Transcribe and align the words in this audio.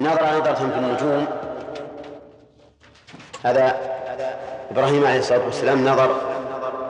نظر 0.00 0.38
نظرة 0.38 0.54
في 0.54 0.62
النجوم. 0.62 1.26
هذا 3.44 3.76
إبراهيم 4.70 5.06
عليه 5.06 5.18
الصلاة 5.18 5.44
والسلام 5.44 5.88
نظر 5.88 6.10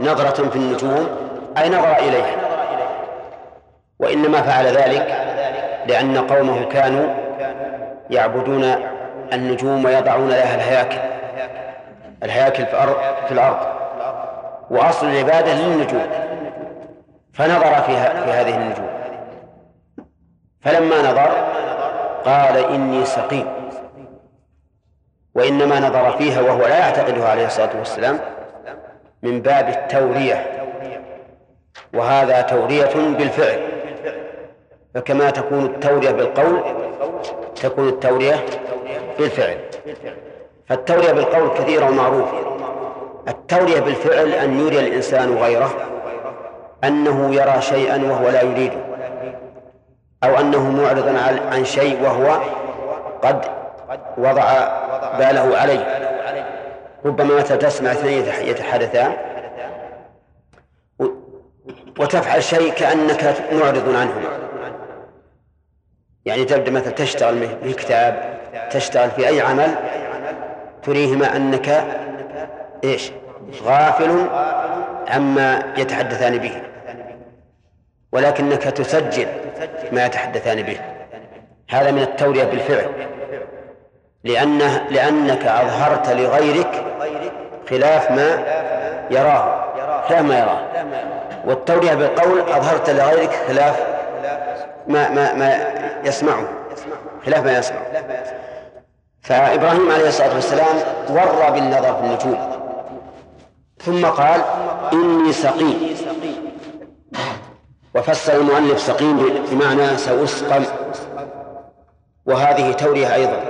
نظرة 0.01 0.48
في 0.48 0.57
النجوم 0.57 1.09
أي 1.59 1.69
نظر 1.69 1.96
إليها 1.99 2.37
وإنما 3.98 4.43
فعل 4.43 4.66
ذلك 4.66 5.07
لأن 5.87 6.19
قومه 6.19 6.65
كانوا 6.65 7.15
يعبدون 8.11 8.75
النجوم 9.33 9.84
ويضعون 9.84 10.29
لها 10.29 10.55
الهياكل 10.55 10.98
الهياكل 12.23 12.66
في 12.66 12.73
الأرض, 12.73 12.97
في 13.27 13.33
الأرض. 13.33 13.66
وأصل 14.70 15.06
العبادة 15.06 15.55
للنجوم. 15.55 16.06
فنظر 17.33 17.83
فيها 17.83 18.24
في 18.24 18.30
هذه 18.30 18.56
النجوم. 18.56 18.91
فلما 20.61 21.11
نظر 21.11 21.30
قال 22.24 22.56
إني 22.56 23.05
سقيم. 23.05 23.47
وإنما 25.34 25.80
نظر 25.80 26.10
فيها 26.19 26.41
وهو 26.41 26.66
لا 26.66 26.79
يعتقدها 26.79 27.29
عليه 27.29 27.46
الصلاة 27.46 27.79
والسلام 27.79 28.19
من 29.23 29.43
باب 29.43 29.69
التورية. 29.69 30.66
وهذا 31.95 32.41
تورية 32.41 32.95
بالفعل. 32.95 33.60
فكما 34.95 35.30
تكون 35.30 35.65
التورية 35.65 36.10
بالقول 36.10 36.62
تكون 37.62 37.88
التورية 37.88 38.45
بالفعل. 39.18 39.59
فالتورية 40.68 41.12
بالقول 41.12 41.48
كثيرة 41.48 41.87
ومعروفة 41.87 42.38
التورية 43.29 43.80
بالفعل 43.80 44.32
أن 44.32 44.60
يري 44.60 44.80
الإنسان 44.80 45.34
غيره 45.34 45.71
أنه 46.84 47.34
يرى 47.34 47.60
شيئا 47.60 47.96
وهو 48.10 48.29
لا 48.29 48.43
يريده. 48.43 48.90
أو 50.24 50.38
أنه 50.38 50.70
معرض 50.70 51.16
عن 51.52 51.65
شيء 51.65 52.02
وهو 52.02 52.40
قد 53.23 53.45
وضع 54.18 54.68
باله 55.18 55.59
عليه. 55.59 55.87
ربما 57.04 57.35
مثلا 57.35 57.57
تسمع 57.57 57.93
اثنين 57.93 58.24
يتحدثان. 58.41 59.13
وتفعل 61.98 62.43
شيء 62.43 62.73
كأنك 62.73 63.35
معرض 63.52 63.88
عنهما. 63.88 64.38
يعني 66.25 66.44
تبدأ 66.44 66.71
مثلا 66.71 66.93
تشتغل 66.93 67.48
في 67.62 67.72
كتاب 67.72 68.38
تشتغل 68.71 69.10
في 69.10 69.28
أي 69.28 69.41
عمل 69.41 69.75
تريهما 70.82 71.37
أنك 71.37 71.84
إيش؟ 72.84 73.12
غافل 73.65 74.26
عما 75.09 75.62
يتحدثان 75.76 76.38
به. 76.38 76.62
ولكنك 78.12 78.62
تسجل 78.62 79.27
ما 79.93 80.06
يتحدثان 80.06 80.62
به. 80.62 80.81
هذا 81.71 81.91
من 81.91 82.03
التورية 82.03 82.44
بالفعل. 82.44 82.87
لأنه 84.25 84.87
لأنك 84.91 85.47
أظهرت 85.47 86.09
لغيرك 86.09 86.84
خلاف 87.71 88.11
ما 88.11 88.44
يراه. 89.11 89.65
خلاف 90.09 90.22
ما 90.22 90.38
يراه. 90.38 90.61
والتورية 91.44 91.94
بالقول 91.94 92.41
أظهرت 92.41 92.91
لغيرك 92.91 93.31
خلاف 93.49 93.87
ما 94.87 95.09
ما 95.09 95.34
ما 95.34 95.72
يسمعه. 96.05 96.49
خلاف 97.27 97.44
ما 97.44 97.59
يسمع 97.59 97.78
فإبراهيم 99.22 99.91
عليه 99.91 100.09
الصلاة 100.09 100.34
والسلام 100.34 100.77
ور 101.11 101.50
بالنظر 101.50 101.94
في 101.94 102.00
النجوم. 102.00 102.61
ثم 103.78 104.06
قال 104.06 104.41
إني 104.93 105.33
سقيم. 105.33 105.97
وفسر 107.94 108.41
المؤلف 108.41 108.81
سقيم 108.81 109.28
بمعنى 109.50 109.97
سأسقم. 109.97 110.65
وهذه 112.27 112.72
تورية 112.72 113.15
أيضا 113.15 113.44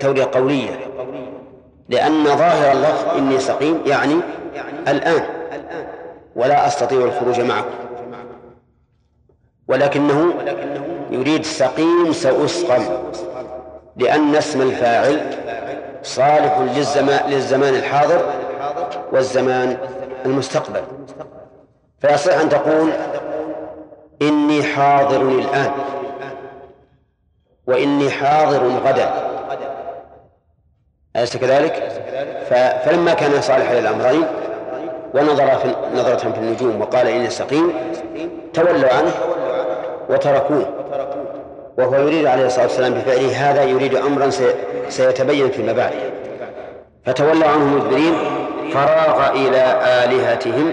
تورية 0.00 0.28
قولية 0.32 0.70
لأن 1.88 2.24
ظاهر 2.24 2.72
اللفظ 2.72 3.16
إني 3.16 3.38
سقيم 3.38 3.82
يعني 3.86 4.14
الآن 4.88 5.22
ولا 6.36 6.66
أستطيع 6.66 7.04
الخروج 7.04 7.40
معكم. 7.40 7.74
ولكنه 9.68 10.34
يريد 11.10 11.44
سقيم 11.44 12.12
سأسقم 12.12 12.82
لأن 13.96 14.34
اسم 14.36 14.62
الفاعل 14.62 15.20
صالح 16.02 16.58
للزمان, 16.58 17.30
للزمان 17.30 17.74
الحاضر 17.74 18.32
والزمان 19.12 19.76
المستقبل. 20.26 20.82
فيصح 21.98 22.38
أن 22.38 22.48
تقول 22.48 22.90
إني 24.22 24.62
حاضر 24.62 25.22
الآن 25.22 25.70
وإني 27.66 28.10
حاضر 28.10 28.68
غدا. 28.68 29.10
أليس 31.16 31.36
كذلك؟ 31.36 31.92
فلما 32.84 33.14
كان 33.14 33.40
صالحا 33.40 33.74
للأمرين 33.74 34.24
ونظر 35.14 35.56
في 35.56 35.74
نظرة 35.94 36.16
في 36.16 36.38
النجوم 36.38 36.80
وقال 36.80 37.06
إني 37.06 37.30
سقيم 37.30 37.72
تولوا 38.54 38.92
عنه 38.92 39.12
وتركوه. 40.10 40.66
وهو 41.78 41.94
يريد 41.94 42.26
عليه 42.26 42.46
الصلاة 42.46 42.64
والسلام 42.64 42.94
بفعله 42.94 43.50
هذا 43.50 43.64
يريد 43.64 43.94
أمرا 43.94 44.30
سيتبين 44.88 45.50
فيما 45.50 45.72
بعد 45.72 45.92
فتولوا 47.04 47.48
عنه 47.48 47.64
مدبرين 47.64 48.14
فراغ 48.72 49.30
إلى 49.30 49.80
آلهتهم 50.04 50.72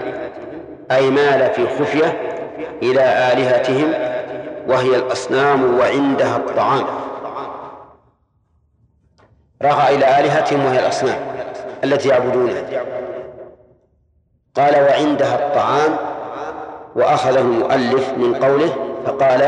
أي 0.90 1.10
مال 1.10 1.50
في 1.54 1.66
خفية 1.66 2.33
إلى 2.82 3.32
آلهتهم 3.32 3.92
وهي 4.68 4.96
الأصنام 4.96 5.78
وعندها 5.78 6.36
الطعام. 6.36 6.84
راغ 9.62 9.88
إلى 9.88 10.20
آلهتهم 10.20 10.64
وهي 10.64 10.78
الأصنام 10.78 11.18
التي 11.84 12.08
يعبدونها. 12.08 12.62
قال 14.56 14.74
وعندها 14.74 15.34
الطعام 15.34 15.96
وأخذه 16.96 17.40
المؤلف 17.40 18.12
من 18.16 18.34
قوله 18.34 18.74
فقال 19.06 19.42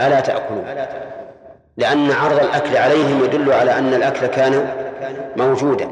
ألا 0.00 0.20
تأكلون. 0.20 0.64
لأن 1.76 2.12
عرض 2.12 2.38
الأكل 2.38 2.76
عليهم 2.76 3.24
يدل 3.24 3.52
على 3.52 3.78
أن 3.78 3.94
الأكل 3.94 4.26
كان 4.26 4.68
موجودا. 5.36 5.90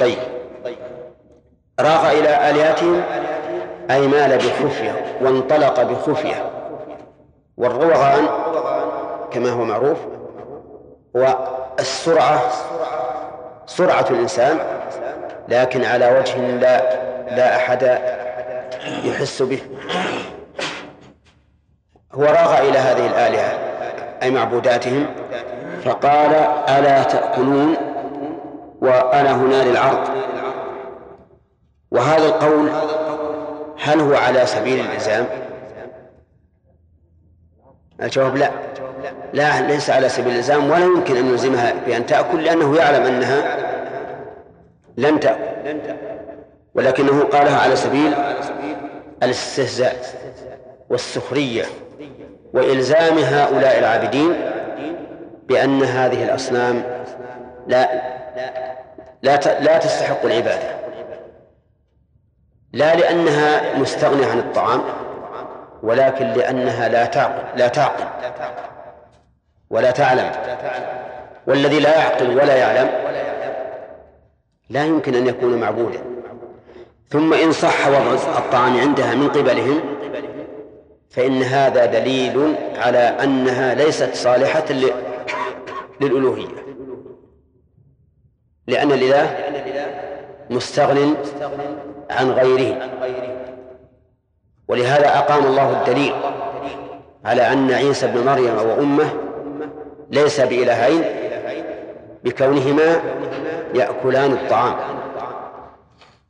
طيب. 0.00 0.18
راغ 1.80 2.10
إلى 2.10 2.50
آلهتهم 2.50 3.02
أي 3.90 4.08
مال 4.08 4.36
بخفية 4.38 5.16
وانطلق 5.20 5.82
بخفية. 5.82 6.50
والروغان 7.56 8.28
كما 9.30 9.50
هو 9.50 9.64
معروف 9.64 9.98
والسرعة 11.14 12.40
سرعة 13.66 14.06
الإنسان 14.10 14.58
لكن 15.48 15.84
على 15.84 16.18
وجه 16.18 16.38
لا 16.38 16.80
لا 17.36 17.56
أحد 17.56 17.98
يحس 19.04 19.42
به. 19.42 19.60
هو 22.14 22.22
راغ 22.22 22.58
إلى 22.58 22.78
هذه 22.78 23.06
الآلهة 23.06 23.58
أي 24.22 24.30
معبوداتهم 24.30 25.06
فقال 25.84 26.34
ألا 26.68 27.02
تأكلون 27.02 27.76
وأنا 28.82 29.32
هنا 29.34 29.64
للعرض. 29.64 30.08
وهذا 31.90 32.26
القول 32.26 32.70
هل 33.82 34.00
هو 34.00 34.14
على 34.14 34.46
سبيل 34.46 34.80
الإلزام؟ 34.80 35.26
الجواب 38.02 38.36
لا. 38.36 38.50
لا 39.32 39.60
ليس 39.60 39.90
على 39.90 40.08
سبيل 40.08 40.32
الإلزام 40.32 40.70
ولا 40.70 40.84
يمكن 40.84 41.16
أن 41.16 41.26
يلزمها 41.26 41.74
بأن 41.86 42.06
تأكل 42.06 42.44
لأنه 42.44 42.76
يعلم 42.76 43.02
أنها 43.02 43.56
لن 44.96 45.20
تأكل. 45.20 45.78
ولكنه 46.74 47.24
قالها 47.24 47.58
على 47.60 47.76
سبيل 47.76 48.14
الاستهزاء 49.22 49.96
والسخرية 50.90 51.64
وإلزام 52.52 53.18
هؤلاء 53.18 53.78
العابدين 53.78 54.34
بأن 55.48 55.82
هذه 55.82 56.24
الأصنام 56.24 56.82
لا 57.66 57.88
لا 59.22 59.60
لا 59.60 59.78
تستحق 59.78 60.24
العبادة. 60.24 60.78
لا 62.72 62.94
لأنها 62.94 63.78
مستغنية 63.78 64.26
عن 64.26 64.38
الطعام 64.38 64.82
ولكن 65.82 66.26
لأنها 66.26 66.88
لا 66.88 67.04
تعقل 67.04 67.58
لا 67.58 67.68
تعقل 67.68 68.04
ولا 69.70 69.90
تعلم 69.90 70.32
والذي 71.46 71.80
لا 71.80 71.98
يعقل 71.98 72.30
ولا 72.30 72.56
يعلم 72.56 72.90
لا 74.70 74.84
يمكن 74.84 75.14
أن 75.14 75.26
يكون 75.26 75.60
معبودا 75.60 76.00
ثم 77.08 77.34
إن 77.34 77.52
صح 77.52 77.88
وضع 77.88 78.14
الطعام 78.38 78.80
عندها 78.80 79.14
من 79.14 79.28
قبلهم 79.28 79.80
فإن 81.10 81.42
هذا 81.42 81.86
دليل 81.86 82.54
على 82.76 82.98
أنها 82.98 83.74
ليست 83.74 84.14
صالحة 84.14 84.64
للألوهية. 86.00 86.48
لأن 88.66 88.92
الإله 88.92 89.36
مستغن 90.50 91.16
عن 92.10 92.30
غيره. 92.30 92.76
ولهذا 94.68 95.18
أقام 95.18 95.46
الله 95.46 95.70
الدليل 95.70 96.14
على 97.24 97.52
أن 97.52 97.70
عيسى 97.72 98.06
ابن 98.06 98.26
مريم 98.26 98.56
وأمه 98.56 99.08
ليس 100.10 100.40
بإلهين 100.40 101.04
بكونهما 102.24 103.00
يأكلان 103.74 104.32
الطعام 104.32 104.74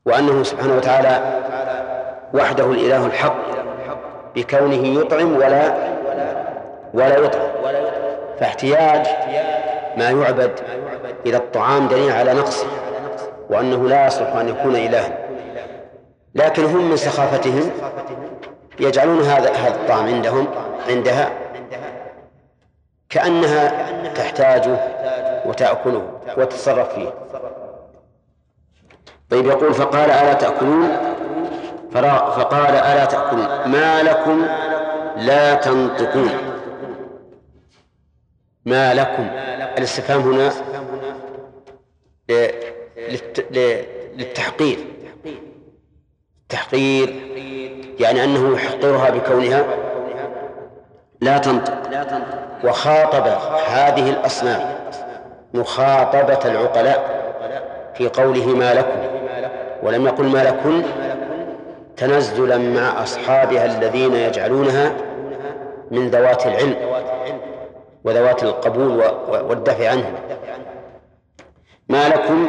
وأنه 0.07 0.43
سبحانه 0.43 0.77
وتعالى 0.77 1.41
وحده 2.35 2.65
الإله 2.65 3.07
الحق 3.07 3.37
بكونه 4.37 5.01
يطعم 5.01 5.37
ولا 5.37 5.75
ولا 6.95 7.17
يطعم. 7.19 7.49
فاحتياج 8.41 9.07
ما 9.97 10.11
يعبد 10.11 10.51
إلى 11.27 11.37
الطعام 11.37 11.89
دليل 11.89 12.13
على 12.13 12.35
نقصه 12.35 12.67
وأنه 13.51 13.89
لا 13.89 14.07
يصلح 14.07 14.37
أن 14.37 14.49
يكون 14.49 14.77
إلها. 14.77 15.28
لكن 16.35 16.65
هم 16.65 16.91
من 16.91 16.97
سخافتهم 16.97 17.71
يجعلون 18.81 19.23
هذا 19.23 19.53
هذا 19.53 19.75
الطعام 19.75 20.07
عندهم 20.07 20.49
عندها 20.89 21.31
كأنها 23.09 23.89
تحتاجه 24.15 24.79
وتأكله 25.47 26.21
وتتصرف 26.37 26.95
فيه. 26.95 27.15
طيب 29.31 29.47
يقول 29.47 29.75
فقال 29.75 30.11
ألا 30.11 30.33
تأكلون؟ 30.33 30.89
فقال 31.93 32.75
ألا 32.75 33.05
تأكلون؟ 33.05 33.47
ما 33.67 34.03
لكم 34.03 34.47
لا 35.17 35.55
تنطقون. 35.55 36.31
ما 38.65 38.95
لكم؟ 38.95 39.29
الاستفهام 39.79 40.21
هنا 40.21 40.53
للتحقير. 44.17 44.79
تحقير 46.49 47.15
يعني 48.00 48.25
أنه 48.25 48.55
يحقرها 48.55 49.11
بكونها 49.11 49.65
لا 51.21 51.39
تنطق 51.39 51.75
وخاطب 52.65 53.27
هذه 53.69 54.11
الأصنام 54.11 54.61
مخاطبة 55.55 56.39
العقلاء 56.45 57.19
في 57.95 58.09
قوله 58.09 58.47
ما 58.47 58.75
لكم 58.75 59.00
ولم 59.83 60.06
يقل 60.06 60.27
ما 60.27 60.39
لكن 60.39 60.83
تنزلا 61.97 62.59
مع 62.59 63.03
أصحابها 63.03 63.65
الذين 63.65 64.15
يجعلونها 64.15 64.93
من 65.91 66.09
ذوات 66.11 66.47
العلم 66.47 66.77
وذوات 68.05 68.43
القبول 68.43 69.03
والدفع 69.29 69.91
عنهم. 69.91 70.15
ما 71.89 72.09
لكم 72.09 72.49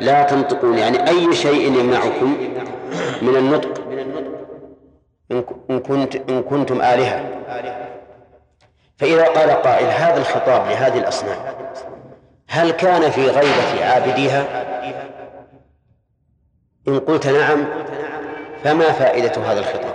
لا 0.00 0.22
تنطقون 0.22 0.78
يعني 0.78 1.08
أي 1.08 1.34
شيء 1.34 1.78
يمنعكم 1.78 2.36
من 3.22 3.36
النطق. 3.36 3.84
إن 5.70 5.80
كنت 5.80 6.16
إن 6.30 6.42
كنتم 6.42 6.82
آلهة. 6.82 7.44
فإذا 8.96 9.24
قال 9.24 9.50
قائل 9.50 9.86
هذا 9.86 10.16
الخطاب 10.16 10.66
لهذه 10.66 10.98
الأصنام 10.98 11.38
هل 12.48 12.70
كان 12.70 13.10
في 13.10 13.26
غيبة 13.26 13.84
عابديها؟ 13.84 14.64
إن 16.88 16.98
قلت 16.98 17.26
نعم 17.26 17.64
فما 18.64 18.92
فائدة 18.92 19.42
هذا 19.42 19.60
الخطاب؟ 19.60 19.94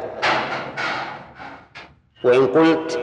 وإن 2.23 2.47
قلت 2.47 2.99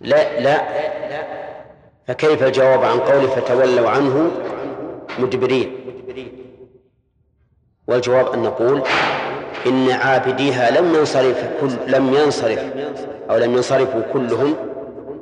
لا 0.00 0.40
لا 0.40 0.62
فكيف 2.06 2.42
الجواب 2.42 2.84
عن 2.84 2.98
قوله 2.98 3.26
فتولوا 3.26 3.90
عنه 3.90 4.30
مدبرين؟ 5.18 5.76
والجواب 7.86 8.32
أن 8.32 8.42
نقول 8.42 8.82
إن 9.66 9.90
عابديها 9.90 10.70
لم 10.70 10.94
ينصرف 10.94 11.44
كل 11.60 11.70
لم 11.86 12.14
ينصرف 12.14 12.64
أو 13.30 13.36
لم 13.36 13.54
ينصرفوا 13.56 14.02
كلهم 14.12 14.56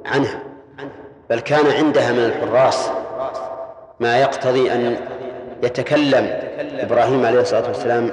عنها 0.07 0.43
بل 1.31 1.41
كان 1.41 1.67
عندها 1.67 2.13
من 2.13 2.25
الحراس 2.25 2.91
ما 4.01 4.21
يقتضي 4.21 4.73
أن 4.73 4.97
يتكلم 5.63 6.41
إبراهيم 6.79 7.27
عليه 7.27 7.41
الصلاة 7.41 7.69
والسلام 7.69 8.11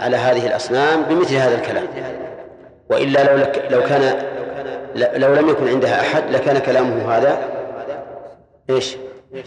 على 0.00 0.16
هذه 0.16 0.46
الأصنام 0.46 1.02
بمثل 1.02 1.34
هذا 1.34 1.54
الكلام 1.54 1.86
وإلا 2.90 3.36
لو 3.36 3.46
لو 3.70 3.82
كان 3.82 4.22
لو 4.94 5.34
لم 5.34 5.48
يكن 5.48 5.68
عندها 5.68 6.00
أحد 6.00 6.30
لكان 6.30 6.58
كلامه 6.58 7.16
هذا 7.16 7.38
إيش؟ 8.70 8.96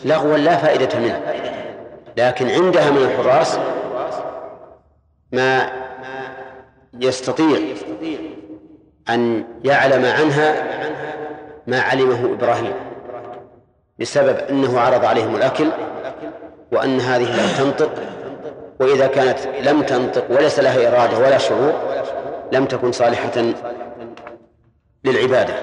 لغوا 0.06 0.38
لا 0.38 0.58
فائدة 0.58 1.00
منه 1.00 1.22
لكن 2.18 2.50
عندها 2.50 2.90
من 2.90 2.98
الحراس 2.98 3.60
ما 5.34 5.72
يستطيع 7.00 7.60
أن 9.10 9.44
يعلم 9.64 10.06
عنها 10.06 10.64
ما 11.68 11.82
علمه 11.82 12.34
إبراهيم 12.34 12.74
بسبب 14.00 14.38
أنه 14.50 14.80
عرض 14.80 15.06
عليهم 15.06 15.36
الأكل 15.36 15.68
وأن 16.72 17.00
هذه 17.00 17.36
لا 17.36 17.58
تنطق 17.58 17.92
وإذا 18.80 19.08
كانت 19.08 19.40
لم 19.64 19.82
تنطق 19.82 20.32
وليس 20.32 20.60
لها 20.60 20.88
إرادة 20.88 21.18
ولا 21.18 21.38
شعور 21.38 21.74
لم 22.52 22.66
تكن 22.66 22.92
صالحة 22.92 23.54
للعبادة. 25.04 25.54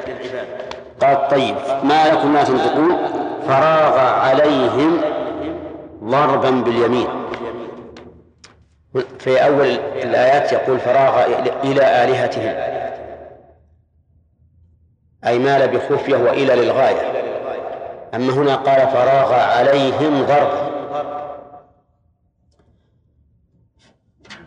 قال 1.00 1.28
طيب 1.28 1.56
ما 1.82 2.08
لكم 2.12 2.34
لا 2.34 2.44
تنطقون؟ 2.44 2.96
فراغ 3.48 3.98
عليهم 3.98 5.00
ضربا 6.04 6.50
باليمين. 6.50 7.08
في 9.18 9.44
أول 9.44 9.68
الآيات 10.02 10.52
يقول 10.52 10.80
فراغ 10.80 11.24
إلى 11.64 12.04
آلهتهم. 12.04 12.54
أي 15.26 15.38
مال 15.38 15.68
بخفية 15.68 16.16
وإلى 16.16 16.54
للغاية. 16.54 17.12
أما 18.14 18.32
هنا 18.32 18.54
قال 18.56 18.88
فراغ 18.88 19.34
عليهم 19.34 20.22
ضربا 20.22 20.70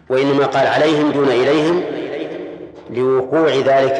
وإنما 0.09 0.45
قال 0.45 0.67
عليهم 0.67 1.11
دون 1.11 1.27
إليهم 1.27 1.83
لوقوع 2.89 3.49
ذلك 3.49 3.99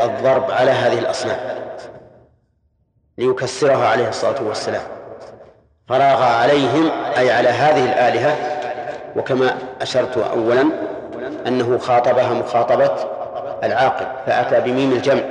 الضرب 0.00 0.50
على 0.50 0.70
هذه 0.70 0.98
الأصنام. 0.98 1.38
ليكسرها 3.18 3.88
عليه 3.88 4.08
الصلاة 4.08 4.42
والسلام. 4.42 4.82
فراغ 5.88 6.22
عليهم 6.22 6.90
أي 7.16 7.30
على 7.30 7.48
هذه 7.48 7.84
الآلهة 7.84 8.57
وكما 9.16 9.58
أشرت 9.80 10.18
أولا 10.18 10.68
أنه 11.46 11.78
خاطبها 11.78 12.34
مخاطبة 12.34 12.90
العاقل 13.64 14.06
فأتى 14.26 14.70
بميم 14.70 14.92
الجمع 14.92 15.22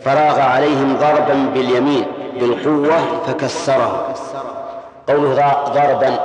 فراغ 0.00 0.40
عليهم 0.40 0.96
ضربا 0.96 1.50
باليمين 1.54 2.06
بالقوة 2.40 3.22
فكسره. 3.26 4.14
قوله 5.08 5.52
ضربا. 5.64 6.18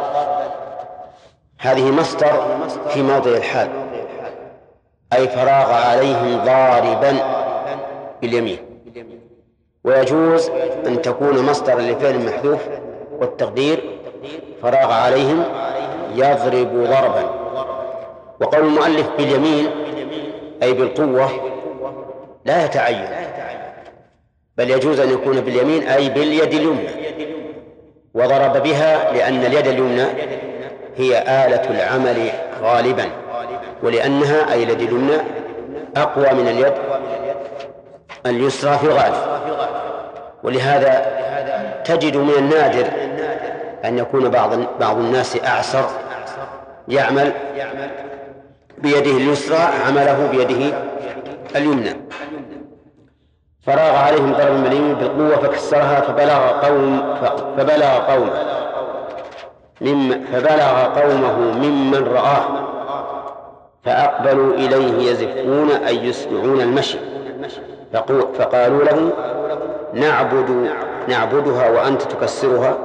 هذه 1.59 1.91
مصدر 1.91 2.45
في 2.89 3.01
موضع 3.01 3.31
الحال. 3.31 3.69
أي 5.13 5.27
فراغ 5.27 5.73
عليهم 5.73 6.43
ضاربا 6.45 7.17
باليمين. 8.21 8.57
ويجوز 9.83 10.49
أن 10.87 11.01
تكون 11.01 11.45
مصدرا 11.45 11.81
لفعل 11.81 12.25
محذوف 12.25 12.61
والتقدير 13.19 13.83
فراغ 14.61 14.91
عليهم 14.91 15.43
يضرب 16.15 16.83
ضربا. 16.83 17.29
وقول 18.41 18.65
المؤلف 18.65 19.09
باليمين 19.17 19.67
أي 20.63 20.73
بالقوة 20.73 21.29
لا 22.45 22.65
يتعين. 22.65 23.07
بل 24.57 24.69
يجوز 24.69 24.99
أن 24.99 25.09
يكون 25.09 25.41
باليمين 25.41 25.83
أي 25.83 26.09
باليد 26.09 26.53
اليمنى. 26.53 26.89
وضرب 28.13 28.63
بها 28.63 29.13
لأن 29.13 29.45
اليد 29.45 29.67
اليمنى 29.67 30.05
هي 30.97 31.19
آلة 31.21 31.69
العمل 31.69 32.29
غالبا. 32.61 33.05
ولأنها 33.83 34.53
أي 34.53 34.63
اليد 34.63 34.81
اليمنى 34.81 35.17
أقوى 35.97 36.29
من 36.33 36.47
اليد 36.47 36.73
اليسرى 38.25 38.77
في 38.77 38.83
الغالب. 38.83 39.15
ولهذا 40.43 41.13
تجد 41.85 42.17
من 42.17 42.33
النادر 42.37 42.87
أن 43.85 43.97
يكون 43.97 44.29
بعض 44.29 44.49
بعض 44.79 44.97
الناس 44.97 45.37
أعسر 45.45 45.85
يعمل 46.87 47.31
بيده 48.77 49.11
اليسرى 49.11 49.57
عمله 49.87 50.27
بيده 50.31 50.77
اليمنى. 51.55 51.89
فراغ 53.65 53.95
عليهم 53.95 54.33
ضرب 54.33 54.53
مليم 54.53 54.93
بالقوة 54.93 55.35
فكسرها 55.37 56.01
فبلغ 56.01 56.67
قوم 56.67 57.15
فبلغ 57.57 57.97
قوم 57.97 58.29
مم 59.81 60.25
فبلغ 60.33 60.83
قومه 61.01 61.37
ممن 61.37 62.07
رآه. 62.07 62.43
فأقبلوا 63.85 64.53
إليه 64.53 65.11
يزفون 65.11 65.71
أي 65.71 66.05
يسمعون 66.05 66.61
المشي. 66.61 66.97
فقالوا 68.37 68.83
له 68.83 69.11
نعبد 69.93 70.69
نعبدها 71.07 71.69
وأنت 71.69 72.01
تكسرها. 72.01 72.77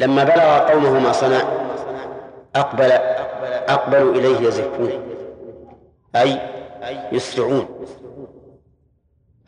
لما 0.00 0.24
بلغ 0.24 0.58
قومه 0.58 1.00
ما 1.00 1.12
صنع 1.12 1.42
أقبل 2.56 2.92
أقبلوا 3.68 4.14
إليه 4.14 4.48
يزفون 4.48 4.90
أي 6.16 6.38
يسرعون 7.12 7.68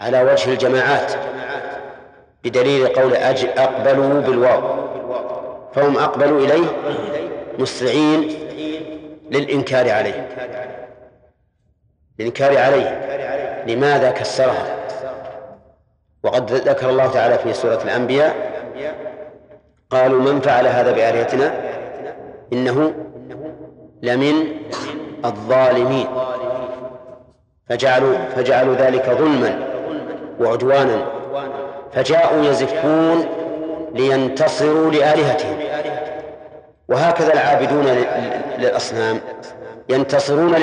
على 0.01 0.23
وجه 0.23 0.53
الجماعات 0.53 1.13
بدليل 2.45 2.87
قول 2.89 3.15
أجل 3.15 3.49
أقبلوا 3.49 4.21
بالواو 4.21 4.89
فهم 5.75 5.97
أقبلوا 5.99 6.41
إليه 6.41 6.67
مسرعين 7.59 8.29
للإنكار 9.31 9.91
عليه. 9.91 10.29
الإنكار 12.21 12.59
عليه. 12.59 13.05
لماذا 13.67 14.11
كسرها؟ 14.11 14.77
وقد 16.23 16.53
ذكر 16.53 16.91
الله 16.91 17.07
تعالى 17.07 17.39
في 17.39 17.53
سورة 17.53 17.83
الأنبياء 17.85 18.35
قالوا 19.91 20.21
من 20.21 20.41
فعل 20.41 20.67
هذا 20.67 20.93
بآلهتنا؟ 20.93 21.53
إنه 22.53 22.95
لمن 24.03 24.35
الظالمين. 25.25 26.07
فجعلوا 27.69 28.15
فجعلوا 28.37 28.75
ذلك 28.75 29.11
ظلما 29.11 29.59
وعدوانا. 30.41 31.07
فجاءوا 31.93 32.45
يزفون 32.45 33.25
لينتصروا 33.95 34.91
لآلهتهم. 34.91 35.57
وهكذا 36.89 37.33
العابدون 37.33 37.85
للأصنام. 38.59 39.21
ينتصرون 39.89 40.55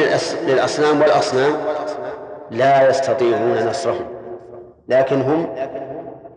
للأصنام 0.47 1.01
والأصنام 1.01 1.53
لا 2.51 2.89
يستطيعون 2.89 3.67
نصرهم. 3.69 4.05
لكن 4.87 5.21
هم 5.21 5.55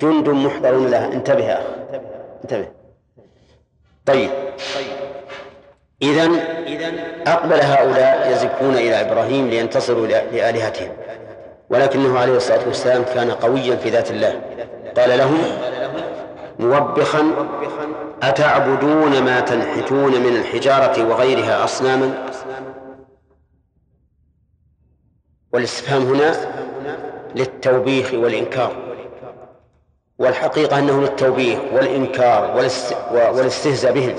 جند 0.00 0.28
محضرون 0.28 0.87
لها. 0.87 1.12
انتبه 1.12 1.45
يا 1.45 1.54
أخي. 1.54 2.00
انتبه. 2.45 2.77
طيب. 4.09 4.31
إذا 6.03 6.31
أقبل 7.27 7.61
هؤلاء 7.61 8.33
يزفون 8.33 8.75
إلى 8.75 9.00
إبراهيم 9.00 9.49
لينتصروا 9.49 10.07
لآلهتهم. 10.07 10.91
ولكنه 11.71 12.19
عليه 12.19 12.37
الصلاة 12.37 12.67
والسلام 12.67 13.03
كان 13.03 13.31
قويا 13.31 13.77
في 13.77 13.91
ذات 13.91 14.11
الله. 14.11 14.41
قال 14.97 15.19
لهم 15.19 15.38
موبخا 16.59 17.33
أتعبدون 18.23 19.23
ما 19.23 19.41
تنحتون 19.41 20.21
من 20.21 20.37
الحجارة 20.37 21.09
وغيرها 21.09 21.65
أصناما؟ 21.65 22.27
والاستفهام 25.53 26.03
هنا 26.03 26.35
للتوبيخ 27.35 28.15
والإنكار. 28.15 28.88
والحقيقة 30.18 30.78
أنه 30.78 31.00
للتوبيخ 31.00 31.58
والإنكار 31.72 32.56
والاستهزاء 33.12 33.92
بهم. 33.92 34.14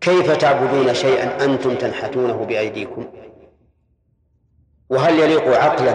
كيف 0.00 0.30
تعبدون 0.30 0.94
شيئا 0.94 1.44
أنتم 1.44 1.74
تنحتونه 1.74 2.44
بأيديكم؟ 2.44 3.06
وهل 4.90 5.18
يليق 5.18 5.56
عقلا 5.64 5.94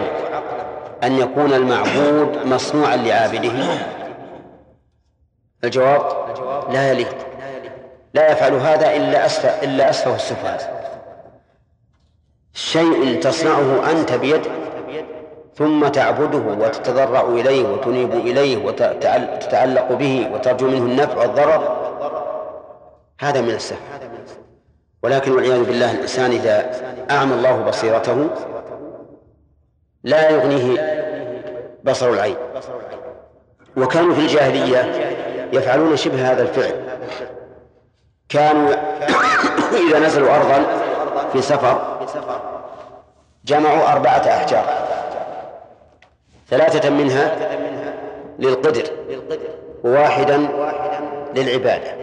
أن 1.02 1.18
يكون 1.18 1.52
المعبود 1.52 2.46
مصنوعا 2.46 2.96
لعابده؟ 2.96 3.52
الجواب 5.64 6.02
لا 6.72 6.90
يليق. 6.90 7.16
لا 8.14 8.32
يفعل 8.32 8.52
هذا 8.52 8.96
إلا 8.96 9.26
أسفه 9.26 9.48
إلا 9.62 9.90
أسفه 9.90 10.14
السفهاء. 10.14 10.82
شيء 12.54 13.20
تصنعه 13.20 13.90
أنت 13.90 14.12
بيدك 14.12 14.50
ثم 15.54 15.88
تعبده 15.88 16.64
وتتضرع 16.64 17.20
إليه 17.20 17.68
وتنيب 17.68 18.12
إليه 18.12 18.64
وتتعلق 18.64 19.92
به 19.92 20.30
وترجو 20.32 20.66
منه 20.66 20.78
النفع 20.78 21.18
والضرر. 21.18 21.76
هذا 23.20 23.40
من 23.40 23.50
السفه 23.50 23.78
ولكن 25.02 25.32
والعياذ 25.32 25.64
بالله 25.64 25.92
الإنسان 25.92 26.30
إذا 26.30 26.70
أعمى 27.10 27.34
الله 27.34 27.62
بصيرته 27.62 28.28
لا 30.04 30.30
يغنيه 30.30 30.80
بصر 31.84 32.10
العين. 32.10 32.36
وكانوا 33.76 34.14
في 34.14 34.20
الجاهلية 34.20 34.92
يفعلون 35.52 35.96
شبه 35.96 36.32
هذا 36.32 36.42
الفعل. 36.42 36.74
كانوا 38.28 38.70
إذا 39.88 39.98
نزلوا 39.98 40.36
أرضا 40.36 40.62
في 41.32 41.42
سفر 41.42 41.98
جمعوا 43.44 43.92
أربعة 43.92 44.18
أحجار. 44.18 44.81
ثلاثة 46.52 46.90
منها 46.90 47.36
للقدر 48.38 48.82
وواحدا 49.84 50.48
للعبادة. 51.36 51.94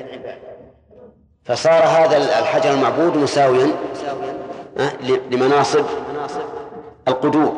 فصار 1.43 1.83
هذا 1.83 2.17
الحجر 2.17 2.71
المعبود 2.71 3.17
مساويا 3.17 3.67
لمناصب 5.31 5.85
القدور. 7.07 7.53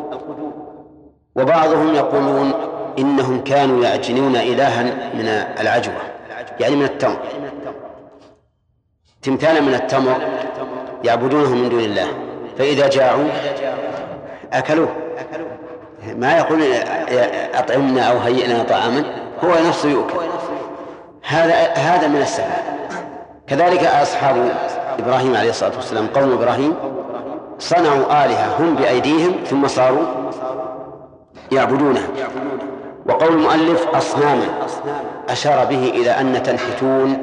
وبعضهم 1.35 1.95
يقولون 1.95 2.53
إنهم 2.99 3.43
كانوا 3.43 3.83
يعجنون 3.83 4.35
إلها 4.35 4.83
من 5.13 5.27
العجوة 5.59 6.01
يعني 6.59 6.75
من 6.75 6.83
التمر. 6.83 7.19
تمثالا 9.21 9.61
من 9.61 9.73
التمر 9.73 10.21
يعبدونه 11.03 11.55
من 11.55 11.69
دون 11.69 11.79
الله. 11.79 12.07
فإذا 12.57 12.87
جاعوا 12.87 13.27
أكلوه. 14.53 14.95
ما 16.07 16.37
يقول 16.37 16.63
أطعمنا 17.53 18.01
أو 18.03 18.17
هيئنا 18.17 18.63
طعاما 18.63 19.03
هو 19.43 19.67
نفسه 19.67 19.89
يؤكل. 19.89 20.25
هذا 21.27 21.53
هذا 21.73 22.07
من 22.07 22.21
السفه 22.21 22.63
كذلك 23.47 23.83
أصحاب 23.83 24.51
إبراهيم 24.99 25.35
عليه 25.35 25.49
الصلاة 25.49 25.75
والسلام 25.75 26.07
قوم 26.07 26.31
إبراهيم 26.31 26.73
صنعوا 27.59 28.25
آلهة 28.25 28.57
هم 28.59 28.75
بأيديهم 28.75 29.35
ثم 29.45 29.67
صاروا 29.67 30.05
يعبدونها 31.51 32.07
وقول 33.05 33.33
المؤلف 33.33 33.87
أصناما 33.87 34.45
أشار 35.29 35.65
به 35.65 35.89
إلى 35.89 36.09
أن 36.09 36.43
تنحتون 36.43 37.17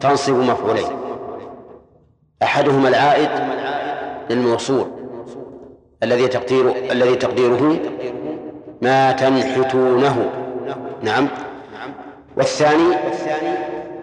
تنصب 0.00 0.34
مفعولين. 0.34 0.86
أحدهما 2.42 2.88
العائد 2.88 3.28
للموصول. 4.30 4.99
الذي 6.02 6.28
تقدير 6.28 6.74
الذي 6.90 7.14
تقديره 7.16 7.76
ما 8.82 9.12
تنحتونه. 9.12 10.30
نعم. 11.02 11.28
والثاني 12.36 12.94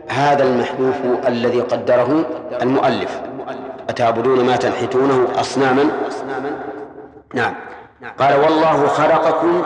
هذا 0.09 0.43
المحذوف 0.43 0.95
الذي 1.27 1.61
قدره 1.61 2.25
المؤلف. 2.61 3.21
أتعبدون 3.89 4.45
ما 4.45 4.55
تنحتونه 4.55 5.27
أصناما؟ 5.39 5.83
نعم. 7.33 7.53
قال 8.19 8.39
والله 8.39 8.87
خلقكم 8.87 9.61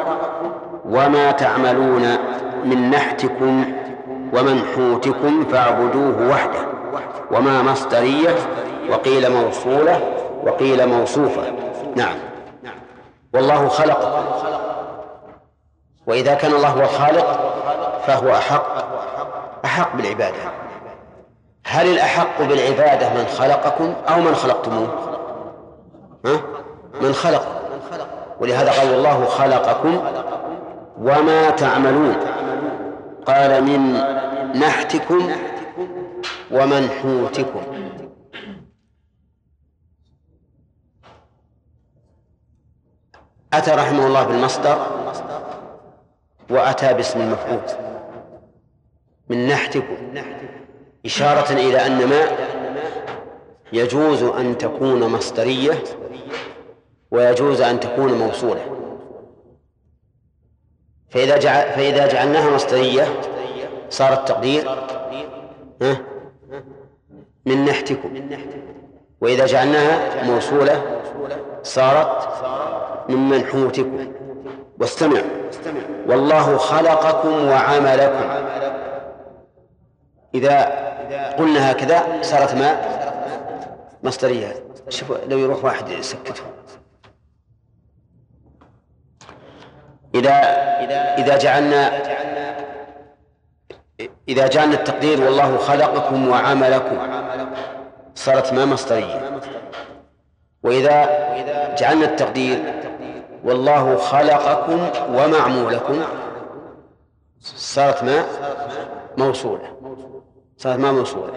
وما 0.86 1.32
تعملون 1.32 2.18
من 2.66 2.90
نحتكم 2.90 3.66
ومنحوتكم 4.34 5.46
فاعبدوه 5.46 6.30
وحده. 6.30 6.60
وما 7.32 7.62
مصدرية 7.62 8.36
وقيل 8.90 9.32
موصولة 9.32 10.00
وقيل 10.44 10.88
موصوفة. 10.88 11.71
نعم. 11.96 12.16
والله 13.34 13.68
خلقكم 13.68 14.24
وإذا 16.08 16.34
كان 16.34 16.54
الله 16.54 16.70
هو 16.70 16.82
الخالق 16.82 17.54
فهو 18.08 18.32
أحق. 18.32 18.66
أحق 19.66 19.96
بالعبادة. 19.96 20.38
هل 21.66 21.88
الأحق 21.88 22.42
بالعبادة 22.42 23.10
من 23.10 23.26
خلقكم 23.26 23.94
أو 24.10 24.22
من 24.22 24.36
خلقتموه؟ 24.36 24.88
ها؟ 26.26 26.42
من 27.02 27.14
خلق. 27.14 27.48
ولهذا 28.40 28.72
قال 28.72 28.94
الله 28.94 29.26
خلقكم 29.26 30.02
وما 31.02 31.50
تعملون. 31.50 32.16
قال 33.26 33.64
من 33.64 33.94
نحتكم 34.60 35.32
ومنحوتكم 36.52 37.62
أتى 43.54 43.72
رحمه 43.72 44.08
الله 44.08 44.24
بالمصدر 44.24 44.88
وأتى 46.50 46.94
باسم 46.94 47.22
المفعول. 47.22 47.62
من 49.30 49.48
نحتكم. 49.48 49.98
إشارة 51.06 51.54
إلى 51.54 51.86
أن 51.86 52.06
ما 52.10 52.22
يجوز 53.74 54.24
أن 54.24 54.58
تكون 54.58 55.12
مصدرية 55.12 55.84
ويجوز 57.12 57.62
أن 57.62 57.80
تكون 57.80 58.14
موصولة. 58.14 58.78
فإذا 61.10 61.38
جعل 61.38 61.70
فإذا 61.70 62.08
جعلناها 62.08 62.56
مصدرية 62.56 63.22
صار 63.90 64.14
التقدير 64.14 64.70
من 67.46 67.66
نحتكم. 67.66 68.30
وإذا 69.22 69.46
جعلناها 69.46 70.24
موصولة 70.24 71.02
صارت 71.64 72.28
من 73.10 73.30
منحوتكم. 73.30 74.14
واستمع 74.80 75.22
والله 76.08 76.58
خلقكم 76.58 77.48
وعملكم. 77.48 78.30
إذا 80.36 80.60
قلنا 81.38 81.72
هكذا 81.72 82.04
صارت 82.22 82.56
ما؟ 82.56 82.82
مصدرية. 84.04 84.64
شوفوا 84.90 85.16
لو 85.28 85.38
يروح 85.38 85.66
واحد 85.66 85.90
يسكته 85.90 86.44
إذا 90.16 90.34
إذا 91.18 91.38
جعلنا 91.38 91.92
إذا 94.30 94.48
جعلنا 94.48 94.76
التقدير 94.76 95.22
والله 95.24 95.58
خلقكم 95.58 96.28
وعملكم. 96.28 96.98
صارت 98.26 98.54
ما 98.54 98.66
مصدرية. 98.66 99.42
وإذا 100.64 101.06
جعلنا 101.76 102.06
التقدير 102.06 102.74
والله 103.44 103.98
خلقكم 103.98 104.90
ومعمولكم 105.10 106.02
صارت 107.42 108.04
ما 108.04 108.26
موصولة. 109.18 109.78
صارت 110.58 110.80
ما 110.80 110.92
موصولة. 110.92 111.34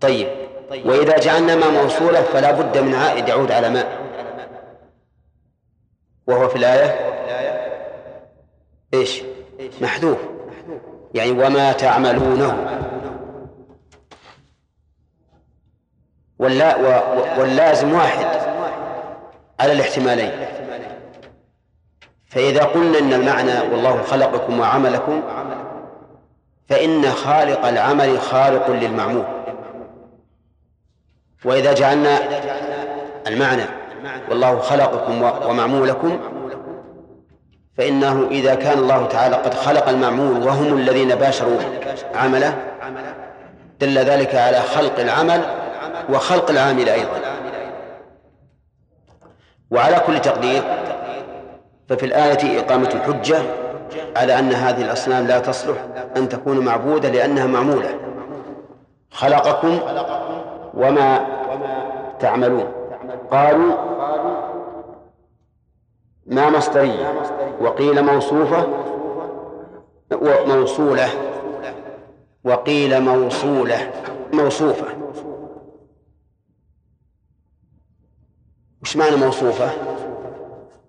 طيب 0.00 0.28
وإذا 0.70 1.18
جعلنا 1.18 1.56
ما 1.56 1.70
موصولة 1.70 2.22
فلا 2.22 2.50
بد 2.50 2.78
من 2.78 2.94
عائد 2.94 3.28
يعود 3.28 3.52
على 3.52 3.68
ما 3.68 3.84
وهو 6.26 6.48
في 6.48 6.56
الآية 6.56 6.94
إيش؟ 8.94 9.22
محذوف. 9.80 10.18
يعني 11.14 11.30
وما 11.30 11.72
تعملونه. 11.72 12.80
واللا 16.38 16.76
واللازم 17.38 17.92
واحد 17.92 18.26
على 19.60 19.72
الاحتمالين. 19.72 20.30
فإذا 22.26 22.64
قلنا 22.64 22.98
إن 22.98 23.12
المعنى 23.12 23.60
والله 23.72 24.02
خلقكم 24.02 24.60
وعملكم 24.60 25.22
فإن 26.68 27.10
خالق 27.10 27.66
العمل 27.66 28.20
خالق 28.20 28.70
للمعمول. 28.70 29.24
وإذا 31.44 31.72
جعلنا 31.72 32.18
المعنى 33.26 33.62
والله 34.30 34.58
خلقكم 34.58 35.22
ومعمولكم 35.48 36.20
فإنه 37.78 38.28
إذا 38.30 38.54
كان 38.54 38.78
الله 38.78 39.06
تعالى 39.06 39.36
قد 39.36 39.54
خلق 39.54 39.88
المعمول 39.88 40.42
وهم 40.42 40.76
الذين 40.76 41.14
باشروا 41.14 41.58
عمله 42.14 42.54
دل 43.80 43.98
ذلك 43.98 44.34
على 44.34 44.60
خلق 44.60 45.00
العمل 45.00 45.65
وخلق 46.10 46.50
العامل 46.50 46.88
أيضا. 46.88 47.20
وعلى 49.70 50.00
كل 50.06 50.20
تقدير 50.20 50.62
ففي 51.88 52.06
الآية 52.06 52.60
إقامة 52.60 52.88
الحجة 52.88 53.38
على 54.16 54.38
أن 54.38 54.52
هذه 54.52 54.82
الأصنام 54.82 55.26
لا 55.26 55.38
تصلح 55.38 55.76
أن 56.16 56.28
تكون 56.28 56.58
معبودة 56.58 57.08
لأنها 57.08 57.46
معمولة. 57.46 58.00
خلقكم 59.10 59.78
وما 60.74 61.26
تعملون. 62.20 62.72
قالوا 63.30 63.74
ما 66.26 66.50
مصدرية. 66.50 67.12
وقيل 67.60 68.02
موصوفة 68.04 68.66
موصولة. 70.46 71.08
وقيل 72.44 73.00
موصولة. 73.00 73.90
موصوفة. 74.32 74.86
وش 78.82 78.96
معنى 78.96 79.16
موصوفة؟ 79.16 79.70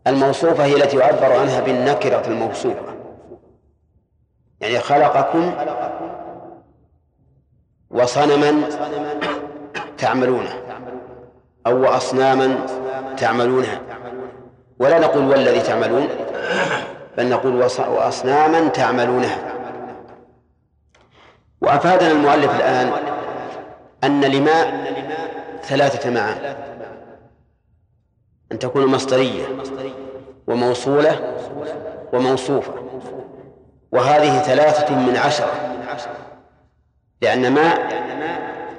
الموصوفة 0.08 0.66
هي 0.66 0.76
التي 0.76 0.98
يعبر 0.98 1.34
عنها 1.34 1.60
بالنكرة 1.62 2.28
الموصوفة. 2.28 2.96
يعني 4.62 4.80
خلقكم 4.80 5.54
وصنما 7.90 8.70
تعملونه 9.98 10.62
أو 11.68 11.86
أصناما 11.86 12.66
تعملونها. 13.18 13.82
ولا 14.80 15.00
نقول 15.00 15.24
والذي 15.30 15.60
تعملون 15.60 16.08
بل 17.18 17.30
نقول 17.30 17.56
وأصناما 17.88 18.68
تعملونها. 18.68 19.38
وأفادنا 21.62 22.12
المؤلف 22.12 22.56
الآن 22.56 22.92
أن 24.04 24.22
لماء 24.22 24.94
ثلاثة 25.64 26.10
معاني. 26.10 26.58
أن 28.52 28.60
تكون 28.60 28.86
مصدرية 28.86 29.46
وموصولة 30.48 31.38
وموصوفة. 32.14 32.74
وهذه 33.92 34.40
ثلاثة 34.40 34.96
من 34.96 35.18
عشرة 35.18 35.52
لأن 37.22 37.54
ما 37.54 37.74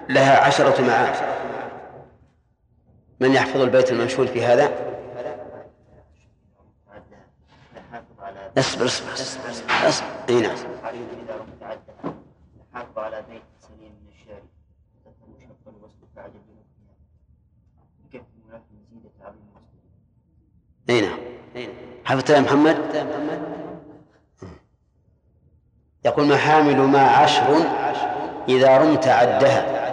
لها 0.08 0.44
عشرة 0.44 0.82
معاني. 0.82 1.38
من 3.20 3.32
يحفظ 3.32 3.60
البيت 3.60 3.92
المنشور 3.92 4.26
في 4.26 4.44
هذا؟ 4.44 4.88
اصبر 8.58 8.86
اصبر 8.86 9.12
اصبر 9.88 10.06
إي 10.28 10.40
نعم. 10.40 10.56
على 12.96 13.22
بيت 13.30 13.42
سليم 13.60 13.92
من 14.02 14.08
الشارع 14.12 14.42
تفهم 15.04 15.34
شرط 15.40 15.74
الوصل 15.74 16.06
فعجب 16.16 16.40
بكف 18.04 18.26
ملف 18.48 18.62
زيدة 18.90 19.10
عظيم 19.20 19.48
إي 20.90 21.00
نعم. 21.00 21.18
حفظت 22.04 22.30
يا 22.30 22.40
محمد؟ 22.40 22.78
يقول 26.04 26.26
محامل 26.26 26.76
ما 26.76 27.00
عشر 27.00 27.56
إذا 28.48 28.78
رمت 28.78 29.08
عدها 29.08 29.88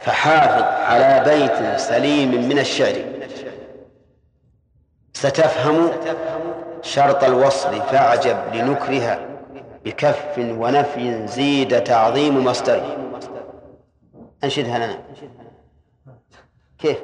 فحافظ 0.00 0.62
على 0.62 1.24
بيت 1.24 1.80
سليم 1.80 2.48
من 2.48 2.58
الشعر. 2.58 3.04
ستفهم 5.12 5.90
شرط 6.82 7.24
الوصل 7.24 7.82
فاعجب 7.82 8.36
لنكرها 8.54 9.18
بكف 9.84 10.38
ونفي 10.38 11.26
زيد 11.26 11.84
تعظيم 11.84 12.44
مصدر 12.44 12.96
أنشدها 14.44 14.78
لنا. 14.78 14.98
كيف؟ 16.78 16.98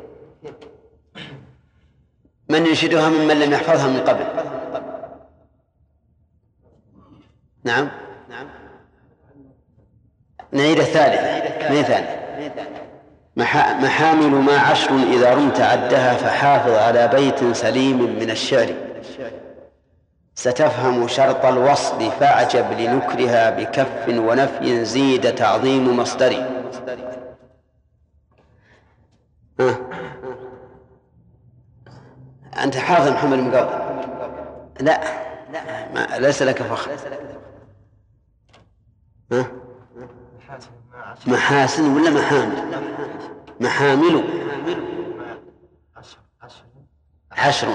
من 2.53 2.67
ينشدها 2.67 3.09
ممن 3.09 3.41
لم 3.41 3.53
يحفظها 3.53 3.89
من 3.89 4.01
قبل. 4.01 4.25
نعم. 7.65 7.89
نعيد 10.53 10.79
الثالثة 10.79 11.71
من 11.71 11.83
ثانية؟ 11.83 12.23
محامل 13.83 14.31
ما 14.31 14.59
عشر 14.59 14.97
إذا 14.97 15.35
رمت 15.35 15.61
عدها 15.61 16.15
فحافظ 16.15 16.71
على 16.71 17.09
بيت 17.09 17.57
سليم 17.57 18.19
من 18.19 18.31
الشعر. 18.31 18.75
ستفهم 20.35 21.09
شرط 21.09 21.45
الوصل 21.45 22.11
فاعجب 22.11 22.73
لنكرها 22.73 23.51
بكف 23.51 24.09
ونفي 24.09 24.85
زيد 24.85 25.35
تعظيم 25.35 25.97
مصدري. 25.97 26.47
ها. 29.61 30.02
أنت 32.63 32.77
حافظ 32.77 33.09
محمد 33.09 33.39
من 33.39 33.55
قبل 33.55 33.71
لا. 34.81 35.01
ما 35.95 36.19
ليس 36.19 36.43
لك 36.43 36.63
فخر. 36.63 36.91
ها؟ 39.33 39.47
محاسن 41.27 41.95
ولا 41.97 42.11
محامل؟ 42.11 42.83
محامل. 43.61 44.25
عشر. 47.33 47.69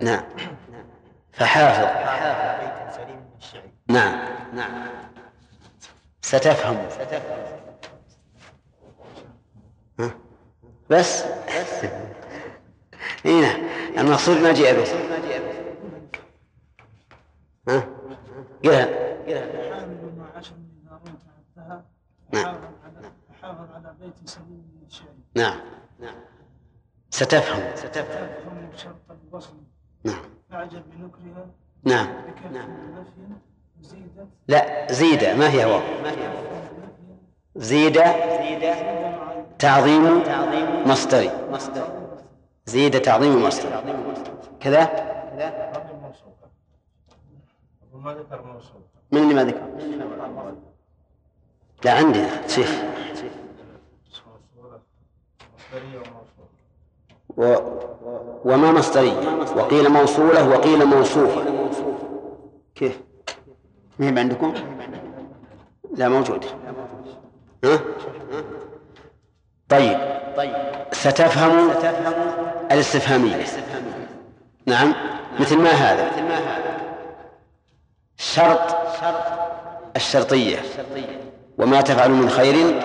نعم. 0.00 0.24
فحافظ. 1.32 1.86
نعم 3.88 4.18
نعم. 4.54 4.88
ستفهم. 6.22 6.76
بس. 10.90 11.24
هنا 13.24 13.56
نعم. 13.56 14.06
المقصود 14.06 14.36
ما 14.36 14.52
جاء 14.52 14.74
به. 14.74 14.84
ها؟ 17.68 17.88
قلها 18.64 19.04
نعم. 22.32 22.56
على 23.44 23.94
بيت 24.00 24.28
سليم 24.28 24.64
نعم. 25.36 25.60
نعم 25.98 26.14
ستفهم. 27.10 27.76
ستفهم 27.76 28.28
شرط 28.76 28.94
الوصل 29.28 29.54
نعم. 30.04 30.22
أعجب 30.52 30.82
بنكرها 30.90 31.46
نعم. 31.84 32.08
نعم 32.52 32.68
لا 34.48 34.92
زيد 34.92 35.24
ما 35.24 35.50
هي 35.50 35.64
هو 35.64 35.80
زيد 37.56 38.02
تعظيم 39.58 40.22
مصدري 40.86 41.30
زيد 42.66 43.00
تعظيم 43.00 43.44
مصدري 43.46 43.70
كذا؟ 44.60 45.14
من 49.12 49.22
اللي 49.22 49.34
ما 49.34 49.44
ذكر؟ 49.44 49.62
لا 51.84 51.92
عندنا 51.92 52.48
شيخ. 52.48 52.82
و 57.36 57.56
وما 58.44 58.72
مصدرية 58.72 59.12
وقيل 59.56 59.88
موصولة 59.88 60.48
وقيل 60.48 60.84
موصوفة. 60.84 61.44
كيف؟ 62.74 63.00
مهم 63.98 64.18
عندكم؟ 64.18 64.54
لا 65.94 66.08
موجود. 66.08 66.44
ها؟ 67.64 67.80
طيب. 69.68 69.98
ستفهم 70.92 71.70
الاستفهامية. 72.72 73.44
نعم. 74.66 74.94
مثل 75.40 75.58
ما 75.58 75.70
هذا. 75.70 76.10
شرط 78.16 78.76
الشرطية. 79.96 80.58
وما 81.58 81.80
تفعل 81.80 82.10
من 82.10 82.30
خير 82.30 82.80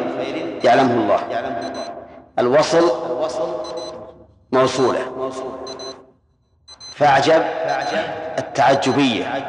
يعلمه 0.63 0.93
الله. 0.93 1.19
الوصل 2.39 2.91
موصولة. 4.51 5.31
فأعجب 6.95 7.43
التعجبية. 8.37 9.47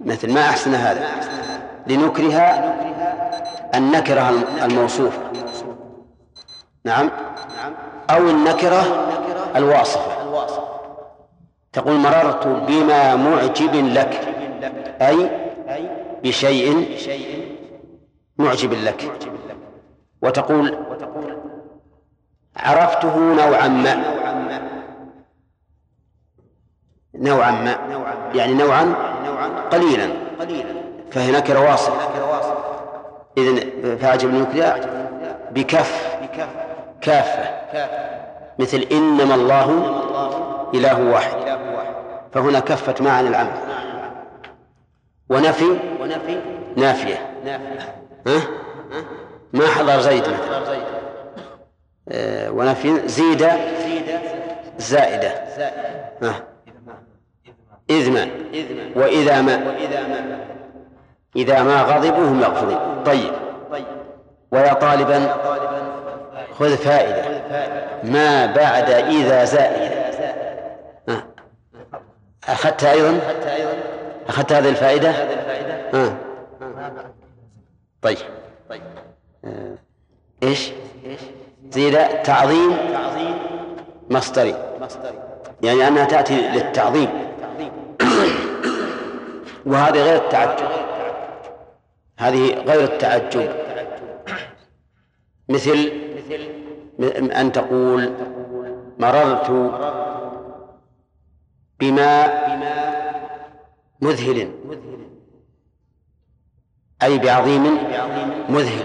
مثل 0.00 0.32
ما 0.32 0.40
أحسن 0.40 0.74
هذا. 0.74 1.06
لنكره 1.86 2.32
النكرة 3.74 4.30
الموصوفة. 4.64 5.20
نعم. 6.84 7.10
أو 8.10 8.30
النكرة 8.30 9.08
الواصفة. 9.56 10.12
تقول 11.72 11.94
مررت 11.96 12.46
بما 12.46 13.16
معجب 13.16 13.74
لك. 13.74 14.20
أي 15.02 15.30
بشيء 16.22 16.96
معجب 18.38 18.72
لك. 18.72 19.12
وتقول 20.22 20.78
عرفته 22.56 23.18
نوعا 23.18 23.68
ما. 23.68 23.94
نوعا 27.14 27.50
ما. 27.50 27.76
يعني 28.34 28.54
نوعا 28.54 28.94
قليلا. 29.72 30.08
فهي 31.10 31.32
نكرة 31.32 31.70
واصلة 31.70 31.96
إذن 33.38 33.70
فأعجب 33.96 34.28
النكرة 34.28 34.80
بكف 35.50 36.18
كافة 37.00 37.48
مثل 38.58 38.86
إنما 38.92 39.34
الله 39.34 39.70
إله 40.74 41.10
واحد. 41.10 41.58
فهنا 42.32 42.60
كفت 42.60 43.02
معا 43.02 43.20
العمل. 43.20 43.52
ونفي 45.28 45.76
نافية. 46.76 47.32
ها؟ 48.26 48.40
ما 49.52 49.66
حضر 49.66 50.00
زيد 50.00 50.22
مثلا. 50.22 50.76
آه، 52.08 52.50
ونفي 52.50 53.08
زيد 53.08 53.46
زائدة. 54.78 55.28
ها؟ 56.22 56.42
إذ 57.90 58.10
ما؟ 58.10 58.28
وإذا 58.96 59.42
ما؟ 59.42 59.76
إذا 61.36 61.62
ما 61.62 61.82
غضبوا 61.82 62.24
هم 62.24 62.40
يغفرون 62.40 63.02
طيب. 63.06 63.32
ويا 64.50 64.72
طالبا 64.72 65.34
خذ 66.58 66.76
فائدة. 66.76 67.24
ما 68.04 68.46
بعد 68.46 68.90
إذا 68.90 69.44
زائدة 69.44 70.06
أخذتها 72.48 72.92
أيضا؟ 72.92 73.20
أخذت 74.28 74.52
هذه 74.52 74.68
الفائدة؟ 74.68 75.10
آه. 75.94 76.16
طيب. 78.02 78.18
آه. 79.44 79.74
إيش؟ 80.42 80.72
زيد 81.70 82.22
تعظيم 82.24 82.76
مصدري. 84.10 84.54
يعني 85.62 85.88
أنها 85.88 86.04
تأتي 86.04 86.40
للتعظيم. 86.48 87.08
وهذه 89.66 90.02
غير 90.02 90.16
التعجب 90.16 90.85
هذه 92.18 92.54
غير 92.54 92.84
التعجب. 92.84 93.48
مثل 95.48 95.92
أن 97.16 97.52
تقول 97.52 98.12
مررت 98.98 99.50
بما 101.80 102.26
مذهل 104.00 104.52
أي 107.02 107.18
بعظيم 107.18 107.78
مذهل. 108.48 108.84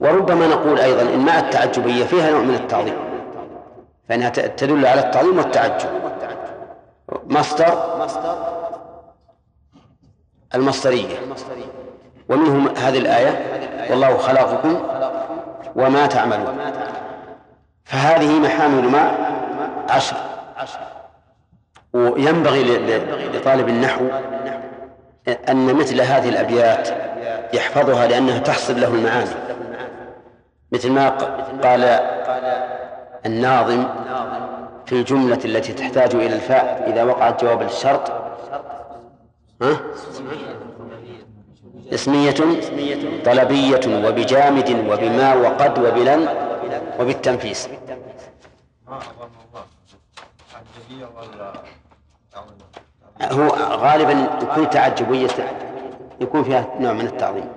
وربما 0.00 0.46
نقول 0.46 0.78
أيضا 0.78 1.02
إن 1.14 1.24
مع 1.24 1.38
التعجبية 1.38 2.04
فيها 2.04 2.30
نوع 2.30 2.40
من 2.40 2.54
التعظيم 2.54 2.96
فإنها 4.08 4.28
تدل 4.28 4.86
على 4.86 5.00
التعظيم 5.00 5.38
والتعجب. 5.38 5.88
مصدر 7.26 8.06
المصدرية. 10.54 11.18
ومنهم 12.28 12.68
هذه 12.76 12.98
الآية 12.98 13.42
والله 13.90 14.16
خلقكم 14.16 14.82
وما 15.76 16.06
تعملون. 16.06 16.58
فهذه 17.84 18.38
محامل 18.38 18.88
ماء 18.88 19.14
عشر. 19.90 20.16
وينبغي 21.92 22.62
لطالب 23.32 23.68
النحو 23.68 24.04
أن 25.48 25.74
مثل 25.74 26.00
هذه 26.00 26.28
الأبيات 26.28 26.88
يحفظها 27.54 28.06
لأنها 28.06 28.38
تحصل 28.38 28.80
له 28.80 28.88
المعاني. 28.88 29.30
مثل 30.72 30.90
ما 30.90 31.08
قال 31.62 32.00
الناظم 33.26 33.84
في 34.86 34.92
الجملة 34.92 35.38
التي 35.44 35.72
تحتاج 35.72 36.14
إلى 36.14 36.34
الفاء 36.34 36.84
إذا 36.86 37.04
وقعت 37.04 37.44
جواب 37.44 37.62
الشرط. 37.62 38.12
ها؟ 39.62 39.76
اسمية 41.94 42.34
طلبية 43.24 44.08
وبجامد 44.08 44.70
وبما 44.70 45.34
وقد 45.34 45.78
وبلن 45.78 46.28
وبالتنفيس. 47.00 47.68
هو 53.22 53.48
غالبا 53.84 54.38
يكون 54.42 54.70
تعجبية 54.70 55.28
يكون 56.20 56.44
فيها 56.44 56.66
نوع 56.80 56.92
من 56.92 57.06
التعظيم. 57.06 57.48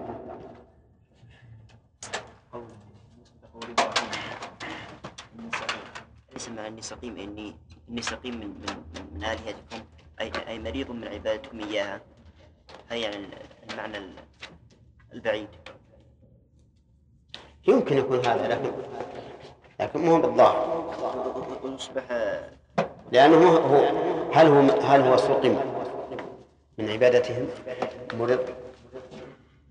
ليس 6.34 6.50
أني 6.68 6.82
سقيم 6.82 7.18
إني 7.18 7.56
إني 7.90 8.02
سقيم 8.02 8.34
من 8.34 8.48
من, 8.48 9.06
من 9.16 9.24
آلهتكم 9.24 9.86
أي 10.22 10.32
أي 10.48 10.60
مريض 10.60 10.92
من 10.92 11.08
عبادتكم 11.08 11.60
إياها. 11.60 12.02
هي 12.90 13.02
يعني 13.02 13.28
المعنى 13.72 13.98
البعيد. 15.14 15.48
يمكن 17.68 17.98
يكون 17.98 18.26
هذا 18.26 18.48
لكن 18.48 18.72
لكن 19.80 20.06
مو 20.06 20.22
بالظاهر. 20.22 20.86
ويصبح 21.64 22.04
لأنه 23.12 23.50
هو 23.50 23.86
هل 24.34 24.48
هو 24.48 24.82
هل 24.82 25.02
هو 25.02 25.18
سقم 25.18 25.58
من 26.78 26.90
عبادتهم؟ 26.90 27.48
مرض؟ 28.14 28.50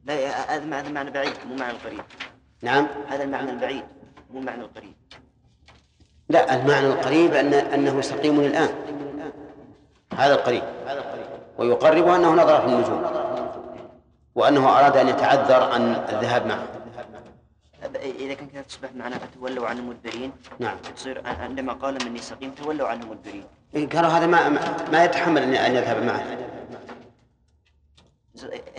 لا 0.05 0.15
هذا 0.55 0.81
هذا 0.81 0.89
معنى 0.89 1.11
بعيد 1.11 1.33
مو 1.47 1.57
معنى 1.57 1.73
القريب 1.73 2.05
نعم. 2.63 2.87
هذا 3.09 3.25
المعنى 3.25 3.51
البعيد 3.51 3.85
مو 4.31 4.41
معنى 4.41 4.63
القريب. 4.63 4.95
لا 6.29 6.57
المعنى 6.57 6.87
القريب 6.87 7.35
أن 7.35 7.55
أنه 7.55 8.01
سقيم 8.01 8.41
الآن. 8.41 8.69
هذا 10.15 10.35
القريب. 10.35 10.63
ويقرب 11.59 12.09
أنه 12.09 12.33
نظر 12.33 12.61
في 12.61 12.67
النجوم 12.67 13.05
وأنه 14.35 14.79
أراد 14.79 14.97
أن 14.97 15.09
يتعذر 15.09 15.63
عن 15.63 15.83
الذهاب 15.95 16.47
معه. 16.47 16.67
إذا 18.03 18.35
كان 18.35 18.49
كذا 18.49 18.63
تصبح 18.63 18.93
معناها 18.95 19.21
تولوا 19.35 19.69
عن 19.69 19.79
المدبرين. 19.79 20.33
نعم. 20.59 20.77
تصير 20.97 21.23
عندما 21.27 21.73
قال 21.73 22.05
مني 22.05 22.19
سقيم 22.19 22.51
تولوا 22.51 22.89
عنه 22.89 23.07
مدبرين 23.07 23.45
إيه 23.75 23.89
قالوا 23.89 24.11
هذا 24.11 24.27
ما 24.27 24.49
ما 24.93 25.05
يتحمل 25.05 25.43
أن 25.43 25.75
يذهب 25.75 26.03
معه. 26.03 26.39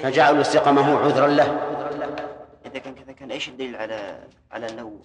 فجعلوا 0.03 0.41
استقامه 0.41 0.97
عذرا 0.99 1.27
له. 1.27 1.43
إذا 2.65 2.79
كان 2.79 2.95
كذا 2.95 3.11
كان 3.11 3.31
إيش 3.31 3.49
الدليل 3.49 3.75
على 3.75 4.19
على 4.51 4.69
أنه 4.69 4.99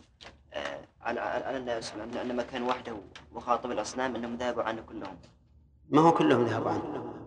آه، 0.54 0.80
على 1.02 1.20
على 1.20 1.56
أن 1.56 1.80
عندما 2.18 2.42
كان 2.42 2.62
وحده 2.62 2.92
وخاطب 3.32 3.70
الأصنام 3.70 4.14
أنهم 4.16 4.36
ذهبوا 4.36 4.62
عنه 4.62 4.82
كلهم. 4.82 5.16
ما 5.90 6.00
هو 6.00 6.12
كلهم 6.12 6.44
ذهبوا 6.44 6.70
عنه. 6.70 7.19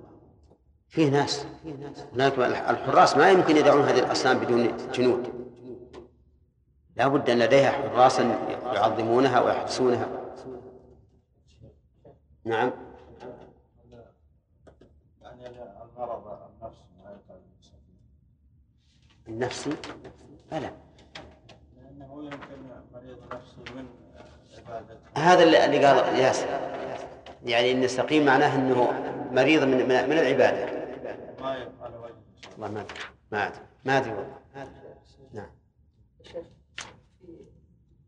فيه 0.94 1.10
ناس. 1.10 1.46
هناك 2.14 2.40
الحراس 2.40 3.18
ما 3.18 3.30
يمكن 3.30 3.58
يدعون 3.58 3.82
هذه 3.82 4.00
الأصنام 4.00 4.40
بدون 4.40 4.78
جنود. 4.92 5.50
لا 6.96 7.08
بد 7.08 7.30
أن 7.30 7.40
لديها 7.40 7.72
حراسا 7.72 8.24
يعظمونها 8.74 9.42
ويحرسونها. 9.42 10.08
نعم. 12.46 12.72
المرض 15.98 16.40
النفسي 19.28 19.76
بلى 20.52 20.72
هذا 25.18 25.44
اللي 25.44 25.86
قال 25.86 26.20
ياسر. 26.20 26.74
يعني 27.46 27.72
إن 27.72 27.84
السقيم 27.84 28.26
معناه 28.26 28.56
إنه 28.56 28.92
مريض 29.32 29.64
من 29.64 29.78
من 29.88 30.18
العبادة. 30.18 30.84
ما 31.42 31.68
والله 31.82 32.14
ما 32.58 32.84
ما 33.32 33.42
أدري. 33.42 33.60
ما 33.86 33.98
أدري 33.98 34.12
والله. 34.12 34.38
نعم. 35.34 35.50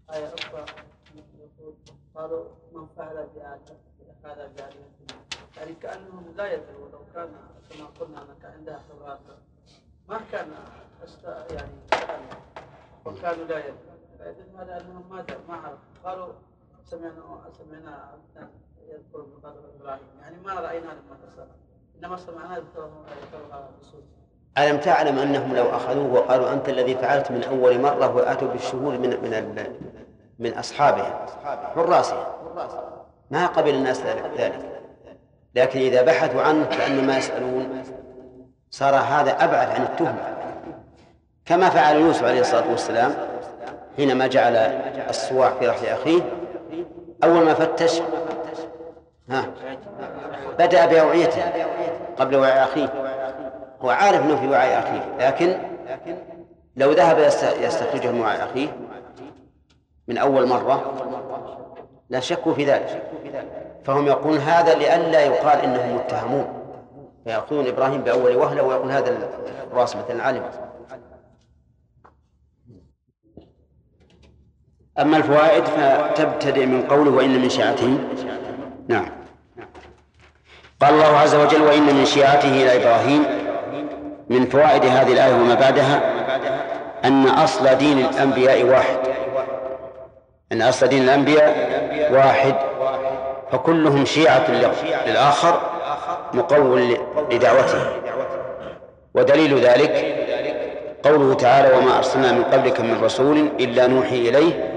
آية 0.10 0.34
أخرى 0.34 0.66
يقول 1.16 1.74
قالوا 2.16 2.46
من 2.74 2.88
فعل 2.98 3.28
بآدم 3.36 3.76
هذا 4.26 4.48
بآلهتنا 4.48 5.26
يعني 5.58 5.74
كأنهم 5.74 6.34
لا 6.38 6.54
يدروا 6.54 6.90
لو 6.92 7.00
كان 7.14 7.30
كما 7.70 7.86
قلنا 8.00 8.22
أنك 8.22 8.46
عندها 8.46 8.84
خبرات 8.90 9.20
ما 10.10 10.20
كان 10.32 10.48
يعني 11.52 11.72
وكانوا 13.06 13.46
لا 13.46 13.60
يدروا 13.60 13.96
فيدل 14.18 14.70
أنهم 14.70 15.10
ما 15.10 15.26
ما 15.48 15.56
عرفوا 15.56 15.78
قالوا 16.04 16.34
سمعنا 16.86 17.52
سمعنا 17.58 18.20
يذكر 18.90 19.22
بقدر 19.22 19.60
إبراهيم. 19.80 20.08
يعني 20.22 20.36
ما 20.46 20.54
رأينا 20.54 20.86
لما 20.86 21.18
تصل 21.24 21.48
إنما 22.00 22.18
سمعنا 22.18 22.58
يذكرها 22.58 23.70
بصوت 23.82 24.04
ألم 24.58 24.78
تعلم 24.78 25.20
أنهم 25.20 25.56
لو 25.56 25.70
أخذوه 25.70 26.14
وقالوا 26.14 26.54
أنت 26.54 26.70
الذي 26.70 26.96
فعلت 26.96 27.32
من 27.32 27.44
أول 27.44 27.82
مرة 27.82 28.16
وآتوا 28.16 28.48
بالشهود 28.48 28.94
من 28.94 29.10
من 29.10 29.66
من 30.40 30.54
أصحابه 30.54 31.04
حراسهم 31.76 32.26
ما 33.32 33.48
قبل 33.48 33.70
الناس 33.70 34.02
ذلك 34.02 34.54
لكن 35.56 35.80
إذا 35.80 36.02
بحثوا 36.02 36.42
عنه 36.42 36.66
كأنما 36.66 37.18
يسألون. 37.18 37.84
صار 38.72 38.96
هذا 38.96 39.32
أبعد 39.32 39.70
عن 39.70 39.82
التهمة 39.82 40.36
كما 41.46 41.70
فعل 41.70 41.96
يوسف 41.96 42.24
عليه 42.24 42.42
الصلاة 42.42 42.72
والسلام 42.72 43.16
حينما 43.98 44.28
جعل 44.28 44.56
الصواع 45.10 45.54
في 45.60 45.68
رحل 45.68 45.86
أخيه 45.86 46.22
أول 47.24 47.46
ما 47.46 47.54
فتش 47.54 48.02
ها. 49.30 49.46
بدأ 50.60 50.86
بأوعيته 50.86 51.44
قبل 52.18 52.36
وعاء 52.36 52.64
أخيه. 52.64 52.94
هو 53.82 53.90
عارف 53.90 54.22
أنه 54.22 54.36
في 54.36 54.48
وعاء 54.48 54.80
أخيه 54.80 55.28
لكن 55.28 55.58
لو 56.76 56.92
ذهب 56.92 57.20
يستخرجه 57.62 58.12
من 58.12 58.22
وعاء 58.22 58.44
أخيه 58.44 58.68
من 60.08 60.18
أول 60.18 60.48
مرة 60.48 60.94
لا 62.10 62.20
شكوا 62.20 62.54
في 62.54 62.66
ذلك. 62.66 63.04
فهم 63.84 64.08
يقولون 64.08 64.38
هذا 64.38 64.74
لئلا 64.74 65.22
يقال 65.22 65.60
إنهم 65.60 65.96
متهمون. 65.96 66.66
فيأخذون 67.24 67.68
إبراهيم 67.68 68.02
بأول 68.02 68.36
وهلة 68.36 68.64
ويقول 68.64 68.92
هذا 68.92 69.30
الراس 69.72 69.96
مثلا 69.96 70.24
علم 70.24 70.44
أما 75.00 75.18
الفوائد 75.18 75.64
فتبتدئ 75.66 76.66
من 76.66 76.88
قوله 76.88 77.12
وإن 77.12 77.42
من 77.42 77.50
شيعته. 77.50 77.98
نعم. 78.88 79.06
قال 80.82 80.94
الله 80.94 81.18
عز 81.18 81.36
وجل 81.36 81.62
وإن 81.62 81.82
من 81.82 82.06
شيعته 82.06 82.48
إلى 82.48 82.76
إبراهيم 82.84 83.24
من 84.30 84.46
فوائد 84.46 84.86
هذه 84.86 85.14
الآية 85.14 85.34
وما 85.34 85.54
بعدها 85.54 86.02
أن 87.06 87.28
أصل 87.28 87.76
دين 87.76 88.00
الأنبياء 88.00 88.64
واحد. 88.64 88.98
أن 90.52 90.62
أصل 90.62 90.88
دين 90.88 91.04
الأنبياء 91.04 92.10
واحد. 92.12 92.56
فكلهم 93.52 94.06
شيعة 94.06 94.52
للآخر 95.08 95.62
مقول 96.34 96.98
لدعوته. 97.32 97.86
ودليل 99.14 99.60
ذلك 99.60 100.16
قوله 101.04 101.34
تعالى 101.34 101.78
وما 101.78 101.98
أرسلنا 101.98 102.32
من 102.32 102.44
قبلك 102.44 102.82
من 102.82 103.04
رسول 103.04 103.50
إلا 103.60 103.88
نوحي 103.88 104.30
إليه 104.30 104.72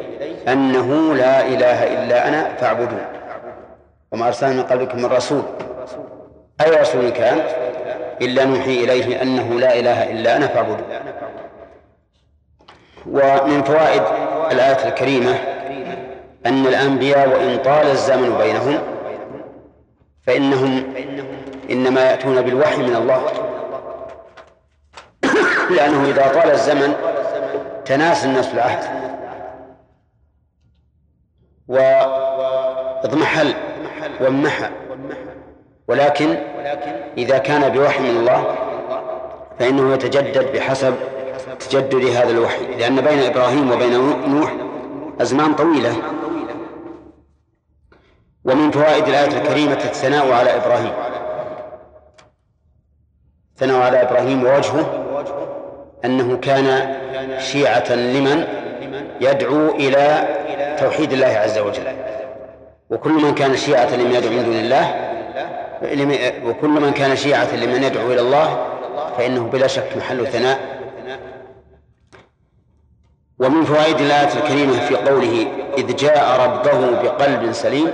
أنه 0.48 1.14
لا 1.14 1.46
إله 1.46 1.84
إلا 1.84 2.28
أنا 2.28 2.54
فاعبدون. 2.60 3.17
وما 4.12 4.26
أرسلنا 4.26 4.52
من 4.52 4.62
قبلك 4.62 4.94
من 4.94 5.04
رسول. 5.06 5.42
أي 6.60 6.70
رسول 6.70 7.08
كان؟ 7.10 7.38
إلا 8.22 8.44
نوحي 8.44 8.84
إليه 8.84 9.22
أنه 9.22 9.60
لا 9.60 9.78
إله 9.78 10.10
إلا 10.10 10.36
أنا 10.36 10.46
فاعبدون 10.46 10.82
ومن 13.06 13.62
فوائد 13.62 14.02
الآية 14.52 14.88
الكريمة 14.88 15.34
أن 16.46 16.66
الأنبياء 16.66 17.28
وإن 17.28 17.58
طال 17.58 17.86
الزمن 17.90 18.38
بينهم 18.38 18.78
فإنهم 20.26 20.94
إنما 21.70 22.00
يأتون 22.00 22.42
بالوحي 22.42 22.76
من 22.76 22.96
الله. 22.96 23.22
لأنه 25.76 26.04
إذا 26.10 26.28
طال 26.28 26.50
الزمن 26.50 26.94
تناسى 27.84 28.26
الناس 28.26 28.54
العهد. 28.54 29.08
واضمحل 31.68 33.54
وامحى 34.20 34.70
ولكن 35.88 36.36
إذا 37.18 37.38
كان 37.38 37.68
بوحي 37.68 38.02
من 38.02 38.16
الله 38.16 38.54
فإنه 39.58 39.94
يتجدد 39.94 40.52
بحسب 40.52 40.94
تجدد 41.60 42.04
هذا 42.04 42.30
الوحي. 42.30 42.66
لأن 42.78 43.00
بين 43.00 43.18
إبراهيم 43.18 43.70
وبين 43.72 43.92
نوح 44.28 44.54
أزمان 45.20 45.54
طويلة. 45.54 45.92
ومن 48.44 48.70
فوائد 48.70 49.08
الآية 49.08 49.38
الكريمة 49.38 49.72
الثناء 49.72 50.32
على 50.32 50.56
إبراهيم. 50.56 50.92
الثناء 53.54 53.80
على 53.80 54.02
إبراهيم 54.02 54.44
ووجهه 54.44 55.04
أنه 56.04 56.36
كان 56.36 56.94
شيعة 57.40 57.92
لمن 57.92 58.44
يدعو 59.20 59.68
إلى 59.74 60.28
توحيد 60.80 61.12
الله 61.12 61.26
عز 61.26 61.58
وجل. 61.58 61.86
وكل 62.90 63.12
من 63.12 63.34
كان 63.34 63.56
شيعة 63.56 63.96
لمن 63.96 64.14
يدعو 64.14 64.32
من 64.32 64.44
دون 64.44 64.56
الله 64.56 65.08
وكل 66.44 66.68
من 66.68 66.92
كان 66.92 67.16
شيعة 67.16 67.56
لمن 67.56 67.82
يدعو 67.82 68.12
إلى 68.12 68.20
الله 68.20 68.66
فإنه 69.18 69.44
بلا 69.44 69.66
شك 69.66 69.96
محل 69.96 70.26
ثناء. 70.26 70.78
ومن 73.38 73.64
فوائد 73.64 74.00
الآية 74.00 74.32
الكريمة 74.36 74.80
في 74.80 74.96
قوله 74.96 75.46
إذ 75.78 75.96
جاء 75.96 76.40
ربه 76.40 77.02
بقلب 77.02 77.52
سليم 77.52 77.90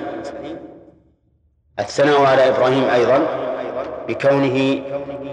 الثناء 1.78 2.24
على 2.24 2.48
إبراهيم 2.48 2.85
أيضا 2.85 3.26
بكونه 4.09 4.83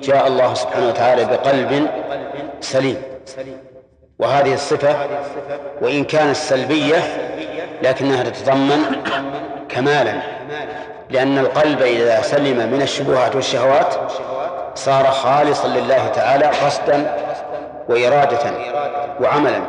جاء 0.04 0.28
الله 0.28 0.54
سبحانه 0.54 0.88
وتعالى 0.88 1.26
بقلب 1.26 1.88
سليم. 2.60 3.02
وهذه 4.20 4.54
الصفة 4.54 5.08
وإن 5.82 6.04
كانت 6.04 6.36
سلبية 6.36 6.98
لكنها 7.84 8.24
تتضمن 8.24 8.80
كمالا 9.72 10.14
لأن 11.10 11.38
القلب 11.38 11.82
إذا 11.82 12.22
سلم 12.22 12.72
من 12.72 12.82
الشبهات 12.82 13.36
والشهوات 13.36 13.96
صار 14.76 15.06
خالصا 15.06 15.68
لله 15.68 16.08
تعالى 16.08 16.46
قصدا 16.46 17.16
وإرادة 17.90 18.52
وعملا. 19.22 19.62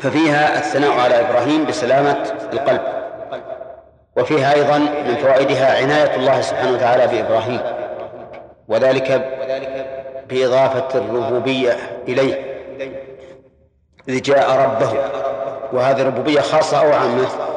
ففيها 0.00 0.58
الثناء 0.58 1.00
على 1.00 1.20
إبراهيم 1.20 1.66
بسلامة 1.66 2.32
القلب 2.52 2.80
وفيها 4.16 4.54
أيضا 4.54 4.78
من 4.78 5.16
فوائدها 5.16 5.82
عناية 5.82 6.16
الله 6.16 6.40
سبحانه 6.40 6.72
وتعالى 6.72 7.06
بإبراهيم 7.06 7.60
وذلك 8.68 9.38
بإضافة 10.28 10.98
الربوبية 10.98 11.76
إليه 12.08 12.50
إذ 14.08 14.22
جاء 14.22 14.50
ربه 14.50 14.92
وهذه 15.72 16.00
الربوبية 16.00 16.40
خاصة 16.40 16.80
أو 16.80 16.92
عامة. 16.92 17.49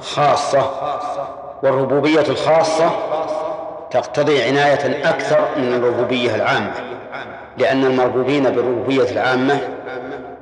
خاصة 0.00 0.70
والربوبية 1.62 2.20
الخاصة 2.20 2.90
تقتضي 3.90 4.42
عناية 4.42 5.08
أكثر 5.10 5.48
من 5.56 5.74
الربوبية 5.74 6.34
العامة 6.34 6.72
لأن 7.58 7.84
المربوبين 7.84 8.42
بالربوبية 8.50 9.10
العامة 9.10 9.58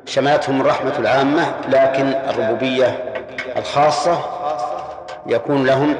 شملتهم 0.07 0.61
الرحمة 0.61 0.99
العامة 0.99 1.55
لكن 1.69 2.07
الربوبية 2.09 3.13
الخاصة 3.57 4.19
يكون 5.27 5.67
لهم 5.67 5.95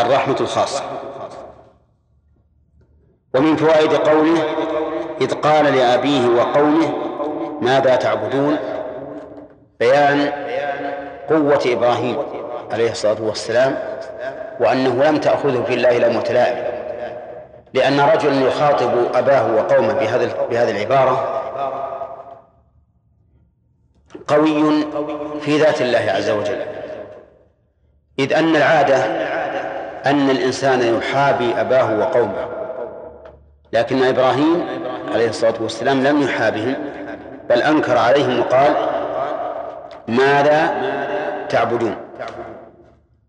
الرحمة 0.00 0.36
الخاصة. 0.40 0.82
ومن 3.34 3.56
فوائد 3.56 3.92
قوله 3.94 4.42
إذ 5.20 5.34
قال 5.34 5.64
لأبيه 5.64 6.28
وقومه 6.28 6.92
ماذا 7.60 7.96
تعبدون؟ 7.96 8.56
بيان 9.80 10.32
قوة 11.28 11.60
إبراهيم. 11.66 12.16
عليه 12.72 12.90
الصلاة 12.90 13.22
والسلام 13.22 13.74
وأنه 14.60 15.04
لم 15.04 15.16
تأخذه 15.16 15.62
في 15.62 15.74
الله 15.74 15.98
لومة 15.98 16.24
لائم 16.30 16.78
لأن 17.74 18.00
رجلا 18.00 18.40
يخاطب 18.46 18.90
أباه 19.14 19.54
وقومه 19.54 19.92
بهذا 19.92 20.46
بهذه 20.50 20.70
العبارة 20.70 21.42
قوي 24.28 24.84
في 25.40 25.58
ذات 25.58 25.82
الله 25.82 26.12
عز 26.16 26.30
وجل. 26.30 26.62
إذ 28.18 28.32
أن 28.32 28.56
العادة 28.56 28.96
أن 30.06 30.30
الإنسان 30.30 30.96
يحابي 30.96 31.60
أباه 31.60 31.98
وقومه 31.98 32.48
لكن 33.72 34.02
إبراهيم 34.04 34.66
عليه 35.12 35.28
الصلاة 35.28 35.54
والسلام 35.60 36.02
لم 36.02 36.22
يحابهم 36.22 36.74
بل 37.50 37.62
أنكر 37.62 37.98
عليهم 37.98 38.40
وقال 38.40 38.74
ماذا 40.08 40.70
تعبدون؟ 41.48 42.07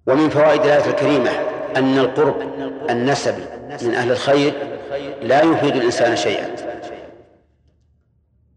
ومن 0.09 0.29
فوائد 0.29 0.61
الآية 0.61 0.85
الكريمة 0.85 1.31
أن 1.77 1.97
القرب 1.97 2.41
النسبي 2.89 3.43
من 3.81 3.93
أهل 3.93 4.11
الخير 4.11 4.53
لا 5.21 5.41
يفيد 5.43 5.75
الإنسان 5.75 6.15
شيئا. 6.15 6.55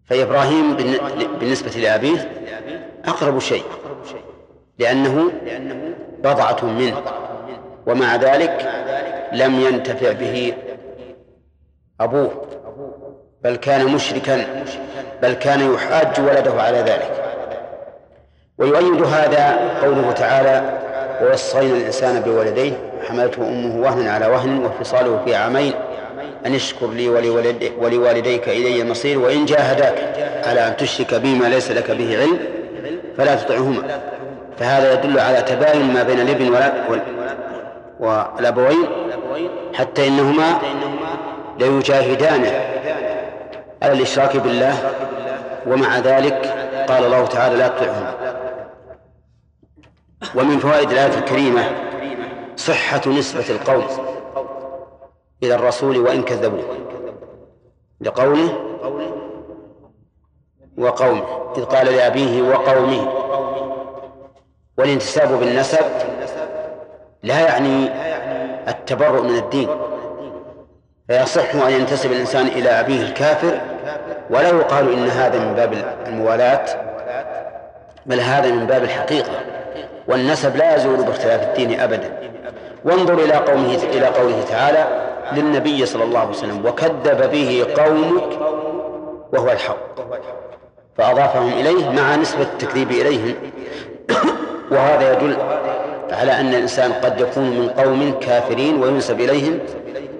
فإبراهيم 0.06 0.76
بالنسبة 1.40 1.70
لأبيه 1.70 2.32
أقرب 3.04 3.38
شيء 3.38 3.64
لأنه 4.78 5.30
بضعة 6.18 6.64
منه 6.64 7.02
ومع 7.86 8.16
ذلك 8.16 8.68
لم 9.32 9.60
ينتفع 9.60 10.12
به 10.12 10.54
أبوه 12.00 12.46
بل 13.44 13.56
كان 13.56 13.86
مشركا 13.86 14.64
بل 15.22 15.32
كان 15.32 15.74
يحاج 15.74 16.20
ولده 16.20 16.62
على 16.62 16.78
ذلك. 16.78 17.22
ويؤيد 18.58 19.02
هذا 19.02 19.78
قوله 19.82 20.12
تعالى 20.12 20.78
ووصينا 21.22 21.76
الإنسان 21.76 22.20
بولديه 22.20 22.72
حملته 23.08 23.42
أمه 23.48 23.80
وهنا 23.80 24.12
على 24.12 24.26
وهن 24.26 24.64
وفصاله 24.64 25.20
في 25.24 25.34
عامين 25.34 25.72
أن 26.46 26.54
اشكر 26.54 26.86
لي 26.86 27.08
ولوالديك 27.78 28.48
إلي 28.48 28.82
المصير 28.82 29.18
وإن 29.18 29.44
جاهداك 29.44 29.94
على 30.46 30.68
أن 30.68 30.76
تشرك 30.76 31.14
بي 31.14 31.34
ما 31.34 31.46
ليس 31.46 31.70
لك 31.70 31.90
به 31.90 32.18
علم 32.20 32.38
فلا 33.18 33.34
تطعهما. 33.34 33.82
فهذا 34.58 34.92
يدل 34.92 35.18
على 35.20 35.42
تباين 35.42 35.92
ما 35.92 36.02
بين 36.02 36.20
الإبن 36.20 36.56
والأبوين 38.00 38.86
حتى 39.74 40.08
إنهما 40.08 40.58
ليجاهدانه 41.58 42.52
على 43.82 43.92
الإشراك 43.92 44.36
بالله 44.36 44.74
ومع 45.66 45.98
ذلك 45.98 46.54
قال 46.88 47.04
الله 47.04 47.26
تعالى 47.26 47.56
لا 47.56 47.68
تطعهما. 47.68 48.14
ومن 50.34 50.58
فوائد 50.58 50.90
الآية 50.90 51.18
الكريمة 51.18 51.64
صحة 52.56 53.00
نسبة 53.06 53.50
القوم 53.50 53.84
إلى 55.42 55.54
الرسول 55.54 55.98
وإن 55.98 56.22
كذبوه 56.22 56.76
لقوله 58.00 58.58
وقومه 60.78 61.24
إذ 61.56 61.64
قال 61.64 61.86
لأبيه 61.86 62.42
وقومه 62.42 63.08
والانتساب 64.78 65.40
بالنسب 65.40 65.84
لا 67.22 67.40
يعني 67.40 67.90
التبرؤ 68.68 69.22
من 69.22 69.36
الدين 69.36 69.68
فيصح 71.08 71.54
أن 71.54 71.72
ينتسب 71.72 72.12
الإنسان 72.12 72.46
إلى 72.46 72.68
أبيه 72.68 73.02
الكافر 73.02 73.60
ولا 74.30 74.48
يقال 74.48 74.92
إن 74.92 75.08
هذا 75.08 75.38
من 75.38 75.54
باب 75.54 75.96
الموالاة 76.06 76.64
بل 78.06 78.20
هذا 78.20 78.50
من 78.50 78.66
باب 78.66 78.84
الحقيقة. 78.84 79.61
والنسب 80.08 80.56
لا 80.56 80.76
يزول 80.76 81.04
باختلاف 81.04 81.42
الدين 81.42 81.80
أبدا. 81.80 82.30
وانظر 82.84 83.14
إلى 83.14 83.34
قومه 83.34 83.74
إلى 83.74 84.06
قوله 84.06 84.44
تعالى 84.48 85.08
للنبي 85.32 85.86
صلى 85.86 86.04
الله 86.04 86.18
عليه 86.18 86.30
وسلم 86.30 86.66
وكذب 86.66 87.30
به 87.30 87.66
قومك 87.76 88.38
وهو 89.32 89.50
الحق. 89.50 89.92
فأضافهم 90.96 91.52
إليه 91.52 91.90
مع 91.90 92.16
نسبة 92.16 92.42
التكذيب 92.42 92.90
إليهم. 92.90 93.34
وهذا 94.70 95.12
يدل 95.12 95.36
على 96.10 96.40
أن 96.40 96.48
الإنسان 96.48 96.92
قد 96.92 97.20
يكون 97.20 97.44
من 97.44 97.68
قوم 97.68 98.14
كافرين 98.20 98.82
وينسب 98.82 99.20
إليهم 99.20 99.58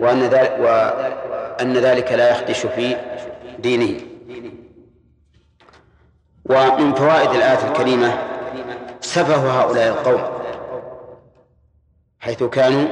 وأن 0.00 0.22
ذلك, 0.22 0.56
وأن 0.60 1.76
ذلك 1.76 2.12
لا 2.12 2.30
يخدش 2.30 2.66
في 2.66 2.96
دينه. 3.58 4.00
ومن 6.50 6.94
فوائد 6.94 7.30
الآية 7.30 7.68
الكريمة 7.68 8.12
سفه 9.12 9.60
هؤلاء 9.60 9.88
القوم 9.88 10.22
حيث 12.20 12.42
كانوا 12.42 12.88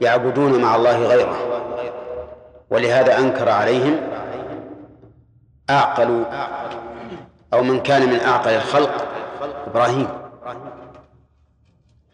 يعبدون 0.00 0.62
مع 0.62 0.76
الله 0.76 1.06
غيره 1.06 1.36
ولهذا 2.70 3.18
أنكر 3.18 3.48
عليهم 3.48 3.96
أعقل 5.70 6.24
أو 7.52 7.62
من 7.62 7.80
كان 7.80 8.08
من 8.08 8.20
أعقل 8.20 8.50
الخلق 8.50 9.08
إبراهيم. 9.66 10.08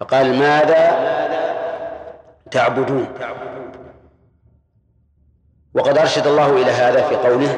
فقال 0.00 0.38
ماذا 0.38 1.10
تعبدون؟ 2.50 3.06
وقد 5.74 5.98
أرشد 5.98 6.26
الله 6.26 6.62
إلى 6.62 6.70
هذا 6.70 7.02
في 7.02 7.16
قوله 7.16 7.56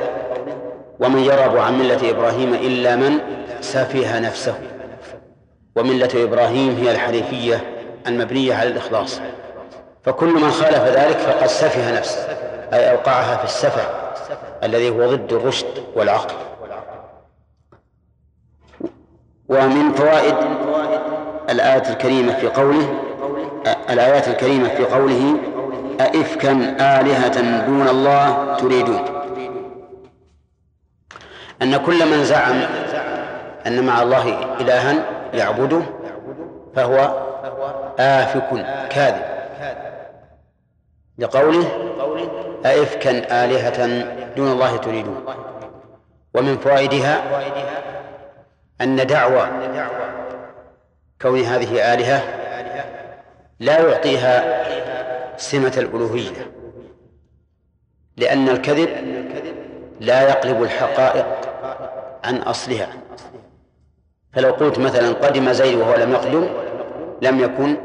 ومن 1.01 1.19
يرغب 1.19 1.57
عن 1.57 1.79
ملة 1.79 2.11
إبراهيم 2.11 2.55
إلا 2.55 2.97
من 2.97 3.19
سفه 3.61 4.21
نفسه. 4.21 4.55
وملة 5.77 6.11
إبراهيم 6.15 6.77
هي 6.77 6.93
الحنيفية 6.93 7.61
المبنية 8.07 8.55
على 8.55 8.69
الإخلاص. 8.69 9.21
فكل 10.05 10.27
من 10.27 10.51
خالف 10.51 10.83
ذلك 10.83 11.17
فقد 11.17 11.47
سفه 11.47 11.99
نفسه 11.99 12.27
أي 12.73 12.91
أوقعها 12.91 13.37
في 13.37 13.45
السفه 13.45 13.83
الذي 14.63 14.91
هو 14.91 15.15
ضد 15.15 15.33
الرشد 15.33 15.85
والعقل. 15.97 16.35
ومن 19.49 19.93
فوائد 19.93 20.37
الآية 21.51 21.91
الكريمة 21.91 22.33
في 22.33 22.47
قوله 22.47 23.03
الآيات 23.91 24.29
الكريمة 24.29 24.69
في 24.69 24.85
قوله 24.85 25.37
أئفكا 26.01 26.53
آلهة 27.01 27.67
دون 27.67 27.89
الله 27.89 28.57
تريدون. 28.57 29.05
أن 31.63 31.77
كل 31.77 32.11
من 32.11 32.25
زعم 32.25 32.61
أن 33.67 33.87
مع 33.87 34.03
الله 34.03 34.57
إلها 34.61 35.22
يعبده 35.33 35.83
فهو 36.77 36.97
آفك 37.99 38.67
كاذب. 38.91 39.25
لقوله 41.19 41.69
أئفكا 42.67 43.45
آلهة 43.45 43.87
دون 44.37 44.53
الله 44.53 44.77
تريدون. 44.77 45.25
ومن 46.35 46.59
فوائدها 46.59 47.23
أن 48.81 49.07
دعوى 49.07 49.47
كون 51.23 51.41
هذه 51.41 51.95
آلهة 51.95 52.23
لا 53.61 53.89
يعطيها 53.89 54.63
سمة 55.37 55.73
الألوهية 55.77 56.53
لأن 58.17 58.49
الكذب 58.49 58.89
لا 60.01 60.29
يقلب 60.29 60.63
الحقائق 60.63 61.27
عن 62.25 62.37
أصلها. 62.37 62.89
فلو 64.33 64.51
قلت 64.51 64.79
مثلا 64.79 65.13
قدم 65.13 65.53
زيد 65.53 65.79
وهو 65.79 65.95
لم 65.95 66.13
يقدم 66.13 66.49
لم 67.23 67.41
يكن 67.41 67.77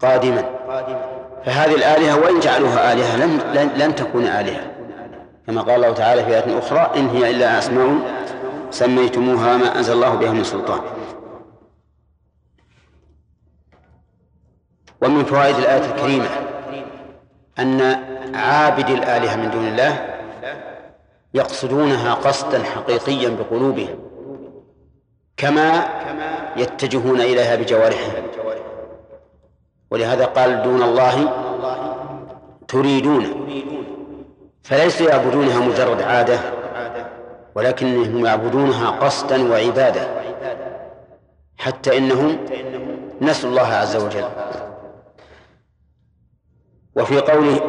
قادما. 0.00 0.44
فهذه 1.44 1.74
الآلهة 1.74 2.20
وإن 2.20 2.40
جعلوها 2.40 2.92
آلهة 2.92 3.16
لن, 3.16 3.70
لن 3.76 3.94
تكون 3.94 4.26
آلهة. 4.26 4.70
كما 5.46 5.62
قال 5.62 5.74
الله 5.74 5.92
تعالى 5.92 6.24
في 6.24 6.30
آية 6.30 6.58
أخرى 6.58 6.90
إن 6.96 7.08
هي 7.08 7.30
إلا 7.30 7.58
أسماء 7.58 7.98
سميتموها 8.70 9.56
ما 9.56 9.78
أنزل 9.78 9.92
الله 9.92 10.14
بها 10.14 10.32
من 10.32 10.44
سلطان. 10.44 10.80
ومن 15.02 15.24
فوائد 15.24 15.56
الآية 15.56 15.84
الكريمة 15.94 16.28
أن 17.58 17.80
عابد 18.34 18.90
الآلهة 18.90 19.36
من 19.36 19.50
دون 19.50 19.68
الله 19.68 20.14
يقصدونها 21.34 22.14
قصدا 22.14 22.64
حقيقيا 22.64 23.28
بقلوبهم. 23.28 24.13
كما 25.36 25.88
يتجهون 26.56 27.20
إليها 27.20 27.56
بجوارحهم 27.56 28.12
ولهذا 29.90 30.24
قال 30.24 30.62
دون 30.62 30.82
الله 30.82 31.32
تريدون. 32.68 33.24
فليسوا 34.62 35.08
يعبدونها 35.08 35.60
مجرد 35.60 36.02
عادة 36.02 36.38
ولكنهم 37.54 38.26
يعبدونها 38.26 38.90
قصدا 38.90 39.50
وعبادة 39.52 40.08
حتى 41.58 41.98
إنهم 41.98 42.38
نسوا 43.20 43.50
الله 43.50 43.66
عز 43.66 43.96
وجل. 43.96 44.24
وفي 46.96 47.20
قوله 47.20 47.62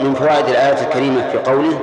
ومن 0.00 0.14
فوائد 0.14 0.48
الآية 0.48 0.86
الكريمة 0.86 1.30
في 1.30 1.38
قوله 1.38 1.80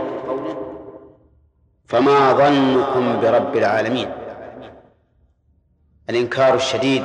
فما 1.86 2.34
ظنكم 2.34 3.22
برب 3.22 3.58
العالمين 3.58 4.10
الإنكار 6.10 6.56
الشديد 6.56 7.04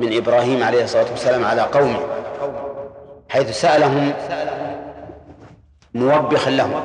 من 0.00 0.16
إبراهيم 0.16 0.62
عليه 0.62 0.84
الصلاة 0.84 1.10
والسلام 1.10 1.44
على 1.44 1.62
قومه 1.62 2.00
حيث 3.28 3.60
سألهم 3.60 4.12
موبخا 5.94 6.50
لهم 6.50 6.80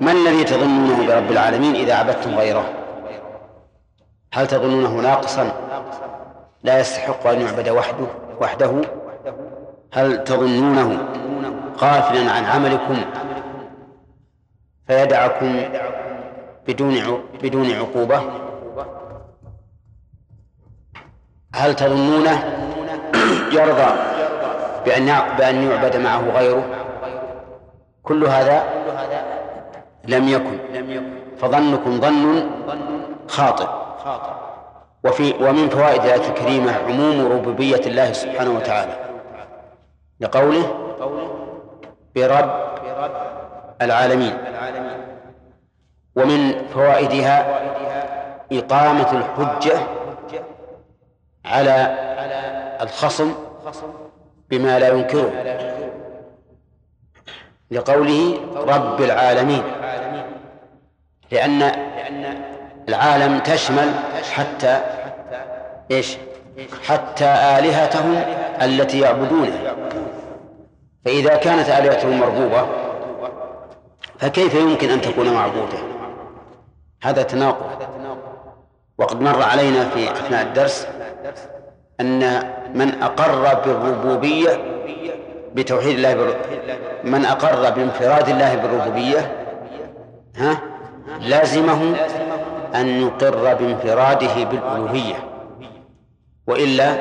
ما 0.00 0.12
الذي 0.12 0.44
تظنونه 0.44 1.06
برب 1.06 1.30
العالمين 1.30 1.74
إذا 1.74 1.94
عبدتم 1.94 2.34
غيره؟ 2.34 2.64
هل 4.32 4.46
تظنونه 4.46 5.00
ناقصا؟ 5.00 5.52
لا 6.62 6.80
يستحق 6.80 7.26
أن 7.26 7.40
يعبد 7.40 7.68
وحده 7.68 8.06
وحده؟ 8.40 8.72
هل 9.92 10.24
تظنونه 10.24 11.08
غافلا 11.78 12.32
عن 12.32 12.44
عملكم 12.44 12.96
فيدعكم 14.86 15.62
بدون 16.68 17.22
بدون 17.42 17.70
عقوبة؟ 17.70 18.22
هل 21.54 21.74
تظنونه 21.74 22.44
يرضى 23.52 23.90
بأن 24.84 25.06
بأن 25.38 25.70
يعبد 25.70 25.96
معه 25.96 26.20
غيره؟ 26.38 26.64
كل 28.02 28.24
هذا 28.24 28.62
لم 30.04 30.28
يكن. 30.28 30.58
فظنكم 31.38 32.00
ظن 32.00 32.50
خاطئ. 33.28 33.66
وفي 35.04 35.34
ومن 35.40 35.68
فوائد 35.68 36.04
الآية 36.04 36.28
الكريمة 36.28 36.72
عموم 36.88 37.32
ربوبية 37.32 37.80
الله 37.86 38.12
سبحانه 38.12 38.50
وتعالى. 38.50 38.96
لقوله 40.20 40.64
برب 42.16 42.50
العالمين. 43.82 44.38
ومن 46.16 46.66
فوائدها 46.74 47.60
إقامة 48.52 49.12
الحجة 49.12 49.78
على 51.44 51.98
الخصم 52.80 53.34
بما 54.50 54.78
لا 54.78 54.88
ينكره 54.88 55.32
لقوله 57.70 58.40
رب 58.54 59.02
العالمين 59.02 59.62
لأن 61.30 61.62
العالم 62.88 63.38
تشمل 63.38 63.94
حتى 64.32 64.80
إيش؟ 65.90 66.16
حتى 66.86 67.24
آلهتهم 67.24 68.24
التي 68.62 69.00
يعبدونها 69.00 69.74
فإذا 71.04 71.36
كانت 71.36 71.68
آلهتهم 71.68 72.20
مربوبة 72.20 72.66
فكيف 74.18 74.54
يمكن 74.54 74.90
أن 74.90 75.00
تكون 75.00 75.34
معبودة؟ 75.34 75.78
هذا 77.02 77.22
تناقض 77.22 77.82
وقد 78.98 79.20
مر 79.20 79.42
علينا 79.42 79.88
في 79.88 80.12
أثناء 80.12 80.42
الدرس 80.42 80.86
أن 82.00 82.42
من 82.74 83.02
أقر 83.02 83.54
بالربوبية 83.54 84.50
بتوحيد 85.54 85.96
الله 85.96 86.14
بر... 86.14 86.36
من 87.04 87.24
أقر 87.24 87.70
بانفراد 87.70 88.28
الله 88.28 88.54
بالربوبية 88.54 89.32
ها 90.36 90.58
لازمه 91.20 91.96
أن 92.74 92.86
يقر 92.86 93.54
بانفراده 93.54 94.44
بالألوهية 94.44 95.14
وإلا 96.46 96.94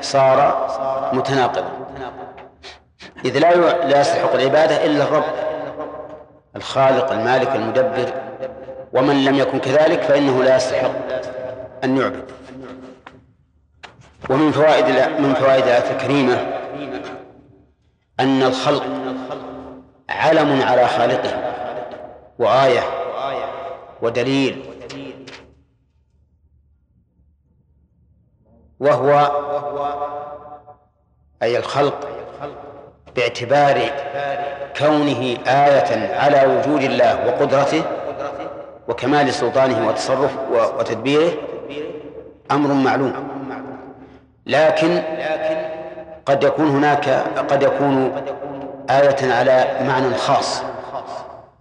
صار 0.00 0.68
متناقضا. 1.12 1.70
إذ 3.24 3.38
لا 3.38 3.54
لا 3.84 4.00
يستحق 4.00 4.34
العبادة 4.34 4.84
إلا 4.84 5.04
الرب 5.04 5.24
الخالق 6.56 7.12
المالك 7.12 7.56
المدبر 7.56 8.12
ومن 8.92 9.24
لم 9.24 9.34
يكن 9.34 9.58
كذلك 9.58 10.02
فإنه 10.02 10.42
لا 10.42 10.56
يستحق 10.56 10.90
أن 11.84 11.96
يعبد. 11.96 12.30
ومن 14.30 14.52
فوائد 14.52 14.84
من 15.20 15.34
فوائد 15.34 15.62
الآية 15.64 15.90
الكريمة 15.90 16.34
أن 18.20 18.42
الخلق 18.42 18.84
علم 20.08 20.62
على 20.62 20.88
خالقه 20.88 21.54
وآية 22.38 22.80
ودليل 24.02 24.62
وهو 28.80 29.30
أي 31.42 31.58
الخلق 31.58 32.08
باعتبار 33.16 33.80
كونه 34.78 35.36
آية 35.46 36.14
على 36.14 36.56
وجود 36.56 36.82
الله 36.82 37.26
وقدرته 37.26 37.82
وكمال 38.88 39.34
سلطانه 39.34 39.88
وتصرف 39.88 40.36
وتدبيره 40.78 41.32
أمر 42.50 42.72
معلوم. 42.72 43.33
لكن 44.46 45.02
قد 46.26 46.44
يكون 46.44 46.68
هناك 46.68 47.08
قد 47.50 47.62
يكون 47.62 48.12
آية 48.90 49.32
على 49.34 49.64
معنى 49.80 50.14
خاص 50.14 50.62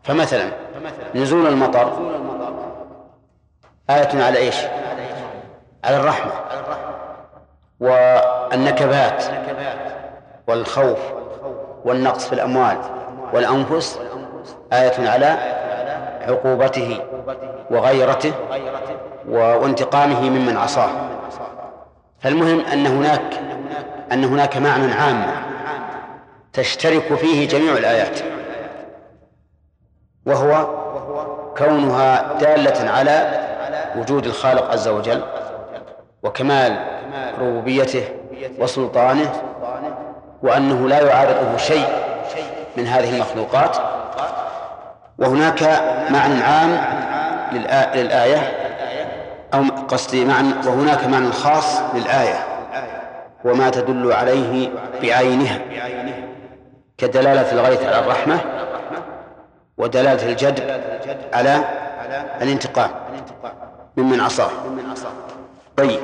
فمثلا 0.03 0.45
نزول 1.15 1.47
المطر 1.47 1.91
آية 3.89 4.23
على 4.23 4.37
إيش؟ 4.37 4.55
على 5.83 5.97
الرحمة 5.97 6.31
والنكبات 7.79 9.23
والخوف 10.47 10.99
والنقص 11.85 12.27
في 12.27 12.33
الأموال 12.33 12.77
والأنفس 13.33 13.99
آية 14.73 15.09
على 15.09 15.37
عقوبته 16.27 16.99
وغيرته 17.71 18.33
وانتقامه 19.29 20.21
ممن 20.29 20.57
عصاه 20.57 20.89
فالمهم 22.23 22.59
أن 22.65 22.87
هناك 22.87 23.21
أن 24.11 24.23
هناك 24.23 24.57
معنى 24.57 24.93
عام 24.93 25.25
تشترك 26.53 27.15
فيه 27.15 27.47
جميع 27.47 27.73
الآيات 27.73 28.19
وهو 30.25 30.67
كونها 31.57 32.33
دالة 32.39 32.91
على 32.91 33.39
وجود 33.95 34.25
الخالق 34.25 34.71
عز 34.71 34.87
وجل 34.87 35.23
وكمال 36.23 36.77
ربوبيته 37.39 38.03
وسلطانه 38.59 39.31
وأنه 40.43 40.87
لا 40.87 41.01
يعارضه 41.01 41.57
شيء 41.57 41.87
من 42.77 42.87
هذه 42.87 43.15
المخلوقات. 43.15 43.77
وهناك 45.17 45.63
معنى 46.09 46.43
عام 46.43 46.77
للآية 47.95 48.62
أو 49.53 49.63
قصدي 49.87 50.25
معنى 50.25 50.67
وهناك 50.67 51.05
معنى 51.05 51.31
خاص 51.31 51.81
للآية 51.95 52.45
وما 53.45 53.69
تدل 53.69 54.13
عليه 54.13 54.69
بعينها 55.01 55.59
كدلالة 56.97 57.51
الغيث 57.51 57.83
على 57.83 57.99
الرحمة 57.99 58.39
ودلالة 59.77 60.29
الجد 60.31 60.59
على 61.33 61.59
الانتقام 62.41 62.89
ممن 63.97 64.19
عصاه. 64.19 64.49
طيب. 65.77 65.99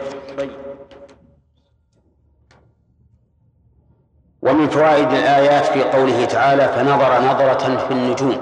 ومن 4.41 4.69
فوائد 4.69 5.11
الآيات 5.11 5.65
في 5.65 5.83
قوله 5.83 6.25
تعالى 6.25 6.67
فنظر 6.67 7.21
نظرة 7.21 7.77
في 7.87 7.91
النجوم 7.91 8.37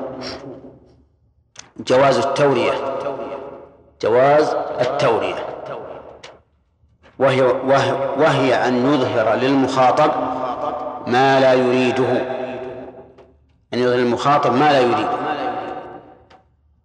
جواز 1.78 2.18
التورية. 2.18 2.72
جواز 4.02 4.56
التورية. 4.82 5.45
وهي, 7.20 7.41
وهي, 7.41 7.91
وهي 8.18 8.68
أن 8.68 8.93
يظهر 8.93 9.36
للمخاطب 9.36 10.12
ما 11.08 11.39
لا 11.39 11.54
يريده. 11.54 12.12
أن 13.74 13.80
يظهر 13.80 13.95
للمخاطب 13.95 14.54
ما 14.54 14.72
لا 14.72 14.80
يريده. 14.80 15.10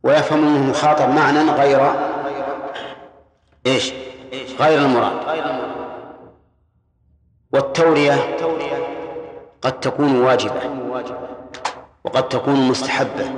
ويفهم 0.03 0.39
منه 0.39 0.57
المخاطب 0.57 1.09
معنى 1.09 1.51
غير 1.51 1.93
إيش؟ 3.67 3.93
غير 4.61 4.79
المراد. 4.79 5.13
والتورية 7.53 8.37
قد 9.63 9.81
تكون 9.81 10.21
واجبة. 10.21 10.61
وقد 12.05 12.29
تكون 12.29 12.69
مستحبة. 12.69 13.31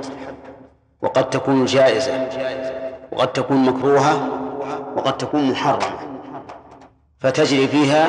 وقد 1.01 1.29
تكون 1.29 1.65
جائزة. 1.65 2.27
وقد 3.15 3.33
تكون 3.33 3.57
مكروهة 3.57 4.29
وقد 4.95 5.17
تكون 5.17 5.51
محرمة. 5.51 5.99
فتجري 7.19 7.67
فيها 7.67 8.07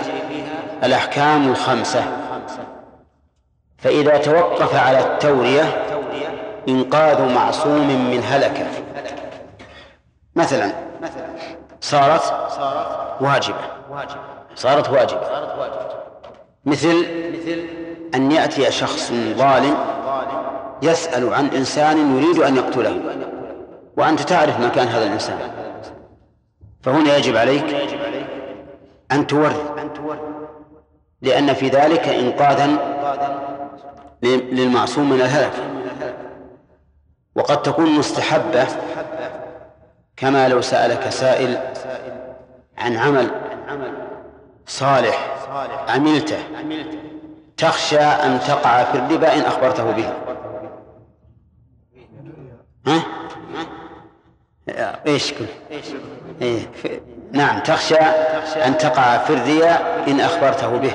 الأحكام 0.85 1.49
الخمسة. 1.49 2.05
فإذا 3.79 4.17
توقف 4.17 4.75
على 4.75 5.01
التورية 5.01 5.85
إنقاذ 6.69 7.35
معصوم 7.35 8.11
من 8.11 8.23
هلكة. 8.29 8.67
مثلا 10.37 10.73
صارت 11.81 12.23
واجبة. 13.21 13.57
صارت 14.55 14.89
واجبة. 14.89 15.21
مثل 16.65 17.07
أن 18.15 18.33
يأتي 18.33 18.71
شخص 18.71 19.13
ظالم 19.13 19.75
يسأل 20.83 21.35
عن 21.35 21.47
إنسان 21.47 22.17
يريد 22.17 22.43
أن 22.43 22.57
يقتله. 22.57 23.01
وأنت 23.97 24.21
تعرف 24.21 24.61
مكان 24.61 24.89
هذا 24.89 25.05
الإنسان. 25.07 25.39
فهنا 26.83 27.17
يجب 27.17 27.37
عليك 27.37 27.77
أن 29.13 29.27
توري 29.27 29.57
لأن 31.23 31.55
في 31.55 31.69
ذلك 31.69 32.09
إنقاذا 32.09 32.67
للمعصوم 34.23 35.11
من 35.11 35.21
الهلك. 35.21 35.53
وقد 37.35 37.63
تكون 37.63 37.91
مستحبة 37.91 38.67
كما 40.17 40.49
لو 40.49 40.61
سألك 40.61 41.09
سائل 41.09 41.59
عن 42.79 42.97
عمل 42.97 43.31
صالح 44.67 45.37
عملته 45.89 46.39
تخشى 47.57 48.01
أن 48.01 48.41
تقع 48.41 48.85
في 48.85 48.99
الربا 48.99 49.35
إن 49.35 49.41
أخبرته 49.41 49.91
به. 49.91 50.13
ها؟ 52.87 53.03
إيش 55.07 55.33
كل؟ 55.33 55.47
إيه. 56.43 56.61
نعم 57.33 57.61
تخشى 57.61 57.95
أن 58.67 58.79
تقع 58.79 59.19
في 59.19 59.33
الرياء 59.33 60.05
إن 60.09 60.21
أخبرته 60.21 60.77
به. 60.77 60.93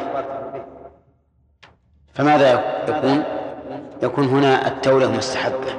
فماذا 2.14 2.64
يكون؟ 2.88 3.24
يكون 4.04 4.28
هنا 4.28 4.68
التورية 4.68 5.08
مستحبة. 5.08 5.74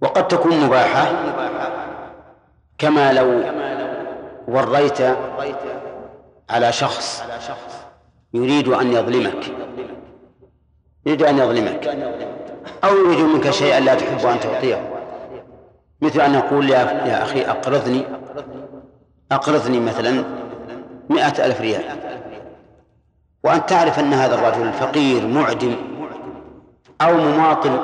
وقد 0.00 0.28
تكون 0.28 0.60
مباحة. 0.60 1.12
كما 2.78 3.12
لو 3.12 3.42
وريت 4.48 4.98
على 6.50 6.72
شخص 6.72 7.24
يريد 8.34 8.68
أن 8.68 8.92
يظلمك. 8.92 9.44
يريد 11.06 11.22
أن 11.22 11.38
يظلمك. 11.38 11.86
أو 12.84 12.96
يريد 12.96 13.20
منك 13.20 13.50
شيئا 13.50 13.80
لا 13.80 13.94
تحب 13.94 14.26
أن 14.26 14.40
تعطيه. 14.40 14.91
مثل 16.02 16.20
أن 16.20 16.34
يقول 16.34 16.70
يا, 16.70 16.78
يا 16.78 17.22
أخي 17.22 17.42
أقرضني 17.42 18.04
أقرضني 19.32 19.80
مثلا 19.80 20.24
مئة 21.10 21.44
ألف 21.46 21.60
ريال. 21.60 21.82
وأنت 23.44 23.68
تعرف 23.68 23.98
أن 23.98 24.12
هذا 24.12 24.34
الرجل 24.34 24.72
فقير 24.72 25.26
معدم 25.26 25.76
أو 27.00 27.16
مماطل 27.16 27.80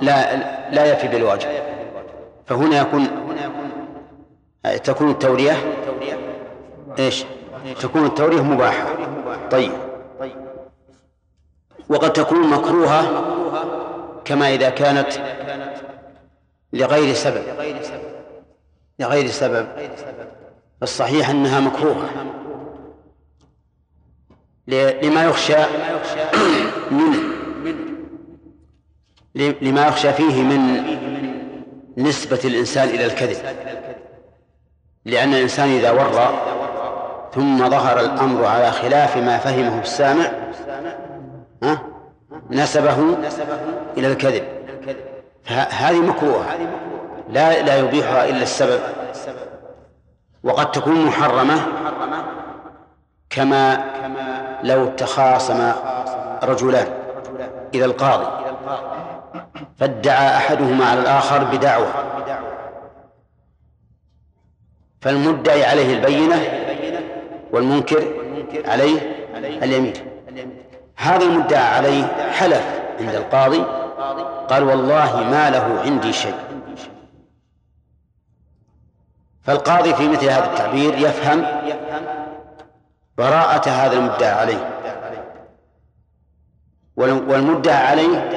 لا 0.00 0.36
لا 0.70 0.92
يفي 0.92 1.08
بالواجب. 1.08 1.48
فهنا 2.46 2.80
يكون 2.80 3.08
تكون 4.84 5.10
التورية 5.10 5.56
إيش؟ 6.98 7.24
تكون 7.80 8.06
التورية 8.06 8.42
مباحة. 8.42 8.86
طيب. 9.50 9.72
وقد 11.88 12.12
تكون 12.12 12.50
مكروهة 12.50 13.24
كما 14.24 14.54
إذا 14.54 14.70
كانت 14.70 15.08
لغير 16.72 17.14
سبب. 17.14 17.42
لغير 18.98 19.28
سبب. 19.28 19.68
فالصحيح 20.80 21.30
أنها 21.30 21.60
مكروهة. 21.60 22.10
لما 25.02 25.24
يخشى 25.24 25.56
منه. 26.90 27.18
لما 29.62 29.86
يخشى 29.86 30.12
فيه 30.12 30.42
من 30.42 30.82
نسبة 31.96 32.40
الإنسان 32.44 32.88
إلى 32.88 33.04
الكذب. 33.04 33.36
لأن 35.04 35.34
الإنسان 35.34 35.68
إذا 35.68 35.90
ورى 35.90 36.42
ثم 37.34 37.70
ظهر 37.70 38.00
الأمر 38.00 38.44
على 38.44 38.70
خلاف 38.70 39.16
ما 39.16 39.38
فهمه 39.38 39.80
السامع 39.80 40.30
نسبه 42.50 43.16
إلى 43.96 44.06
الكذب. 44.06 44.57
هذه 45.48 46.00
مكروهة. 46.00 46.58
لا 47.28 47.62
لا 47.62 47.78
يبيحها 47.78 48.28
إلا 48.28 48.42
السبب. 48.42 48.80
وقد 50.42 50.70
تكون 50.70 51.04
محرمة 51.04 51.60
كما 53.30 53.84
لو 54.62 54.86
تخاصم 54.86 55.72
رجلان 56.42 56.86
إلى 57.74 57.84
القاضي. 57.84 58.26
فادعى 59.78 60.36
أحدهما 60.36 60.84
على 60.84 61.00
الآخر 61.00 61.44
بدعوة. 61.44 61.88
فالمدعي 65.00 65.64
عليه 65.64 65.94
البينة 65.94 66.42
والمنكر 67.52 68.04
عليه 68.64 69.00
اليمين. 69.36 69.92
هذا 70.96 71.24
المدعى 71.24 71.74
عليه 71.74 72.04
حلف 72.30 72.62
عند 73.00 73.14
القاضي 73.14 73.64
قال 74.48 74.62
والله 74.62 75.16
ما 75.30 75.50
له 75.50 75.80
عندي 75.84 76.12
شيء. 76.12 76.34
فالقاضي 79.42 79.94
في 79.94 80.08
مثل 80.08 80.24
هذا 80.24 80.46
التعبير 80.46 80.94
يفهم 80.94 81.46
براءة 83.18 83.68
هذا 83.68 83.96
المدعى 83.96 84.30
عليه. 84.30 84.70
والمدعى 86.96 87.86
عليه 87.86 88.30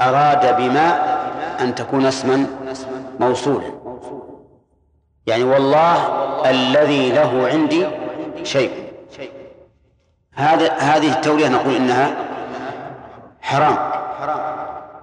أراد 0.00 0.56
بما 0.56 1.12
أن 1.60 1.74
تكون 1.74 2.06
اسما 2.06 2.46
موصولا. 3.20 3.72
يعني 5.26 5.44
والله 5.44 5.96
الذي 6.50 7.12
له 7.12 7.48
عندي 7.48 7.86
شيء. 8.42 8.92
هذا 10.34 10.72
هذه 10.72 11.12
التورية 11.12 11.48
نقول 11.48 11.74
إنها 11.74 12.14
حرام. 13.42 13.91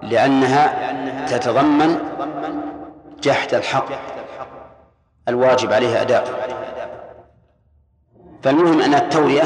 لأنها 0.02 1.26
تتضمن 1.26 1.98
جحد 3.22 3.54
الحق. 3.54 3.86
الواجب 5.28 5.72
عليه 5.72 6.02
أداء. 6.02 6.24
فالمهم 8.42 8.80
أن 8.80 8.94
التورية 8.94 9.42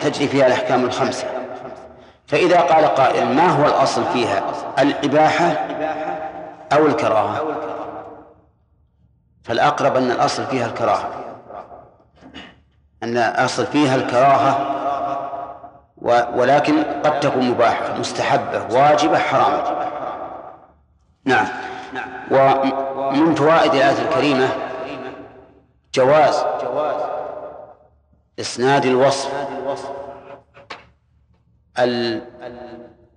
تجري 0.00 0.28
فيها 0.28 0.46
الأحكام 0.46 0.84
الخمسة. 0.84 1.26
فإذا 2.26 2.60
قال 2.60 2.84
قائل 2.84 3.26
ما 3.26 3.48
هو 3.48 3.66
الأصل 3.66 4.04
فيها؟ 4.04 4.42
الإباحة 4.78 5.52
أو 6.72 6.86
الكراهة. 6.86 7.40
فالأقرب 9.42 9.96
أن 9.96 10.10
الأصل 10.10 10.46
فيها 10.46 10.66
الكراهة. 10.66 11.10
أن 13.02 13.16
الأصل 13.16 13.66
فيها 13.66 13.96
الكراهة 13.96 14.80
ولكن 16.02 16.82
قد 16.82 17.20
تكون 17.20 17.50
مباحة 17.50 17.98
مستحبة 17.98 18.74
واجبة 18.74 19.18
حرامة 19.18 19.90
نعم. 21.24 21.46
ومن 22.30 23.34
فوائد 23.34 23.74
الآية 23.74 24.02
الكريمة 24.08 24.48
جواز 25.94 26.44
إسناد 28.40 28.86
الوصف. 28.86 29.30
ال... 31.78 32.22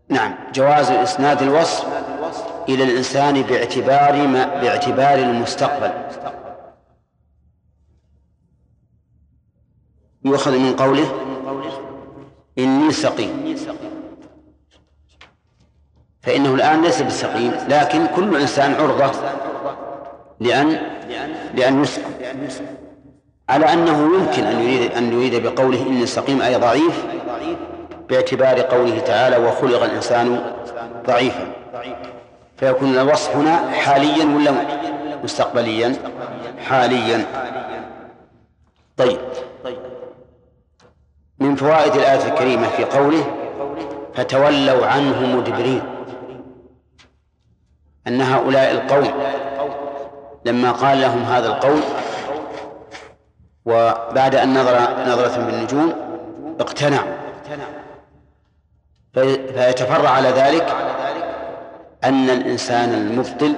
نعم 0.10 0.36
جواز 0.54 0.92
إسناد 0.92 1.42
الوصف 1.42 1.88
إلى 2.70 2.84
الإنسان 2.84 3.42
باعتبار 3.42 4.28
ما 4.28 4.46
باعتبار 4.46 5.18
المستقبل. 5.18 5.92
يؤخذ 10.26 10.58
من 10.58 10.76
قوله 10.76 11.12
إني 12.58 12.92
سقيم. 12.92 13.56
فإنه 16.22 16.56
الآن 16.56 16.82
ليس 16.82 17.02
بسقيم 17.02 17.52
لكن 17.70 18.08
كل 18.16 18.38
إنسان 18.38 18.74
عرضة 18.74 19.12
لأن 20.40 20.80
لأن 21.54 21.84
يسقم 21.84 22.12
على 23.50 23.74
أنه 23.74 24.16
يمكن 24.18 24.44
أن 24.44 24.62
يريد 24.62 24.92
أن 24.92 25.14
يريد 25.14 25.44
بقوله 25.44 25.82
إني 25.82 26.06
سقيم 26.06 26.42
أي 26.42 26.56
ضعيف 26.56 27.06
باعتبار 28.10 28.62
قوله 28.62 29.00
تعالى 29.00 29.38
وخلق 29.38 29.84
الإنسان 29.84 30.54
ضعيفا. 31.08 31.54
فيكون 32.58 32.98
الوصف 32.98 33.36
هنا 33.36 33.72
حاليا 33.72 34.26
ولا 34.26 34.52
مستقبليا؟ 35.24 35.96
حاليا. 36.66 37.26
طيب. 38.98 39.18
من 41.44 41.56
فوائد 41.56 41.96
الآية 41.96 42.28
الكريمة 42.28 42.68
في 42.68 42.84
قوله 42.84 43.24
فتولوا 44.14 44.86
عنه 44.86 45.36
مدبرين 45.38 45.82
أن 48.08 48.22
هؤلاء 48.22 48.72
القوم 48.72 49.24
لما 50.46 50.72
قال 50.72 51.02
لهم 51.02 51.24
هذا 51.24 51.48
القول 51.48 51.80
وبعد 53.66 54.36
أن 54.36 54.54
نظر 54.54 54.80
نظرة 55.08 55.46
بالنجوم 55.46 55.94
اقتنعوا. 56.60 57.14
فيتفرع 59.54 60.10
على 60.10 60.30
ذلك 60.30 60.76
أن 62.04 62.30
الإنسان 62.30 62.94
المبطل 62.94 63.56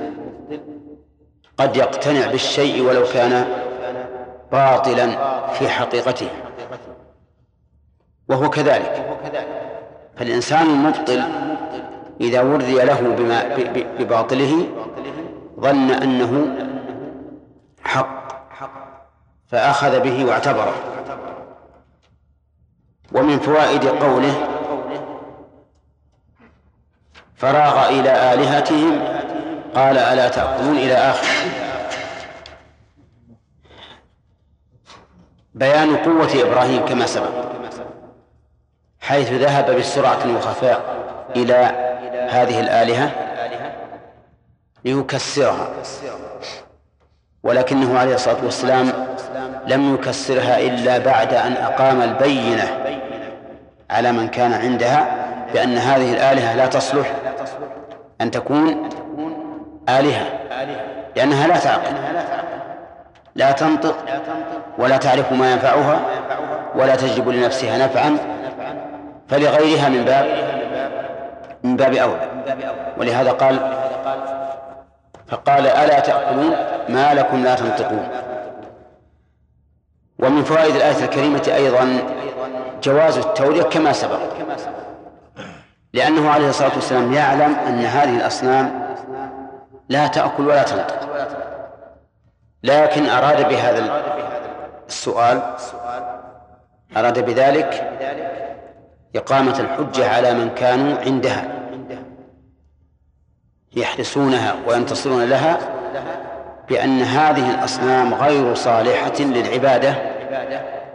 قد 1.57 1.77
يقتنع 1.77 2.31
بالشيء 2.31 2.81
ولو 2.81 3.03
كان 3.13 3.45
باطلا 4.51 5.07
في 5.53 5.69
حقيقته. 5.69 6.29
وهو 8.29 8.49
كذلك. 8.49 9.19
فالإنسان 10.17 10.65
المبطل 10.65 11.23
إذا 12.21 12.41
وري 12.41 12.73
له 12.73 13.01
بما 13.01 13.55
بباطله 13.99 14.65
ظن 15.59 15.91
أنه 15.91 16.57
حق 17.83 18.25
فأخذ 19.47 19.99
به 19.99 20.25
واعتبره. 20.25 20.75
ومن 23.11 23.39
فوائد 23.39 23.85
قوله 23.85 24.47
فراغ 27.35 27.89
إلى 27.89 28.33
آلهتهم 28.33 29.03
قال 29.75 29.97
ألا 29.97 30.29
تأكلون 30.29 30.77
إلى 30.77 30.93
آخر. 30.93 31.27
بيان 35.53 35.95
قوة 35.95 36.29
إبراهيم 36.35 36.85
كما 36.85 37.05
سبق. 37.05 37.45
حيث 39.07 39.31
ذهب 39.31 39.71
بسرعة 39.71 40.35
وخفاء 40.37 40.81
إلى 41.35 41.71
هذه 42.29 42.59
الآلهة 42.59 43.11
ليكسرها. 44.85 45.67
ولكنه 47.43 47.99
عليه 47.99 48.15
الصلاة 48.15 48.43
والسلام 48.43 48.91
لم 49.67 49.93
يكسرها 49.93 50.59
إلا 50.59 50.97
بعد 50.97 51.33
أن 51.33 51.53
أقام 51.53 52.01
البينة 52.01 52.67
على 53.89 54.11
من 54.11 54.27
كان 54.27 54.53
عندها 54.53 55.25
بأن 55.53 55.77
هذه 55.77 56.13
الآلهة 56.13 56.55
لا 56.55 56.65
تصلح 56.65 57.11
أن 58.21 58.31
تكون 58.31 58.89
آلهة 59.89 60.25
لأنها 61.15 61.47
لا 61.47 61.57
تعقل 61.57 61.93
لا 63.35 63.51
تنطق 63.51 63.95
ولا 64.77 64.97
تعرف 64.97 65.31
ما 65.31 65.51
ينفعها 65.51 65.99
ولا 66.75 66.95
تجلب 66.95 67.29
لنفسها 67.29 67.77
نفعا 67.77 68.34
فلغيرها 69.29 69.89
من 69.89 70.05
باب 70.05 70.25
من 71.63 71.75
باب 71.75 71.93
أولى. 71.93 72.27
ولهذا 72.97 73.31
قال 73.31 73.59
فقال 75.27 75.67
ألا 75.67 75.99
تأكلون 75.99 76.55
ما 76.89 77.13
لكم 77.13 77.43
لا 77.43 77.55
تنطقون. 77.55 78.07
ومن 80.19 80.43
فوائد 80.43 80.75
الآية 80.75 81.03
الكريمة 81.03 81.51
أيضا 81.55 81.99
جواز 82.83 83.17
التورية 83.17 83.63
كما 83.63 83.91
سبق. 83.91 84.19
لأنه 85.93 86.29
عليه 86.29 86.49
الصلاة 86.49 86.75
والسلام 86.75 87.13
يعلم 87.13 87.55
أن 87.67 87.79
هذه 87.79 88.17
الأصنام 88.17 88.85
لا 89.89 90.07
تأكل 90.07 90.47
ولا 90.47 90.63
تنطق. 90.63 90.99
لكن 92.63 93.05
أراد 93.05 93.49
بهذا 93.49 94.03
السؤال 94.87 95.41
أراد 96.97 97.25
بذلك 97.25 97.91
إقامة 99.15 99.59
الحجة 99.59 100.09
على 100.15 100.33
من 100.33 100.49
كانوا 100.49 100.97
عندها 100.97 101.55
يحرسونها 103.75 104.55
وينتصرون 104.67 105.23
لها 105.23 105.57
بأن 106.69 107.01
هذه 107.01 107.51
الأصنام 107.51 108.13
غير 108.13 108.55
صالحة 108.55 109.19
للعبادة 109.19 109.95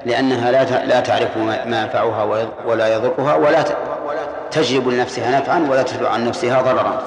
لأنها 0.06 0.50
لا 0.50 0.84
لا 0.86 1.00
تعرف 1.00 1.36
ما 1.36 1.82
ينفعها 1.82 2.24
ولا 2.66 2.94
يضرها 2.94 3.34
ولا 3.34 3.64
تجلب 4.50 4.88
لنفسها 4.88 5.40
نفعا 5.40 5.66
ولا 5.70 5.82
تدفع 5.82 6.08
عن 6.10 6.24
نفسها 6.24 6.62
ضررا. 6.62 7.02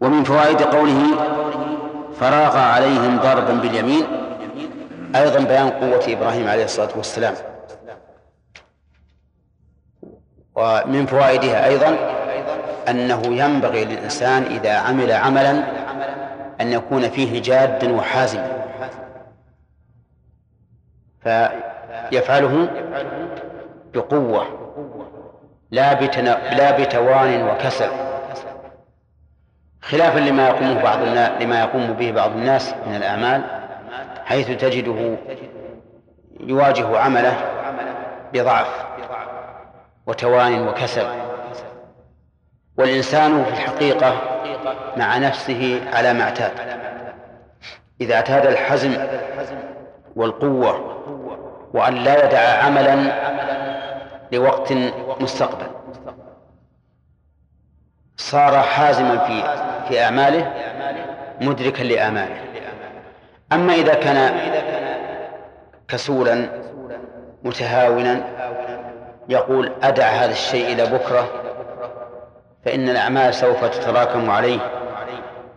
ومن 0.00 0.24
فوائد 0.24 0.62
قوله 0.62 1.02
فراغ 2.20 2.58
عليهم 2.58 3.18
ضربا 3.18 3.52
باليمين 3.52 4.04
أيضا 5.16 5.40
بيان 5.40 5.70
قوة 5.70 6.04
إبراهيم 6.08 6.48
عليه 6.48 6.64
الصلاة 6.64 6.90
والسلام. 6.96 7.34
ومن 10.54 11.06
فوائدها 11.06 11.66
أيضا 11.66 11.96
أنه 12.88 13.22
ينبغي 13.26 13.84
للإنسان 13.84 14.42
إذا 14.42 14.76
عمل 14.76 15.12
عملا 15.12 15.50
أن 16.60 16.72
يكون 16.72 17.08
فيه 17.08 17.42
جاد 17.42 17.90
وحازم. 17.90 18.42
فيفعله 21.22 22.68
بقوة 23.94 24.46
لا 25.70 25.94
لا 26.56 26.78
بتوان 26.78 27.48
وكسل. 27.48 27.88
خلافا 29.82 30.18
لما 30.18 30.48
يقوم 30.48 30.74
بعض 30.74 30.98
لما 31.42 31.60
يقوم 31.60 31.92
به 31.92 32.12
بعض 32.12 32.30
الناس 32.30 32.74
من 32.86 32.94
الأعمال 32.96 33.44
حيث 34.24 34.50
تجده 34.50 35.16
يواجه 36.40 36.98
عمله 36.98 37.36
بضعف. 38.32 38.84
وتوان 40.06 40.68
وكسل. 40.68 41.06
والإنسان 42.78 43.44
في 43.44 43.50
الحقيقة 43.50 44.14
مع 44.96 45.18
نفسه 45.18 45.80
على 45.92 46.12
ما 46.12 46.22
اعتاد 46.22 46.52
إذا 48.00 48.14
اعتاد 48.14 48.46
الحزم 48.46 48.96
والقوة 50.16 50.94
وأن 51.74 51.94
لا 51.94 52.24
يدع 52.24 52.38
عملا 52.38 53.12
لوقت 54.32 54.72
مستقبل. 55.20 55.66
صار 58.16 58.62
حازما 58.62 59.18
في 59.18 59.42
في 59.88 60.04
أعماله 60.04 60.52
مدركا 61.40 61.82
لآماله 61.82 62.36
أما 63.52 63.74
إذا 63.74 63.94
كان 63.94 64.34
كسولا 65.88 66.48
متهاونا 67.44 68.20
يقول 69.28 69.72
أدع 69.82 70.04
هذا 70.04 70.32
الشيء 70.32 70.72
إلى 70.72 70.86
بكرة 70.86 71.28
فإن 72.64 72.88
الأعمال 72.88 73.34
سوف 73.34 73.64
تتراكم 73.64 74.30
عليه 74.30 74.58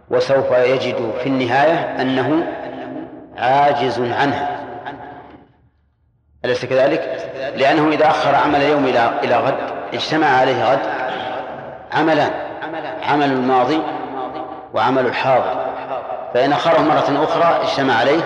وسوف 0.10 0.52
يجد 0.52 1.14
في 1.24 1.30
النهاية 1.30 2.02
أنه 2.02 2.48
عاجز 3.38 4.00
عنها. 4.00 4.60
أليس 6.46 6.66
كذلك؟ 6.66 7.30
لأنه 7.56 7.90
إذا 7.90 8.08
أخر 8.08 8.36
عمل 8.36 8.62
اليوم 8.62 8.86
إلى 8.86 9.12
إلى 9.24 9.38
غد 9.38 9.56
اجتمع 9.94 10.28
عليه 10.28 10.72
غد 10.72 10.80
عملان 11.94 12.32
عمل 13.04 13.32
الماضي 13.32 13.82
وعمل 14.74 15.06
الحاضر. 15.06 15.66
فإن 16.34 16.52
أخره 16.52 16.82
مرة 16.82 17.24
أخرى 17.24 17.62
اجتمع 17.64 17.94
عليه 17.94 18.22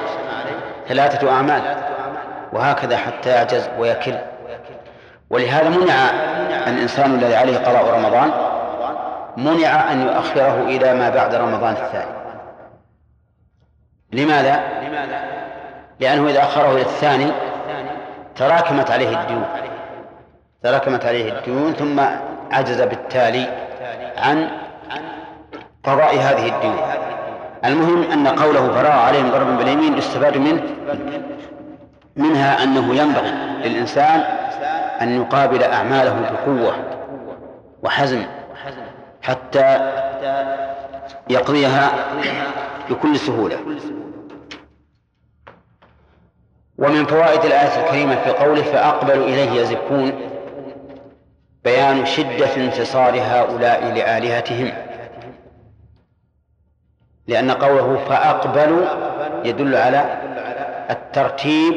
ثلاثة 0.87 1.31
أعمال 1.31 1.61
وهكذا 2.53 2.97
حتى 2.97 3.29
يعجز 3.29 3.69
ويكل. 3.79 4.15
ولهذا 5.31 5.69
منع 5.69 6.09
الإنسان 6.67 7.13
الذي 7.13 7.35
عليه 7.35 7.57
قضاء 7.57 7.97
رمضان 7.97 8.31
منع 9.37 9.91
أن 9.91 10.01
يؤخره 10.01 10.61
إلى 10.61 10.93
ما 10.93 11.09
بعد 11.09 11.35
رمضان 11.35 11.73
الثاني. 11.73 12.11
لماذا؟ 14.11 14.59
لأنه 15.99 16.29
إذا 16.29 16.43
أخره 16.43 16.71
إلى 16.71 16.81
الثاني 16.81 17.31
تراكمت 18.35 18.91
عليه 18.91 19.21
الديون. 19.21 19.45
تراكمت 20.63 21.05
عليه 21.05 21.31
الديون 21.31 21.73
ثم 21.73 21.99
عجز 22.51 22.81
بالتالي 22.81 23.47
عن 24.17 24.49
قضاء 25.83 26.15
هذه 26.15 26.55
الديون. 26.55 26.79
المهم 27.65 28.11
أن 28.11 28.27
قوله 28.27 28.67
فراغ 28.67 28.99
عليهم 28.99 29.31
ضربا 29.31 29.51
باليمين 29.55 29.97
يستفاد 29.97 30.37
منه 30.37 30.61
منها 32.15 32.63
أنه 32.63 32.95
ينبغي 32.95 33.31
للإنسان 33.63 34.40
أن 35.01 35.21
يقابل 35.21 35.63
أعماله 35.63 36.31
بقوة 36.31 36.75
وحزم 37.83 38.25
حتى 39.21 39.91
يقضيها 41.29 41.91
بكل 42.89 43.17
سهولة. 43.17 43.57
ومن 46.77 47.05
فوائد 47.05 47.45
الآية 47.45 47.83
الكريمة 47.83 48.15
في 48.15 48.29
قوله 48.29 48.61
فأقبلوا 48.61 49.25
إليه 49.25 49.51
يزفون 49.51 50.11
بيان 51.63 52.05
شدة 52.05 52.55
انتصار 52.55 53.19
هؤلاء 53.21 53.91
لآلهتهم. 53.93 54.71
لأن 57.27 57.51
قوله 57.51 57.97
فأقبلوا 58.09 58.85
يدل 59.45 59.75
على 59.75 60.21
الترتيب 60.89 61.73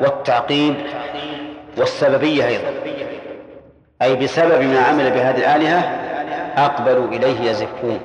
والتعقيب. 0.00 0.74
والسببية 1.78 2.46
أيضا. 2.46 2.70
أي 4.02 4.16
بسبب 4.16 4.62
ما 4.62 4.80
عمل 4.80 5.10
بهذه 5.10 5.36
الآلهة 5.36 5.78
أقبلوا 6.56 7.08
إليه 7.08 7.50
يزفون. 7.50 8.00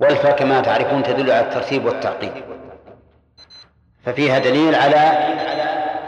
والفا 0.00 0.30
كما 0.30 0.60
تعرفون 0.60 1.02
تدل 1.02 1.30
على 1.30 1.40
الترتيب 1.40 1.84
والتعقيب 1.84 2.32
ففيها 4.04 4.38
دليل 4.38 4.74
على 4.74 5.12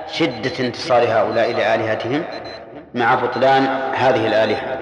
شدة 0.06 0.52
انتصار 0.60 1.02
هؤلاء 1.02 1.52
لآلهتهم 1.52 2.24
مع 2.94 3.14
بطلان 3.14 3.62
هذه 3.94 4.26
الآلهة. 4.26 4.78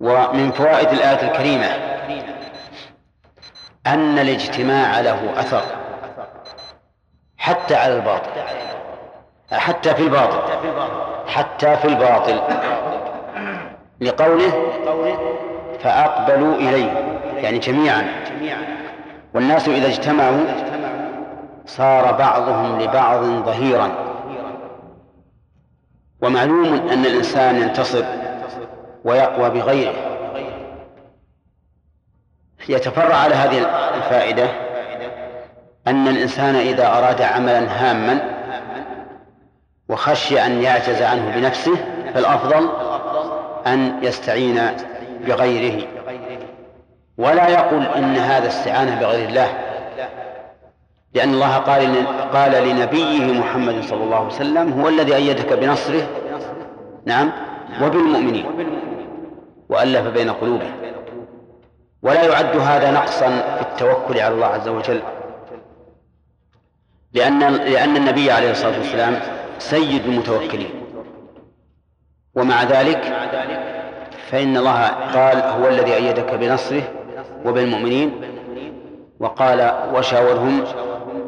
ومن 0.00 0.52
فوائد 0.52 0.88
الآية 0.88 1.22
الكريمة 1.30 1.66
أن 3.86 4.18
الاجتماع 4.18 5.00
له 5.00 5.40
أثر 5.40 5.62
حتى 7.36 7.74
على 7.74 7.96
الباطل. 7.96 8.30
حتى 9.52 9.94
في 9.94 10.02
الباطل. 10.02 10.38
حتى 11.26 11.76
في 11.76 11.84
الباطل. 11.84 12.40
لقوله 14.00 14.52
فأقبلوا 15.80 16.54
إليه. 16.54 16.90
يعني 17.36 17.58
جميعا. 17.58 18.04
والناس 19.34 19.68
إذا 19.68 19.86
اجتمعوا 19.86 20.44
صار 21.66 22.12
بعضهم 22.12 22.80
لبعض 22.80 23.24
ظهيرا. 23.24 23.90
ومعلوم 26.22 26.88
أن 26.92 27.06
الإنسان 27.06 27.62
ينتصر 27.62 28.04
ويقوى 29.04 29.50
بغيره. 29.50 29.94
يتفرع 32.68 33.16
على 33.16 33.34
هذه 33.34 33.58
الفائدة 33.96 34.46
أن 35.86 36.08
الإنسان 36.08 36.54
إذا 36.54 36.86
أراد 36.86 37.22
عملا 37.22 37.58
هاما 37.58 38.31
وخشي 39.92 40.46
أن 40.46 40.62
يعجز 40.62 41.02
عنه 41.02 41.36
بنفسه 41.36 41.76
فالأفضل 42.14 42.68
أن 43.66 43.98
يستعين 44.02 44.60
بغيره. 45.26 45.86
ولا 47.18 47.48
يقل 47.48 47.86
إن 47.86 48.16
هذا 48.16 48.48
استعانة 48.48 49.00
بغير 49.00 49.28
الله 49.28 49.48
لأن 51.14 51.34
الله 51.34 51.56
قال 51.56 52.06
قال 52.32 52.68
لنبيه 52.68 53.40
محمد 53.40 53.82
صلى 53.82 54.04
الله 54.04 54.16
عليه 54.16 54.26
وسلم 54.26 54.80
هو 54.80 54.88
الذي 54.88 55.14
أيدك 55.16 55.52
بنصره 55.52 56.06
نعم 57.04 57.32
وبالمؤمنين 57.82 58.46
وألف 59.68 60.06
بين 60.06 60.30
قلوبهم 60.30 60.72
ولا 62.02 62.24
يعد 62.24 62.56
هذا 62.56 62.90
نقصا 62.90 63.28
في 63.28 63.62
التوكل 63.62 64.20
على 64.20 64.34
الله 64.34 64.46
عز 64.46 64.68
وجل 64.68 65.02
لأن 67.12 67.38
لأن 67.54 67.96
النبي 67.96 68.30
عليه 68.30 68.50
الصلاة 68.50 68.78
والسلام 68.78 69.20
سيد 69.58 70.06
المتوكلين. 70.06 70.70
ومع 72.34 72.62
ذلك 72.62 73.04
فإن 74.30 74.56
الله 74.56 74.86
قال 74.88 75.42
هو 75.42 75.68
الذي 75.68 75.94
أيدك 75.94 76.34
بنصره 76.34 76.82
وبالمؤمنين 77.44 78.20
وقال 79.20 79.72
وشاورهم 79.94 80.64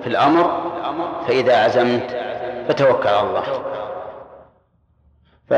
في 0.03 0.07
الأمر 0.07 0.73
فإذا 1.29 1.65
عزمت 1.65 2.17
فتوكل 2.69 3.09
على 3.09 3.29
الله. 3.29 3.43
ف 5.49 5.55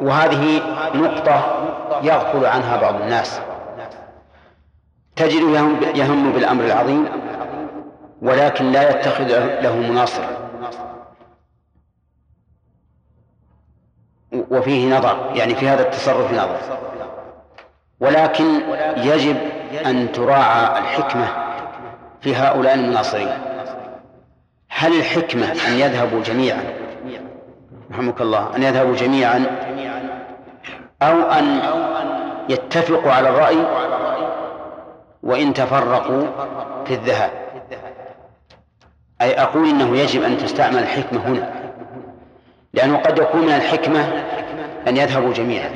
وهذه 0.00 0.62
نقطة 0.94 1.64
يغفل 2.02 2.46
عنها 2.46 2.76
بعض 2.76 2.94
الناس. 2.94 3.40
تجد 5.16 5.42
يهم 5.94 6.32
بالأمر 6.32 6.64
العظيم 6.64 7.08
ولكن 8.22 8.72
لا 8.72 8.90
يتخذ 8.90 9.24
له 9.60 9.76
مناصرا 9.76 10.43
وفيه 14.50 14.96
نظر 14.98 15.30
يعني 15.34 15.54
في 15.54 15.68
هذا 15.68 15.82
التصرف 15.82 16.32
نظر. 16.32 16.56
ولكن 18.00 18.44
يجب 18.96 19.36
أن 19.86 20.12
تراعى 20.12 20.78
الحكمة 20.78 21.28
في 22.20 22.36
هؤلاء 22.36 22.74
المناصرين 22.74 23.28
هل 24.68 24.96
الحكمة 24.96 25.52
أن 25.68 25.72
يذهبوا 25.72 26.22
جميعا؟ 26.22 26.64
رحمك 27.90 28.20
الله 28.20 28.56
أن 28.56 28.62
يذهبوا 28.62 28.96
جميعا 28.96 29.44
أو 31.02 31.20
أن 31.22 31.60
يتفقوا 32.48 33.12
على 33.12 33.28
الرأي 33.28 33.56
وإن 35.22 35.54
تفرقوا 35.54 36.26
في 36.84 36.94
الذهاب؟ 36.94 37.30
أي 39.20 39.42
أقول 39.42 39.68
إنه 39.68 39.96
يجب 39.96 40.22
أن 40.22 40.38
تستعمل 40.38 40.78
الحكمة 40.78 41.20
هنا. 41.28 41.63
لأنه 42.74 42.98
قد 42.98 43.18
يكون 43.18 43.40
من 43.40 43.52
الحكمة 43.52 44.24
أن 44.88 44.96
يذهبوا 44.96 45.32
جميعا. 45.32 45.70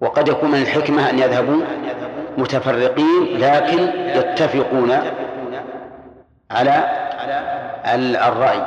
وقد 0.00 0.28
يكون 0.28 0.50
من 0.50 0.62
الحكمة 0.62 1.10
أن 1.10 1.18
يذهبوا 1.18 1.62
متفرقين 2.38 3.38
لكن 3.38 3.88
يتفقون 4.18 4.98
على 6.50 6.84
الرأي 8.28 8.60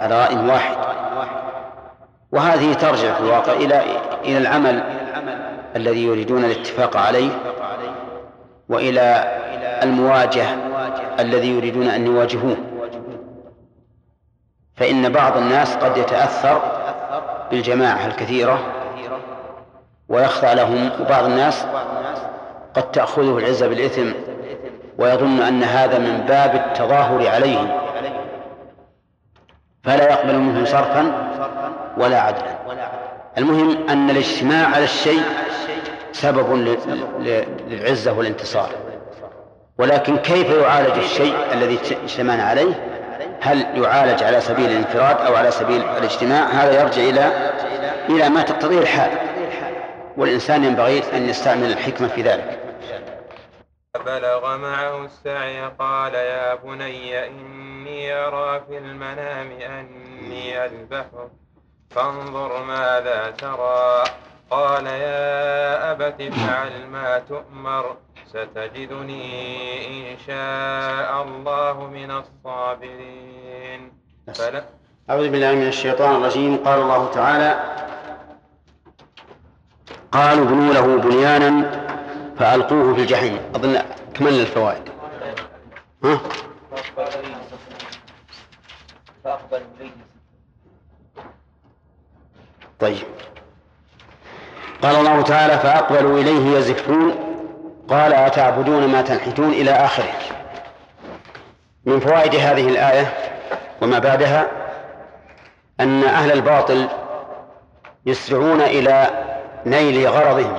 على 0.00 0.20
رأي 0.20 0.36
واحد. 0.36 0.76
وهذه 2.32 2.72
ترجع 2.72 3.14
في 3.14 3.20
الواقع 3.20 3.52
إلى 3.52 3.82
إلى 4.24 4.38
العمل 4.38 4.82
الذي 5.76 6.04
يريدون 6.04 6.44
الاتفاق 6.44 6.96
عليه 6.96 7.30
وإلى 8.68 9.38
المواجهة 9.82 10.56
الذي 11.20 11.48
يريدون 11.48 11.88
أن 11.88 12.06
يواجهوه. 12.06 12.56
فإن 14.78 15.12
بعض 15.12 15.36
الناس 15.36 15.76
قد 15.76 15.96
يتأثر 15.96 16.62
بالجماعة 17.50 18.06
الكثيرة 18.06 18.58
ويخضع 20.08 20.52
لهم 20.52 20.90
وبعض 21.00 21.24
الناس 21.24 21.66
قد 22.74 22.90
تأخذه 22.90 23.38
العزة 23.38 23.68
بالإثم 23.68 24.10
ويظن 24.98 25.40
أن 25.42 25.62
هذا 25.62 25.98
من 25.98 26.24
باب 26.28 26.54
التظاهر 26.54 27.28
عليهم. 27.28 27.68
فلا 29.84 30.04
يقبل 30.10 30.38
منه 30.38 30.64
صرفا 30.64 31.12
ولا 31.98 32.20
عدلا. 32.20 32.58
المهم 33.38 33.88
أن 33.88 34.10
الاجتماع 34.10 34.66
على 34.66 34.84
الشيء 34.84 35.22
سبب 36.12 36.52
للعزة 37.68 38.12
والانتصار. 38.12 38.68
ولكن 39.78 40.16
كيف 40.16 40.50
يعالج 40.50 40.98
الشيء 40.98 41.34
الذي 41.52 41.78
اجتمعنا 42.04 42.42
عليه؟ 42.42 42.87
هل 43.40 43.82
يعالج 43.82 44.22
على 44.22 44.40
سبيل 44.40 44.70
الانفراد 44.70 45.16
أو 45.20 45.36
على 45.36 45.50
سبيل 45.50 45.82
الاجتماع؟ 45.82 46.46
هذا 46.46 46.80
يرجع 46.80 47.02
إلى 47.02 47.52
إلى 48.08 48.28
ما 48.28 48.42
تقتضيه 48.42 48.78
الحال. 48.78 49.10
والإنسان 50.16 50.64
ينبغي 50.64 51.02
أن 51.12 51.28
يستعمل 51.28 51.72
الحكمة 51.72 52.08
في 52.08 52.22
ذلك. 52.22 52.58
بلغ 54.06 54.56
معه 54.56 55.04
السعي 55.04 55.60
قال 55.78 56.14
يا 56.14 56.54
بني 56.54 57.26
إني 57.26 58.14
أرى 58.14 58.60
في 58.68 58.78
المنام 58.78 59.50
أني 59.50 60.64
أذبحك 60.64 61.30
فانظر 61.90 62.62
ماذا 62.62 63.34
ترى. 63.38 64.04
قال 64.50 64.86
يا 64.86 65.92
أبت 65.92 66.20
افعل 66.20 66.86
ما 66.86 67.18
تؤمر 67.18 67.96
ستجدني 68.26 70.12
إن 70.12 70.18
شاء 70.26 71.22
الله 71.22 71.86
من 71.86 72.10
الصابرين. 72.10 73.92
فلا 74.34 74.64
أعوذ 75.10 75.30
بالله 75.30 75.52
من 75.52 75.68
الشيطان 75.68 76.14
الرجيم. 76.14 76.56
قال 76.56 76.80
الله 76.80 77.10
تعالى 77.12 77.50
قالوا 80.12 80.44
ابنوا 80.44 80.74
له 80.74 80.96
بنيانا 80.96 81.50
فألقوه 82.38 82.94
في 82.94 83.00
الجحيم. 83.00 83.38
أظن 83.54 83.82
كملنا 84.14 84.42
الفوائد 84.42 84.88
ها؟ 86.04 86.20
طيب. 92.80 93.06
قال 94.82 94.96
الله 94.96 95.22
تعالى 95.22 95.58
فأقبلوا 95.58 96.18
إليه 96.18 96.58
يزفون 96.58 97.14
قال 97.88 98.12
أتعبدون 98.12 98.88
ما 98.88 99.02
تنحتون 99.02 99.52
إلى 99.52 99.70
آخره 99.70 100.12
من 101.84 102.00
فوائد 102.00 102.34
هذه 102.34 102.68
الآية 102.68 103.14
وما 103.82 103.98
بعدها 103.98 104.46
أن 105.80 106.04
أهل 106.04 106.32
الباطل 106.32 106.88
يسرعون 108.06 108.60
إلى 108.60 109.10
نيل 109.66 110.08
غرضهم 110.08 110.58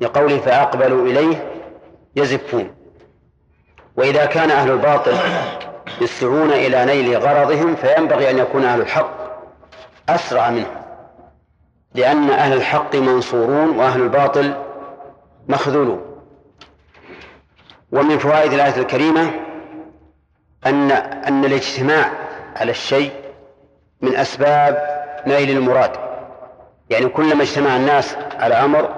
لقوله 0.00 0.38
فأقبلوا 0.38 1.06
إليه 1.06 1.50
يزفون. 2.16 2.74
وإذا 3.96 4.24
كان 4.24 4.50
أهل 4.50 4.70
الباطل 4.70 5.16
يسرعون 6.00 6.50
إلى 6.50 6.84
نيل 6.84 7.18
غرضهم 7.18 7.76
فينبغي 7.76 8.30
أن 8.30 8.38
يكون 8.38 8.64
أهل 8.64 8.80
الحق 8.80 9.10
أسرع 10.08 10.50
منهم. 10.50 10.79
لأن 11.94 12.30
أهل 12.30 12.52
الحق 12.52 12.96
منصورون 12.96 13.78
وأهل 13.78 14.02
الباطل 14.02 14.54
مخذولون. 15.48 16.00
ومن 17.92 18.18
فوائد 18.18 18.52
الآية 18.52 18.76
الكريمة 18.76 19.30
أن 20.66 20.90
أن 20.90 21.44
الاجتماع 21.44 22.12
على 22.56 22.70
الشيء 22.70 23.12
من 24.00 24.16
أسباب 24.16 25.00
نيل 25.26 25.50
المراد. 25.50 25.90
يعني 26.90 27.08
كلما 27.08 27.42
اجتمع 27.42 27.76
الناس 27.76 28.16
على 28.38 28.54
أمر 28.54 28.94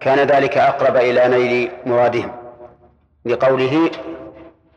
كان 0.00 0.18
ذلك 0.18 0.58
أقرب 0.58 0.96
إلى 0.96 1.28
نيل 1.28 1.70
مرادهم. 1.86 2.32
لقوله 3.24 3.90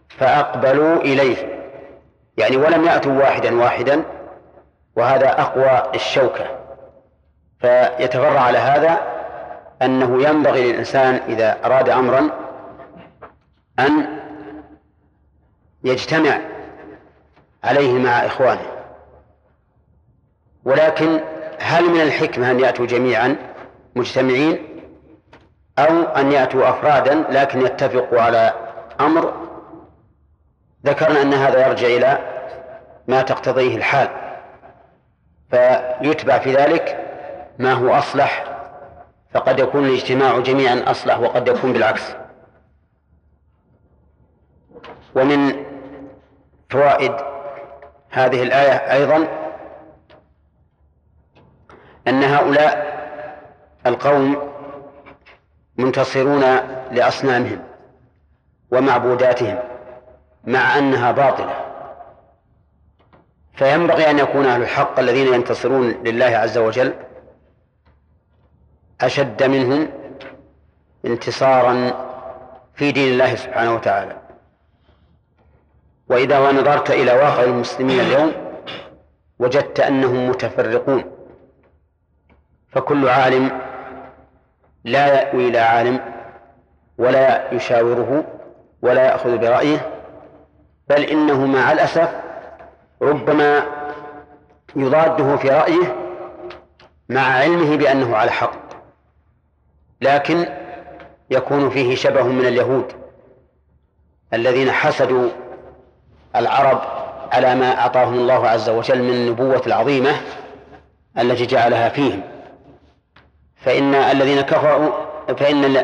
فأقبلوا 0.09 0.95
إليه. 0.95 1.63
يعني 2.37 2.57
ولم 2.57 2.85
يأتوا 2.85 3.13
واحدا 3.13 3.61
واحدا 3.61 4.03
وهذا 4.95 5.41
أقوى 5.41 5.95
الشوكة 5.95 6.62
فيتفرع 7.63 8.39
على 8.39 8.57
هذا 8.57 9.01
أنه 9.81 10.23
ينبغي 10.23 10.71
للإنسان 10.71 11.19
إذا 11.27 11.57
أراد 11.65 11.89
أمرا 11.89 12.29
أن 13.79 14.19
يجتمع 15.83 16.39
عليه 17.63 17.93
مع 17.93 18.25
إخوانه. 18.25 18.65
ولكن 20.65 21.19
هل 21.59 21.89
من 21.89 22.01
الحكمة 22.01 22.51
أن 22.51 22.59
يأتوا 22.59 22.85
جميعا 22.85 23.35
مجتمعين 23.95 24.67
أو 25.79 26.01
أن 26.03 26.31
يأتوا 26.31 26.69
أفرادا 26.69 27.23
لكن 27.29 27.61
يتفقوا 27.61 28.21
على 28.21 28.53
أمر؟ 28.99 29.33
ذكرنا 30.85 31.21
أن 31.21 31.33
هذا 31.33 31.67
يرجع 31.67 31.87
إلى 31.87 32.17
ما 33.07 33.21
تقتضيه 33.21 33.77
الحال. 33.77 34.09
فيتبع 35.51 36.39
في 36.39 36.53
ذلك 36.53 37.02
ما 37.59 37.73
هو 37.73 37.93
أصلح 37.93 38.45
فقد 39.33 39.59
يكون 39.59 39.85
الاجتماع 39.85 40.39
جميعا 40.39 40.83
أصلح 40.91 41.19
وقد 41.19 41.47
يكون 41.47 41.73
بالعكس. 41.73 42.13
ومن 45.15 45.65
فوائد 46.69 47.13
هذه 48.09 48.43
الآية 48.43 48.93
أيضا 48.93 49.27
أن 52.07 52.23
هؤلاء 52.23 52.93
القوم 53.85 54.51
منتصرون 55.77 56.41
لأصنامهم 56.91 57.63
ومعبوداتهم 58.71 59.59
مع 60.43 60.77
أنها 60.77 61.11
باطلة. 61.11 61.55
فينبغي 63.53 64.09
أن 64.09 64.19
يكون 64.19 64.45
أهل 64.45 64.61
الحق 64.61 64.99
الذين 64.99 65.33
ينتصرون 65.33 65.89
لله 66.03 66.25
عز 66.25 66.57
وجل 66.57 66.93
أشد 69.01 69.43
منهم 69.43 69.89
انتصارا 71.05 71.91
في 72.75 72.91
دين 72.91 73.13
الله 73.13 73.35
سبحانه 73.35 73.75
وتعالى. 73.75 74.17
وإذا 76.09 76.51
نظرت 76.51 76.91
إلى 76.91 77.11
واقع 77.11 77.43
المسلمين 77.43 77.99
اليوم 77.99 78.31
وجدت 79.39 79.79
أنهم 79.79 80.29
متفرقون. 80.29 81.03
فكل 82.71 83.09
عالم 83.09 83.61
لا 84.83 85.07
يأوي 85.07 85.47
إلى 85.47 85.59
عالم 85.59 85.99
ولا 86.97 87.53
يشاوره 87.53 88.23
ولا 88.81 89.05
يأخذ 89.05 89.37
برأيه 89.37 89.89
بل 90.89 91.03
إنه 91.03 91.45
مع 91.45 91.71
الأسف 91.71 92.09
ربما 93.01 93.63
يضاده 94.75 95.37
في 95.37 95.49
رأيه 95.49 95.95
مع 97.09 97.21
علمه 97.21 97.77
بأنه 97.77 98.15
على 98.15 98.31
حق. 98.31 98.62
لكن 100.03 100.45
يكون 101.29 101.69
فيه 101.69 101.95
شبه 101.95 102.23
من 102.23 102.45
اليهود 102.45 102.85
الذين 104.33 104.71
حسدوا 104.71 105.29
العرب 106.35 106.81
على 107.31 107.55
ما 107.55 107.79
أعطاهم 107.79 108.13
الله 108.13 108.47
عز 108.47 108.69
وجل 108.69 109.03
من 109.03 109.09
النبوة 109.13 109.61
العظيمة 109.67 110.11
التي 111.17 111.45
جعلها 111.45 111.89
فيهم. 111.89 112.21
فإن 113.55 113.95
الذين 113.95 114.41
كفروا 114.41 114.91
فإن 115.37 115.83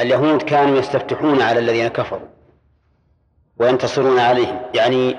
اليهود 0.00 0.42
كانوا 0.42 0.78
يستفتحون 0.78 1.42
على 1.42 1.60
الذين 1.60 1.88
كفروا 1.88 2.28
وينتصرون 3.58 4.18
عليهم 4.18 4.60
يعني 4.74 5.16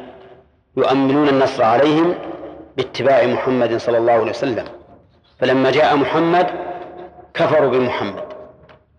يؤمنون 0.77 1.29
النصر 1.29 1.63
عليهم 1.63 2.15
باتباع 2.77 3.25
محمد 3.25 3.77
صلى 3.77 3.97
الله 3.97 4.13
عليه 4.13 4.29
وسلم. 4.29 4.65
فلما 5.39 5.71
جاء 5.71 5.95
محمد 5.95 6.47
كفروا 7.33 7.71
بمحمد 7.71 8.23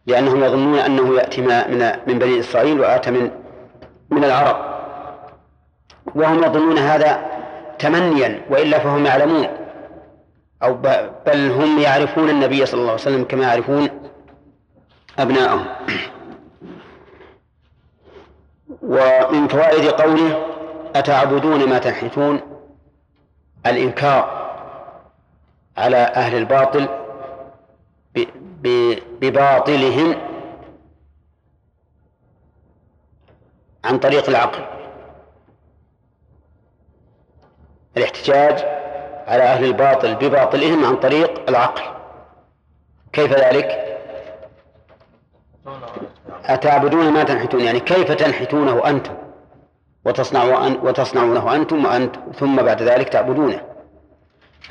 لأنهم 0.06 0.44
يظنون 0.44 0.78
أنه 0.78 1.16
يأتي 1.16 1.40
من 1.40 1.92
من 2.06 2.18
بني 2.18 2.40
إسرائيل 2.40 2.80
وآتى 2.80 3.10
من 3.10 3.30
من 4.10 4.24
العرب. 4.24 4.74
وهم 6.14 6.44
يظنون 6.44 6.78
هذا 6.78 7.26
تمنيا 7.78 8.42
وإلا 8.50 8.78
فهم 8.78 9.06
يعلمون. 9.06 9.46
أو 10.62 10.74
بل 11.26 11.50
هم 11.50 11.78
يعرفون 11.78 12.30
النبي 12.30 12.66
صلى 12.66 12.80
الله 12.80 12.90
عليه 12.92 13.02
وسلم 13.02 13.24
كما 13.24 13.42
يعرفون 13.42 13.88
أبناءهم. 15.18 15.64
ومن 18.82 19.48
فوائد 19.48 19.88
قوله 19.90 20.46
أتعبدون 20.96 21.68
ما 21.68 21.78
تنحتون؟ 21.78 22.40
الإنكار 23.66 24.44
على 25.76 25.96
أهل 25.96 26.36
الباطل 26.36 27.03
بباطلهم 28.64 30.16
عن 33.84 33.98
طريق 33.98 34.28
العقل. 34.28 34.64
الاحتجاج 37.96 38.64
على 39.26 39.42
أهل 39.42 39.64
الباطل 39.64 40.14
بباطلهم 40.14 40.84
عن 40.84 40.96
طريق 40.96 41.48
العقل. 41.48 41.82
كيف 43.12 43.32
ذلك؟ 43.32 43.98
أتعبدون 46.44 47.12
ما 47.12 47.24
تنحتون؟ 47.24 47.60
يعني 47.60 47.80
كيف 47.80 48.12
تنحتونه 48.12 48.86
أنتم؟ 48.88 49.14
وتصنعون 50.04 50.78
وتصنعونه 50.82 51.54
أنتم 51.54 51.84
وأنت 51.84 52.16
ثم 52.38 52.56
بعد 52.56 52.82
ذلك 52.82 53.08
تعبدونه. 53.08 53.60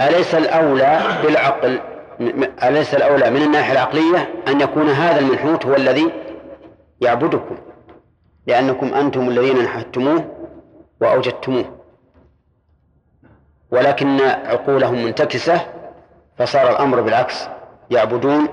أليس 0.01 0.35
الأولى 0.35 1.01
بالعقل؟ 1.23 1.92
أليس 2.63 2.93
الأولى 2.95 3.29
من 3.29 3.41
الناحية 3.41 3.71
العقلية 3.73 4.33
أن 4.47 4.61
يكون 4.61 4.89
هذا 4.89 5.19
المنحوت 5.19 5.65
هو 5.65 5.75
الذي 5.75 6.11
يعبدكم 7.01 7.57
لأنكم 8.47 8.93
أنتم 8.93 9.29
الذين 9.29 9.63
نحتموه 9.63 10.25
وأوجدتموه. 11.01 11.65
ولكن 13.71 14.21
عقولهم 14.21 15.05
منتكسة 15.05 15.61
فصار 16.37 16.71
الأمر 16.71 17.01
بالعكس 17.01 17.47
يعبدون 17.89 18.47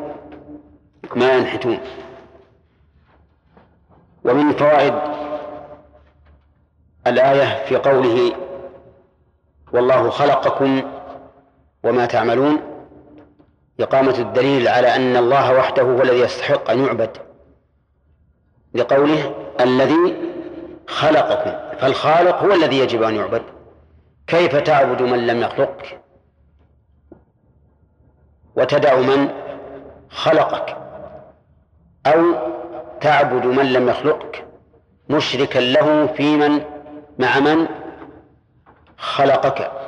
ما 1.17 1.33
ينحتون. 1.33 1.79
ومن 4.25 4.53
فوائد 4.53 4.95
الآية 7.07 7.65
في 7.65 7.77
قوله 7.77 8.33
والله 9.73 10.11
خلقكم 10.11 10.83
وما 11.85 12.07
تعملون 12.07 12.70
إقامة 13.83 14.19
الدليل 14.19 14.69
على 14.69 14.97
أن 14.97 15.17
الله 15.17 15.53
وحده 15.53 15.83
هو 15.83 16.03
الذي 16.03 16.21
يستحق 16.21 16.71
أن 16.71 16.85
يعبد. 16.85 17.11
لقوله 18.75 19.35
الذي 19.61 20.17
خلقكم 20.89 21.79
فالخالق 21.79 22.43
هو 22.43 22.53
الذي 22.53 22.79
يجب 22.79 23.03
أن 23.03 23.15
يعبد. 23.15 23.43
كيف 24.27 24.57
تعبد 24.57 25.03
من 25.03 25.27
لم 25.27 25.43
يخلقك؟ 25.43 26.01
وتدع 28.57 28.97
من 28.97 29.29
خلقك. 30.11 30.77
أو 32.07 32.35
تعبد 33.01 33.47
من 33.47 33.73
لم 33.73 33.89
يخلقك 33.89 34.45
مشركا 35.09 35.59
له 35.59 36.07
في 36.07 36.37
من؟ 36.37 36.63
مع 37.19 37.39
من 37.39 37.69
خلقك. 38.99 39.80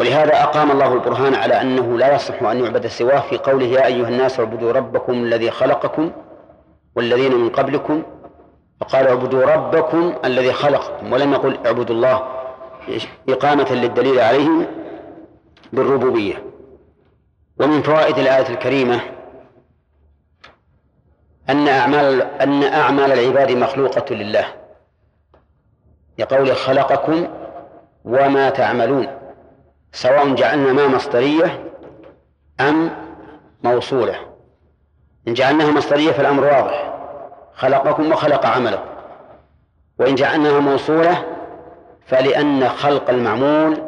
ولهذا 0.00 0.42
أقام 0.42 0.70
الله 0.70 0.94
البرهان 0.94 1.34
على 1.34 1.60
أنه 1.60 1.98
لا 1.98 2.14
يصح 2.14 2.42
أن 2.42 2.64
يعبد 2.64 2.86
سواه 2.86 3.20
في 3.20 3.38
قوله 3.38 3.66
يا 3.66 3.86
أيها 3.86 4.08
الناس 4.08 4.40
اعبدوا 4.40 4.72
ربكم 4.72 5.12
الذي 5.12 5.50
خلقكم 5.50 6.12
والذين 6.96 7.34
من 7.34 7.50
قبلكم 7.50 8.02
فقال 8.80 9.06
اعبدوا 9.06 9.44
ربكم 9.44 10.14
الذي 10.24 10.52
خلقكم 10.52 11.12
ولم 11.12 11.32
يقل 11.32 11.58
اعبدوا 11.66 11.94
الله 11.94 12.22
إقامة 13.28 13.72
للدليل 13.72 14.20
عليهم 14.20 14.66
بالربوبية. 15.72 16.44
ومن 17.60 17.82
فوائد 17.82 18.18
الآية 18.18 18.48
الكريمة 18.48 19.00
أن 21.50 21.68
أعمال 21.68 22.22
أن 22.22 22.62
أعمال 22.62 23.12
العباد 23.12 23.52
مخلوقة 23.52 24.14
لله. 24.14 24.44
لقوله 26.18 26.54
خلقكم 26.54 27.28
وما 28.04 28.50
تعملون. 28.50 29.19
سواء 29.92 30.34
جعلنا 30.34 30.72
ما 30.72 30.88
مصدرية 30.88 31.64
أم 32.60 32.90
موصولة. 33.64 34.14
إن 35.28 35.34
جعلناها 35.34 35.70
مصدرية 35.70 36.12
فالأمر 36.12 36.44
واضح. 36.44 36.94
خلقكم 37.54 38.12
وخلق 38.12 38.46
عملكم. 38.46 38.88
وإن 39.98 40.14
جعلناها 40.14 40.60
موصولة 40.60 41.24
فلأن 42.06 42.68
خلق 42.68 43.10
المعمول 43.10 43.82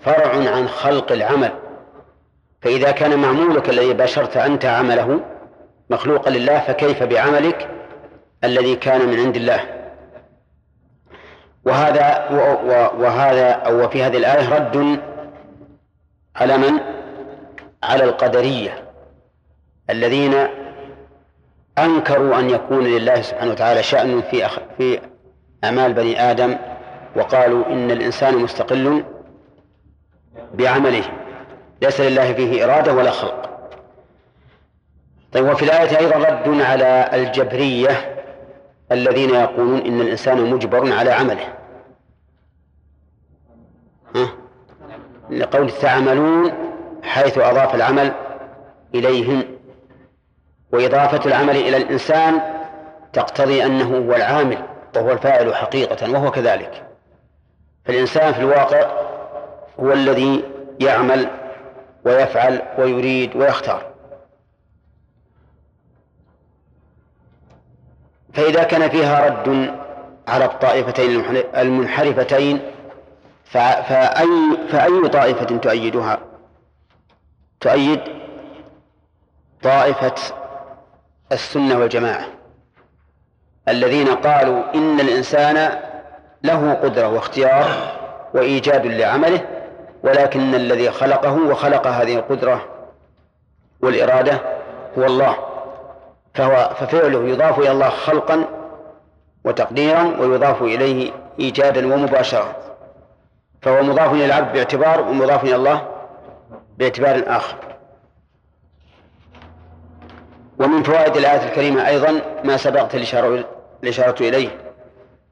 فرع 0.00 0.50
عن 0.56 0.68
خلق 0.68 1.12
العمل. 1.12 1.52
فإذا 2.62 2.90
كان 2.90 3.18
معمولك 3.18 3.70
الذي 3.70 3.92
باشرت 3.92 4.36
أنت 4.36 4.64
عمله 4.64 5.20
مخلوقا 5.90 6.30
لله 6.30 6.58
فكيف 6.58 7.02
بعملك 7.02 7.68
الذي 8.44 8.76
كان 8.76 9.08
من 9.08 9.20
عند 9.20 9.36
الله؟ 9.36 9.60
وهذا 11.64 12.28
وهذا 12.98 13.50
أو 13.50 13.88
في 13.88 14.02
هذه 14.02 14.16
الآية 14.16 14.54
رد 14.54 15.00
على 16.40 16.58
من؟ 16.58 16.80
على 17.82 18.04
القدرية 18.04 18.84
الذين 19.90 20.34
أنكروا 21.78 22.38
أن 22.38 22.50
يكون 22.50 22.84
لله 22.84 23.22
سبحانه 23.22 23.50
وتعالى 23.52 23.82
شأن 23.82 24.20
في 24.22 24.46
أخ 24.46 24.58
في 24.78 25.00
أعمال 25.64 25.92
بني 25.92 26.30
آدم 26.30 26.56
وقالوا 27.16 27.66
إن 27.66 27.90
الإنسان 27.90 28.36
مستقل 28.36 29.04
بعمله 30.54 31.04
ليس 31.82 32.00
لله 32.00 32.32
فيه 32.32 32.64
إرادة 32.64 32.94
ولا 32.94 33.10
خلق 33.10 33.50
طيب 35.32 35.48
وفي 35.48 35.64
الآية 35.64 35.98
أيضا 35.98 36.16
رد 36.16 36.60
على 36.60 37.10
الجبرية 37.12 38.16
الذين 38.92 39.30
يقولون 39.30 39.78
إن 39.80 40.00
الإنسان 40.00 40.50
مجبر 40.50 40.92
على 40.92 41.10
عمله 41.10 41.54
ها؟ 44.16 44.28
لقول 45.30 45.70
تعملون 45.70 46.52
حيث 47.02 47.38
أضاف 47.38 47.74
العمل 47.74 48.12
إليهم. 48.94 49.42
وإضافة 50.72 51.26
العمل 51.26 51.56
إلى 51.56 51.76
الإنسان 51.76 52.40
تقتضي 53.12 53.64
أنه 53.64 53.98
هو 53.98 54.16
العامل 54.16 54.58
وهو 54.96 55.12
الفاعل 55.12 55.54
حقيقة 55.54 56.12
وهو 56.12 56.30
كذلك. 56.30 56.86
فالإنسان 57.84 58.32
في 58.32 58.40
الواقع 58.40 58.90
هو 59.80 59.92
الذي 59.92 60.44
يعمل 60.80 61.28
ويفعل 62.04 62.62
ويريد 62.78 63.36
ويختار. 63.36 63.90
فإذا 68.32 68.62
كان 68.62 68.88
فيها 68.88 69.26
رد 69.26 69.74
على 70.28 70.44
الطائفتين 70.44 71.24
المنحرفتين 71.56 72.60
فأي 73.50 74.56
فأي 74.68 75.08
طائفة 75.08 75.56
تؤيدها؟ 75.56 76.18
تؤيد 77.60 78.00
طائفة 79.62 80.14
السنة 81.32 81.78
والجماعة 81.78 82.24
الذين 83.68 84.08
قالوا 84.08 84.74
إن 84.74 85.00
الإنسان 85.00 85.80
له 86.42 86.74
قدرة 86.74 87.08
واختيار 87.08 87.66
وإيجاد 88.34 88.86
لعمله 88.86 89.40
ولكن 90.02 90.54
الذي 90.54 90.90
خلقه 90.90 91.32
وخلق 91.50 91.86
هذه 91.86 92.16
القدرة 92.16 92.64
والإرادة 93.82 94.40
هو 94.98 95.04
الله 95.04 95.36
فهو 96.34 96.70
ففعله 96.74 97.28
يضاف 97.28 97.58
إلى 97.58 97.70
الله 97.70 97.88
خلقا 97.88 98.44
وتقديرا 99.44 100.02
ويضاف 100.02 100.62
إليه 100.62 101.12
إيجادا 101.40 101.94
ومباشرة 101.94 102.69
فهو 103.62 103.82
مضاف 103.82 104.12
إلى 104.12 104.24
العبد 104.24 104.52
باعتبار 104.52 105.00
ومضاف 105.00 105.44
إلى 105.44 105.56
الله 105.56 105.88
باعتبار 106.78 107.22
آخر. 107.26 107.56
ومن 110.58 110.82
فوائد 110.82 111.16
الآية 111.16 111.48
الكريمة 111.48 111.88
أيضا 111.88 112.20
ما 112.44 112.56
سبقت 112.56 112.94
الإشارة 113.82 114.20
إليه 114.20 114.48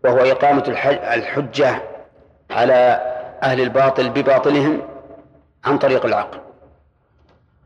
وهو 0.05 0.19
إقامة 0.19 0.65
الحجة 1.15 1.83
على 2.51 3.01
أهل 3.43 3.61
الباطل 3.61 4.11
بباطلهم 4.11 4.83
عن 5.65 5.79
طريق 5.79 6.07
العقل. 6.07 6.39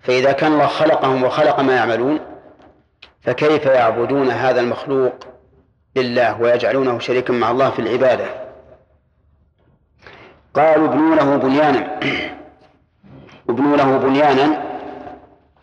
فإذا 0.00 0.32
كان 0.32 0.52
الله 0.52 0.66
خلقهم 0.66 1.24
وخلق 1.24 1.60
ما 1.60 1.76
يعملون 1.76 2.20
فكيف 3.22 3.66
يعبدون 3.66 4.30
هذا 4.30 4.60
المخلوق 4.60 5.14
لله 5.96 6.40
ويجعلونه 6.40 6.98
شريكا 6.98 7.32
مع 7.32 7.50
الله 7.50 7.70
في 7.70 7.78
العبادة؟ 7.78 8.24
قالوا 10.54 10.88
ابنوا 10.88 11.14
له 11.14 11.36
بنيانا. 11.36 12.00
ابنوا 13.50 13.76
له 13.76 13.98
بنيانا 13.98 14.62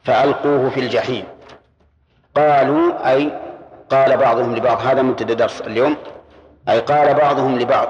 فألقوه 0.03 0.69
في 0.69 0.79
الجحيم. 0.79 1.25
قالوا 2.35 3.11
أي 3.11 3.39
قال 3.89 4.17
بعضهم 4.17 4.55
لبعض 4.55 4.81
هذا 4.81 5.01
مبتدأ 5.01 5.33
درس 5.33 5.61
اليوم. 5.61 5.95
أي 6.69 6.79
قال 6.79 7.13
بعضهم 7.13 7.59
لبعض 7.59 7.87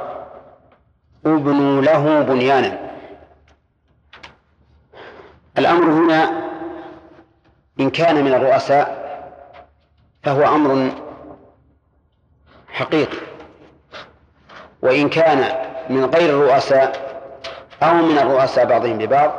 ابنوا 1.26 1.82
له 1.82 2.22
بنيانا. 2.22 2.89
الأمر 5.58 5.84
هنا 5.84 6.50
إن 7.80 7.89
كان 7.89 8.24
من 8.26 8.34
الرؤساء 8.34 9.00
فهو 10.24 10.56
أمر 10.56 10.91
حقيقي. 12.70 13.18
وإن 14.82 15.10
كان 15.10 15.59
من 15.89 16.05
غير 16.05 16.29
الرؤساء 16.29 17.09
أو 17.83 17.93
من 17.93 18.17
الرؤساء 18.17 18.65
بعضهم 18.65 18.97
ببعض 18.97 19.33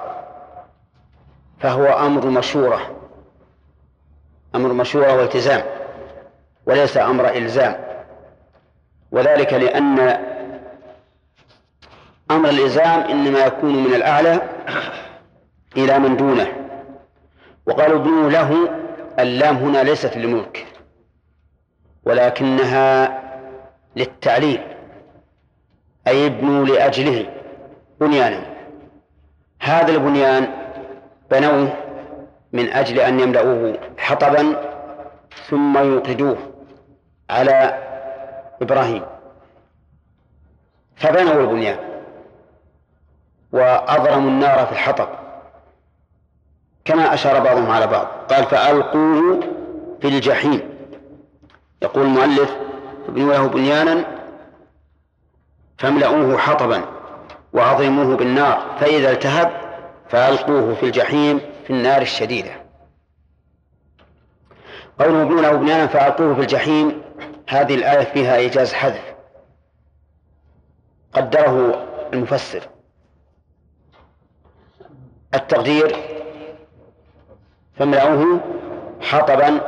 فهو 1.61 1.86
أمر 1.86 2.26
مشورة 2.26 2.80
أمر 4.55 4.72
مشورة 4.72 5.16
والتزام 5.16 5.62
وليس 6.66 6.96
أمر 6.96 7.28
إلزام. 7.28 7.76
وذلك 9.12 9.53
لأن 9.53 9.98
أمر 12.30 12.48
الإلزام 12.48 13.01
إنما 13.01 13.38
يكون 13.38 13.84
من 13.84 13.94
الأعلى 13.94 14.40
إلى 15.76 15.98
من 15.98 16.16
دونه. 16.16 16.46
وقالوا 17.66 17.98
ابنوا 17.98 18.30
له 18.30 18.68
اللام 19.18 19.57
هنا 19.57 19.82
ليست 19.82 20.16
للملك 20.16 20.66
ولكنها 22.05 23.20
للتعليل. 23.96 24.80
أي 26.07 26.26
ابنوا 26.26 26.66
لأجله 26.66 27.26
بنيانا. 28.01 28.46
هذا 29.61 29.92
البنيان 29.92 30.48
بنوه 31.30 31.76
من 32.53 32.72
أجل 32.72 33.01
أن 33.01 33.20
يملؤوه 33.20 33.78
حطبا 33.98 34.57
ثم 35.48 35.78
يوقدوه 35.78 36.36
على 37.30 37.78
إبراهيم. 38.62 39.03
فبنوا 40.96 41.40
البنيان 41.40 41.78
وأضرموا 43.53 44.30
النار 44.30 44.66
في 44.66 44.72
الحطب 44.72 45.09
كما 46.84 47.14
أشار 47.14 47.40
بعضهم 47.40 47.70
على 47.70 47.86
بعض. 47.86 48.07
قال 48.07 48.44
فألقوه 48.44 49.40
في 50.01 50.09
الجحيم. 50.09 50.61
يقول 51.82 52.05
المؤلف 52.05 52.57
ابنوا 53.09 53.32
له 53.32 53.46
بنيانا 53.46 54.20
فاملؤوه 55.81 56.39
حطبا 56.39 56.85
وأضرموه 57.53 58.16
بالنار 58.16 58.76
فإذا 58.81 59.12
التهب 59.12 59.51
فألقوه 60.09 60.74
في 60.74 60.87
الجحيم 60.87 61.41
في 61.64 61.70
النار 61.70 62.03
الشديدة. 62.03 62.51
قوله 64.99 65.22
ابنوا 65.22 65.43
له 65.43 65.53
بنيانا 65.53 65.87
فألقوه 65.87 66.35
في 66.35 66.41
الجحيم 66.41 67.03
هذه 67.49 67.74
الآية 67.74 68.05
فيها 68.05 68.37
إيجاز 68.37 68.72
حذف 68.72 69.14
قدره 71.12 71.87
المفسر. 72.12 72.62
التقدير 75.35 75.97
فاملأوه 77.74 78.41
حطبا 79.01 79.61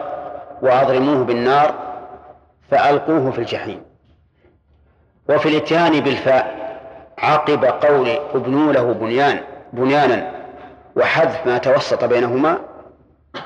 وأضرموه 0.62 1.24
بالنار 1.24 1.74
فألقوه 2.70 3.30
في 3.30 3.38
الجحيم. 3.38 3.91
وفي 5.34 5.48
الاتيان 5.48 6.00
بالفاء 6.00 6.62
عقب 7.18 7.64
قول 7.64 8.08
ابنوا 8.34 8.72
له 8.72 8.92
بنيان 8.92 9.40
بنيانا 9.72 10.32
وحذف 10.96 11.46
ما 11.46 11.58
توسط 11.58 12.04
بينهما 12.04 12.58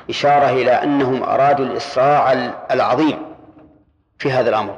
إشارة 0.09 0.49
إلى 0.49 0.71
أنهم 0.71 1.23
أرادوا 1.23 1.65
الإسراع 1.65 2.33
العظيم 2.71 3.17
في 4.19 4.31
هذا 4.31 4.49
الأمر. 4.49 4.77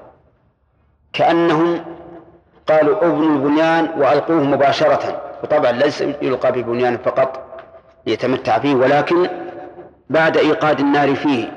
كأنهم 1.14 1.86
قالوا 2.68 2.98
ابنوا 3.06 3.36
البنيان 3.36 3.90
وألقوه 3.98 4.44
مباشرة. 4.44 5.22
وطبعا 5.44 5.72
ليس 5.72 6.02
يلقى 6.02 6.52
ببنيان 6.52 6.98
فقط 6.98 7.46
ليتمتع 8.06 8.60
فيه 8.60 8.76
ولكن 8.76 9.30
بعد 10.10 10.38
إيقاد 10.38 10.80
النار 10.80 11.16
فيه 11.16 11.52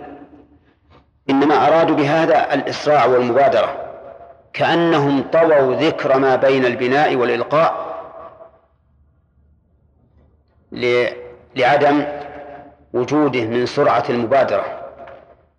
إنما 1.31 1.67
أرادوا 1.67 1.97
بهذا 1.97 2.55
الإسراع 2.55 3.05
والمبادرة. 3.05 3.92
كأنهم 4.53 5.23
طووا 5.23 5.75
ذكر 5.75 6.19
ما 6.19 6.37
بين 6.37 6.65
البناء 6.67 7.17
والإلقاء 7.17 7.93
لعدم 11.57 12.05
وجوده 12.93 13.45
من 13.45 13.67
سرعة 13.67 14.05
المبادرة. 14.11 14.65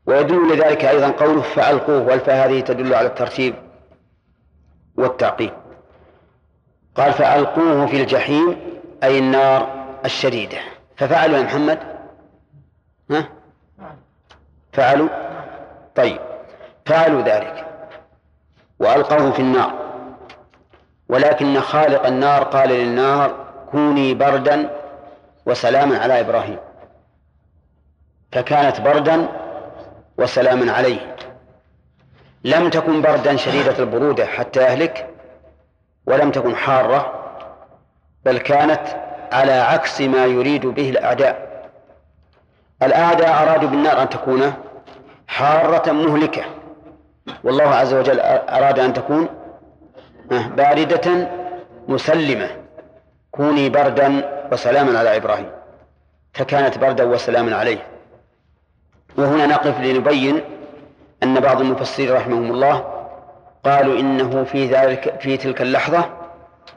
ويدل 0.05 0.53
لذلك 0.53 0.85
أيضا 0.85 1.07
قوله 1.07 1.41
فألقوه 1.41 2.07
والفاء 2.07 2.47
هذه 2.47 2.59
تدل 2.59 2.93
على 2.93 3.07
الترتيب 3.07 3.55
والتعقيب 4.97 5.51
قال 6.95 7.13
فألقوه 7.13 7.85
في 7.85 8.01
الجحيم 8.01 8.57
أي 9.03 9.19
النار 9.19 9.85
الشديدة. 10.05 10.57
ففعلوا 10.97 11.37
يا 11.37 11.43
محمد؟ 11.43 11.79
ها؟ 13.11 13.29
فعلوا؟ 14.73 15.09
طيب 15.95 16.19
فعلوا 16.85 17.21
ذلك. 17.21 17.72
وألقوه 18.80 19.32
في 19.32 19.39
النار. 19.39 19.74
ولكن 21.09 21.59
خالق 21.59 22.05
النار 22.05 22.43
قال 22.43 22.69
للنار 22.69 23.36
كوني 23.71 24.13
بردا 24.13 24.69
وسلاما 25.45 25.97
على 25.97 26.19
إبراهيم. 26.19 26.57
فكانت 28.32 28.82
بردا 28.82 29.28
وسلاما 30.17 30.71
عليه. 30.71 31.15
لم 32.43 32.69
تكن 32.69 33.01
بردا 33.01 33.36
شديدة 33.36 33.80
البرودة 33.80 34.26
حتى 34.26 34.59
يهلك 34.61 35.09
ولم 36.05 36.32
تكن 36.32 36.55
حارة 36.55 37.13
بل 38.26 38.38
كانت 38.38 38.82
على 39.32 39.51
عكس 39.51 40.01
ما 40.01 40.26
يريد 40.26 40.65
به 40.65 40.89
الأعداء. 40.89 41.53
الأعداء 42.84 43.43
أرادوا 43.43 43.69
بالنار 43.69 44.01
أن 44.01 44.09
تكون 44.09 44.53
حارة 45.28 45.91
مهلكة. 45.91 46.43
والله 47.43 47.63
عز 47.63 47.93
وجل 47.93 48.19
أراد 48.19 48.80
أن 48.80 48.93
تكون 48.93 49.28
باردة 50.30 51.30
مسلمة. 51.88 52.49
كوني 53.32 53.69
بردا 53.69 54.30
وسلاما 54.51 54.99
على 54.99 55.17
إبراهيم. 55.17 55.49
فكانت 56.34 56.78
بردا 56.78 57.03
وسلاما 57.03 57.55
عليه. 57.55 57.88
وهنا 59.17 59.45
نقف 59.45 59.80
لنبين 59.80 60.41
أن 61.24 61.39
بعض 61.39 61.61
المفسرين 61.61 62.11
رحمهم 62.11 62.51
الله 62.51 63.05
قالوا 63.63 63.99
إنه 63.99 64.43
في 64.43 64.65
ذلك 64.65 65.19
في 65.19 65.38
تلك 65.38 65.61
اللحظة 65.61 66.09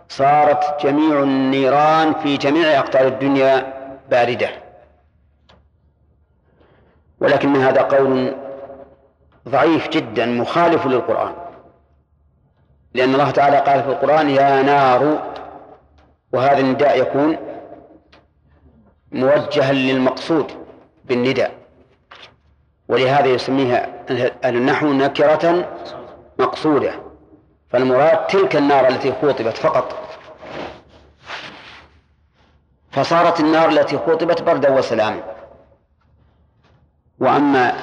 صارت 0.09 0.87
جميع 0.87 1.23
النيران 1.23 2.15
في 2.15 2.37
جميع 2.37 2.79
أقطار 2.79 3.07
الدنيا 3.07 3.73
باردة. 4.11 4.49
ولكن 7.21 7.57
هذا 7.57 7.83
قول 7.83 8.37
ضعيف 9.49 9.89
جدا 9.89 10.27
مخالف 10.27 10.87
للقرآن. 10.87 11.35
لأن 12.95 13.15
الله 13.15 13.31
تعالى 13.31 13.57
قال 13.57 13.83
في 13.83 13.89
القرآن 13.89 14.31
يا 14.31 14.63
نار 14.63 15.33
وهذا 16.33 16.59
النداء 16.59 17.01
يكون 17.01 17.37
موجها 19.13 19.73
للمقصود 19.73 20.53
بالنداء. 21.05 21.53
ولهذا 22.89 23.27
يسميها 23.27 24.05
النحو 24.45 24.93
نكرة 24.93 25.69
مقصودة. 26.39 26.93
فالمراد 27.69 28.27
تلك 28.27 28.57
النار 28.57 28.89
التي 28.89 29.13
خوطبت 29.13 29.57
فقط. 29.57 29.99
فصارت 32.91 33.41
النار 33.41 33.69
التي 33.69 33.99
خوطبت 33.99 34.43
بردا 34.43 34.71
وسلاما. 34.73 35.23
وأما 37.21 37.75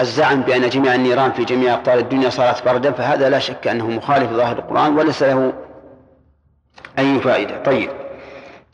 الزعم 0.00 0.40
بأن 0.40 0.68
جميع 0.68 0.94
النيران 0.94 1.32
في 1.32 1.44
جميع 1.44 1.74
أقطار 1.74 1.98
الدنيا 1.98 2.30
صارت 2.30 2.64
بردا 2.64 2.92
فهذا 2.92 3.28
لا 3.28 3.38
شك 3.38 3.66
أنه 3.66 3.86
مخالف 3.86 4.32
ظاهر 4.32 4.58
القرآن 4.58 4.98
وليس 4.98 5.22
له 5.22 5.52
أي 6.98 7.20
فائدة. 7.20 7.62
طيب. 7.62 7.90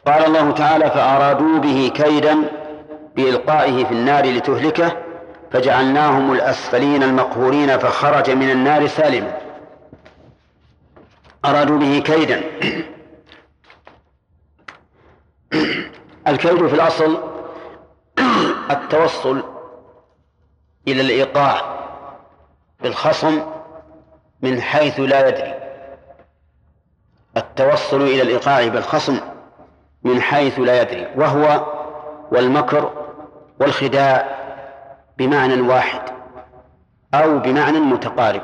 قال 0.06 0.24
الله 0.24 0.50
تعالى 0.50 0.90
فأرادوا 0.90 1.58
به 1.58 1.92
كيدا 1.94 2.36
بإلقائه 3.16 3.84
في 3.84 3.92
النار 3.92 4.26
لتهلكه 4.26 4.92
فجعلناهم 5.52 6.32
الأسفلين 6.32 7.02
المقهورين 7.02 7.78
فخرج 7.78 8.30
من 8.30 8.50
النار 8.50 8.86
سالما. 8.86 9.38
أرادوا 11.44 11.78
به 11.78 11.98
كيدا. 11.98 12.40
الكيد 16.28 16.66
في 16.66 16.74
الأصل 16.74 17.18
التوصل 18.70 19.53
إلى 20.88 21.00
الإيقاع 21.00 21.62
بالخصم 22.80 23.42
من 24.42 24.60
حيث 24.60 25.00
لا 25.00 25.28
يدري. 25.28 25.54
التوصل 27.36 28.02
إلى 28.02 28.22
الإيقاع 28.22 28.68
بالخصم 28.68 29.20
من 30.02 30.22
حيث 30.22 30.58
لا 30.58 30.82
يدري. 30.82 31.08
وهو 31.16 31.66
والمكر 32.32 32.92
والخداع 33.60 34.38
بمعنى 35.18 35.60
واحد 35.60 36.02
أو 37.14 37.38
بمعنى 37.38 37.78
متقارب. 37.78 38.42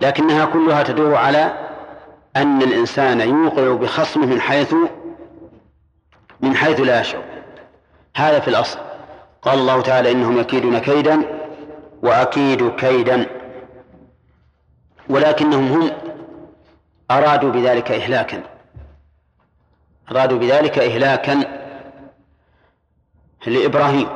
لكنها 0.00 0.44
كلها 0.44 0.82
تدور 0.82 1.14
على 1.14 1.68
أن 2.36 2.62
الإنسان 2.62 3.20
يوقع 3.20 3.74
بخصمه 3.74 4.26
من 4.26 4.40
حيث 4.40 4.74
من 6.40 6.56
حيث 6.56 6.80
لا 6.80 7.00
يشعر. 7.00 7.22
هذا 8.16 8.40
في 8.40 8.48
الأصل. 8.48 8.87
قال 9.48 9.58
الله 9.58 9.80
تعالى 9.80 10.12
إنهم 10.12 10.38
يكيدون 10.38 10.78
كيدا 10.78 11.22
وأكيد 12.02 12.70
كيدا 12.70 13.26
ولكنهم 15.08 15.72
هم 15.72 15.90
أرادوا 17.10 17.50
بذلك 17.50 17.90
إهلاكا. 17.90 18.42
أرادوا 20.10 20.38
بذلك 20.38 20.78
إهلاكا 20.78 21.44
لإبراهيم. 23.46 24.08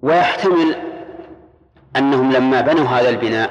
ويحتمل 0.00 0.76
أنهم 1.96 2.32
لما 2.32 2.60
بنوا 2.60 2.86
هذا 2.86 3.08
البناء 3.08 3.50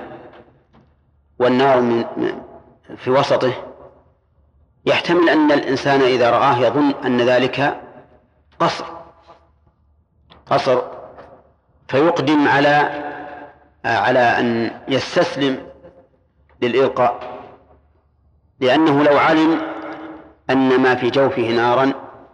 والنار 1.40 1.82
من 1.82 2.06
في 2.98 3.10
وسطه 3.10 3.54
يحتمل 4.86 5.30
أن 5.30 5.52
الإنسان 5.52 6.02
إذا 6.02 6.30
رآه 6.30 6.58
يظن 6.58 6.94
أن 7.06 7.22
ذلك 7.22 7.82
قصر. 8.60 9.05
قصر 10.52 10.82
فيقدم 11.88 12.48
على 12.48 13.06
على 13.86 14.20
أن 14.20 14.72
يستسلم 14.88 15.68
للإلقاء 16.62 17.36
لأنه 18.60 19.04
لو 19.04 19.18
علم 19.18 19.62
أن 20.50 20.80
ما 20.80 20.96
في 20.96 21.10
جوفه 21.10 21.42
نارا 21.42 21.94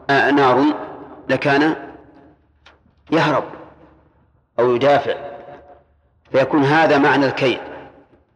آه 0.10 0.32
نار 0.32 0.64
لكان 1.30 1.76
يهرب 3.12 3.44
أو 4.60 4.76
يدافع 4.76 5.16
فيكون 6.32 6.64
هذا 6.64 6.98
معنى 6.98 7.26
الكيد 7.26 7.60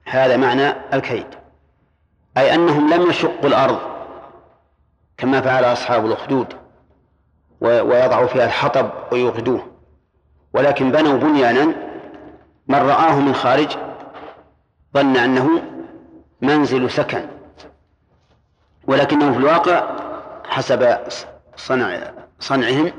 هذا 0.06 0.38
معنى 0.38 0.74
الكيد. 0.94 1.28
أي 2.38 2.56
أنهم 2.56 2.94
لم 2.94 3.10
يشقوا 3.10 3.50
الأرض 3.50 3.80
كما 5.18 5.42
فعل 5.42 5.64
أصحاب 5.64 6.06
الأخدود. 6.06 6.54
ويضعوا 7.62 8.28
فيها 8.28 8.46
الحطب 8.46 8.90
ويوقدوه. 9.12 9.68
ولكن 10.54 10.92
بنوا 10.92 11.18
بنيانا 11.18 11.66
من 12.68 12.76
رآه 12.76 13.20
من 13.20 13.34
خارج 13.34 13.78
ظن 14.94 15.18
أنه 15.18 15.62
منزل 16.42 16.92
سكن. 16.92 17.26
ولكنه 18.88 19.32
في 19.32 19.38
الواقع 19.38 19.84
حسب 20.46 20.98
صنع 21.56 22.12
صنعهم 22.40 22.92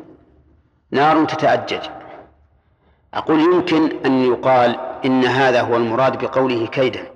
نار 0.91 1.25
تتأجج. 1.25 1.89
أقول 3.15 3.41
يمكن 3.41 3.99
أن 4.07 4.25
يقال 4.25 4.81
إن 5.05 5.25
هذا 5.25 5.61
هو 5.61 5.77
المراد 5.77 6.25
بقوله 6.25 6.67
كيدا. 6.67 7.11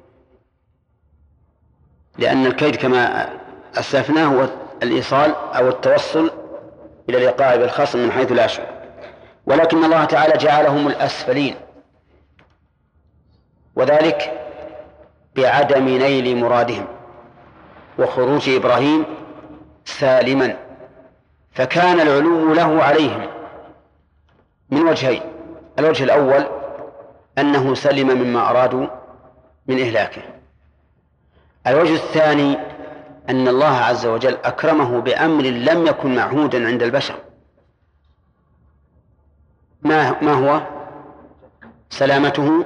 لأن 2.19 2.47
الكيد 2.47 2.77
كما 2.77 3.29
أسلفناه 3.75 4.25
هو 4.25 4.49
الإيصال 4.83 5.35
أو 5.35 5.69
التوصل 5.69 6.31
إلى 7.11 7.19
الإيقاع 7.19 7.57
بالخصم 7.57 7.99
من 7.99 8.13
حيث 8.13 8.33
لا 8.33 8.45
يشعر 8.45 8.67
ولكن 9.47 9.85
الله 9.85 10.05
تعالى 10.05 10.37
جعلهم 10.37 10.87
الأسفلين. 10.89 11.55
وذلك 13.77 14.33
بعدم 15.37 15.85
نيل 15.85 16.37
مرادهم 16.37 16.87
وخروج 17.99 18.49
إبراهيم 18.49 19.05
سالما. 19.85 20.57
فكان 21.53 22.01
العلو 22.01 22.55
له 22.55 22.83
عليهم 22.83 23.27
من 24.71 24.83
وجهين. 24.83 25.23
الوجه 25.79 26.05
الأول 26.05 26.47
أنه 27.39 27.75
سلم 27.75 28.19
مما 28.19 28.51
أرادوا 28.51 28.87
من 29.67 29.79
إهلاكه. 29.79 30.23
الوجه 31.67 31.95
الثاني 31.95 32.59
أن 33.29 33.49
الله 33.49 33.67
عز 33.67 34.07
وجل 34.07 34.35
أكرمه 34.45 35.01
بأمر 35.01 35.43
لم 35.43 35.87
يكن 35.87 36.15
معهودا 36.15 36.67
عند 36.67 36.83
البشر. 36.83 37.15
ما 39.83 40.23
ما 40.23 40.33
هو؟ 40.33 40.67
سلامته 41.91 42.65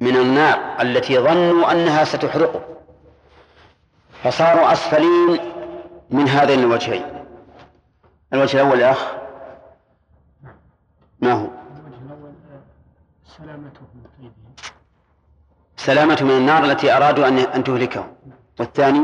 من 0.00 0.16
النار 0.16 0.82
التي 0.82 1.18
ظنوا 1.18 1.72
أنها 1.72 2.04
ستحرقه. 2.04 2.64
فصاروا 4.22 4.72
أسفلين 4.72 5.40
من 6.10 6.28
هذين 6.28 6.58
الوجهين. 6.60 7.04
الوجه 8.32 8.56
الأول 8.56 8.80
يا 8.80 8.90
أخ؟ 8.90 9.12
ما 11.20 11.32
هو؟ 11.32 11.46
سلامته 13.26 13.80
من 14.18 14.30
سلامته 15.76 16.24
من 16.24 16.30
النار 16.30 16.64
التي 16.64 16.96
أرادوا 16.96 17.28
أن 17.56 17.64
تهلكه. 17.64 18.12
والثاني 18.58 18.98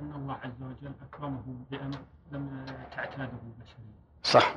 أن 0.00 0.12
الله 0.16 0.34
عز 0.44 0.62
وجل 0.62 0.92
أكرمه 1.20 1.40
بأمر 1.70 1.98
لم 2.32 2.64
تعتاده 2.96 3.22
البشرية 3.22 4.00
صح. 4.22 4.54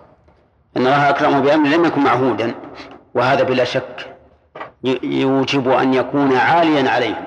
أن 0.78 0.82
الله 0.82 1.10
أكرمه 1.10 1.40
بأمر 1.40 1.70
لم 1.70 1.86
يكن 1.86 2.04
معهودا 2.04 2.56
وهذا 3.14 3.44
بلا 3.44 3.64
شك 3.64 4.16
يوجب 5.04 5.70
أن 5.70 5.94
يكون 5.94 6.36
عاليا 6.36 6.90
عليهم 6.90 7.26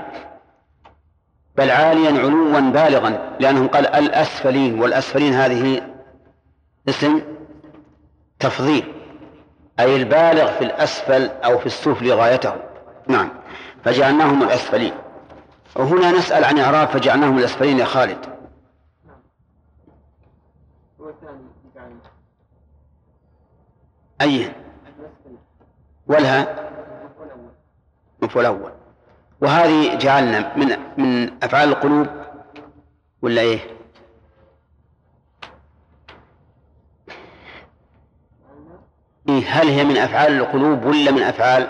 بل 1.56 1.70
عاليا 1.70 2.20
علوا 2.20 2.60
بالغا 2.60 3.36
لأنه 3.40 3.66
قال 3.66 3.86
الأسفلين 3.86 4.80
والأسفلين 4.80 5.32
هذه 5.32 5.82
اسم 6.88 7.22
تفضيل 8.38 8.92
أي 9.80 9.96
البالغ 9.96 10.46
في 10.46 10.64
الأسفل 10.64 11.30
أو 11.44 11.58
في 11.58 11.66
السفل 11.66 12.12
غايته. 12.12 12.52
نعم. 13.06 13.28
فجعلناهم 13.84 14.42
الأسفلين. 14.42 14.92
وهنا 15.76 16.10
نسأل 16.10 16.44
عن 16.44 16.58
إعراب 16.58 16.88
فجعلناهم 16.88 17.38
الأسفلين 17.38 17.78
يا 17.78 17.84
خالد. 17.84 18.35
أي 24.20 24.52
ولها 26.06 26.70
مفعول 28.22 28.47
أول 28.47 28.72
وهذه 29.40 29.98
جعلنا 29.98 30.56
من 30.56 30.78
من 30.98 31.30
أفعال 31.44 31.68
القلوب 31.68 32.06
ولا 33.22 33.40
إيه؟ 33.43 33.60
إيه 39.28 39.44
هل 39.48 39.68
هي 39.68 39.84
من 39.84 39.97
أفعال 39.97 40.32
القلوب 40.32 40.84
ولا 40.84 41.10
من 41.10 41.22
أفعال 41.22 41.62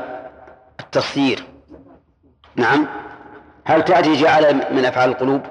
التصيير؟ 0.81 1.47
نعم 2.56 2.86
هل 3.64 3.85
تأتي 3.85 4.14
جعل 4.14 4.74
من 4.74 4.85
أفعال 4.85 5.10
القلوب؟ 5.10 5.43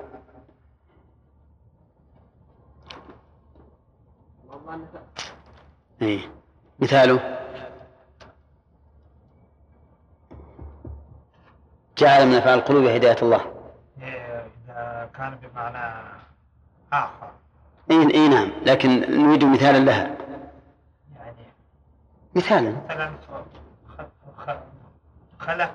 إيه 6.02 6.32
مثاله. 6.80 7.40
جعل 11.98 12.28
من 12.28 12.34
أفعال 12.36 12.60
القلوب 12.60 12.86
هداية 12.86 13.18
الله. 13.22 13.42
إذا 13.98 15.10
كان 15.18 15.38
بمعنى 15.44 16.04
آخر 16.94 17.32
إيه, 17.92 18.10
إيه 18.10 18.28
نعم. 18.28 18.52
لكن 18.66 18.90
نريد 18.90 19.44
مثالا 19.46 19.78
لها. 19.78 20.18
يعني 21.16 21.46
مثالا. 22.36 22.82
مثلا 22.90 23.14
خلق 25.40 25.58
لك 25.58 25.74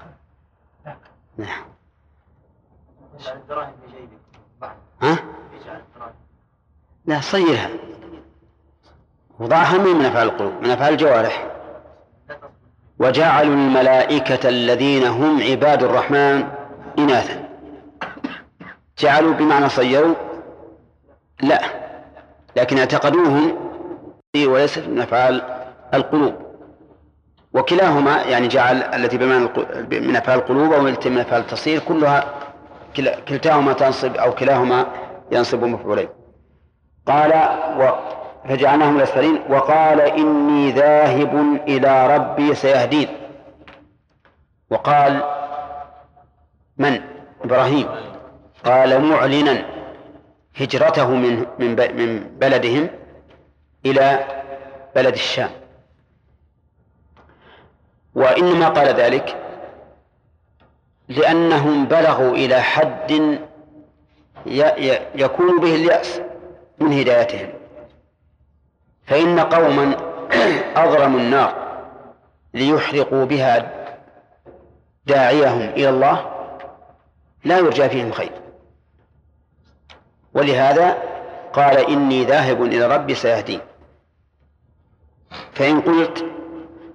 نعم 1.38 1.64
الدراهم 3.34 3.72
في 3.86 3.96
جيبك 3.96 4.72
ها؟ 5.02 5.18
يجعل 5.52 5.80
الدراهم. 5.80 6.14
لا 7.06 7.20
صيرها. 7.20 7.70
وضعها 9.40 9.78
من 9.78 10.04
أفعال 10.04 10.28
القلوب 10.28 10.52
من 10.62 10.70
أفعال 10.70 10.92
الجوارح. 10.92 11.46
وجعلوا 12.98 13.54
الملائكة 13.54 14.48
الذين 14.48 15.06
هم 15.06 15.42
عباد 15.42 15.82
الرحمن 15.82 16.48
إناثا. 16.98 17.48
جعلوا 18.98 19.34
بمعنى 19.34 19.68
صيروا؟ 19.68 20.14
لا 21.42 21.60
لكن 22.56 22.78
اعتقدوهم 22.78 23.56
وليس 24.46 24.78
من 24.78 25.00
أفعال 25.00 25.42
القلوب. 25.94 26.34
وكلاهما 27.54 28.22
يعني 28.22 28.48
جعل 28.48 28.82
التي 28.82 29.18
بمعنى 29.18 29.48
من 29.90 30.16
أفعال 30.16 30.38
القلوب 30.38 30.72
أو 30.72 30.88
التي 30.88 31.10
من 31.10 31.18
أفعال 31.18 31.40
التصير 31.40 31.80
كلها 31.80 32.34
كلتاهما 33.28 33.72
تنصب 33.72 34.16
أو 34.16 34.34
كلاهما 34.34 34.86
ينصب 35.32 35.64
مفعولين. 35.64 36.08
قال 37.06 37.32
و 37.78 37.90
فجعلناهم 38.48 38.96
الأسفلين 38.96 39.40
وقال 39.48 40.00
إني 40.00 40.70
ذاهب 40.72 41.60
إلى 41.68 42.16
ربي 42.16 42.54
سيهدين. 42.54 43.08
وقال 44.70 45.22
من؟ 46.78 47.00
إبراهيم. 47.44 47.88
قال 48.64 49.02
معلنا 49.02 49.64
هجرته 50.56 51.10
من 51.10 51.46
من 51.58 51.96
من 51.96 52.38
بلدهم 52.38 52.88
إلى 53.86 54.26
بلد 54.96 55.12
الشام. 55.14 55.50
وإنما 58.14 58.68
قال 58.68 58.88
ذلك 58.88 59.36
لأنهم 61.08 61.84
بلغوا 61.84 62.34
إلى 62.34 62.60
حد 62.60 63.38
يكون 65.14 65.60
به 65.60 65.74
اليأس 65.74 66.20
من 66.78 66.92
هدايتهم. 66.92 67.59
فإن 69.10 69.40
قوما 69.40 69.96
أضرموا 70.76 71.20
النار 71.20 71.54
ليحرقوا 72.54 73.24
بها 73.24 73.70
داعيهم 75.06 75.68
إلى 75.68 75.88
الله 75.88 76.30
لا 77.44 77.58
يرجى 77.58 77.88
فيهم 77.88 78.12
خير. 78.12 78.32
ولهذا 80.34 80.98
قال 81.52 81.76
إني 81.76 82.24
ذاهب 82.24 82.62
إلى 82.62 82.86
ربي 82.86 83.14
سيهدين. 83.14 83.60
فإن 85.52 85.80
قلت 85.80 86.24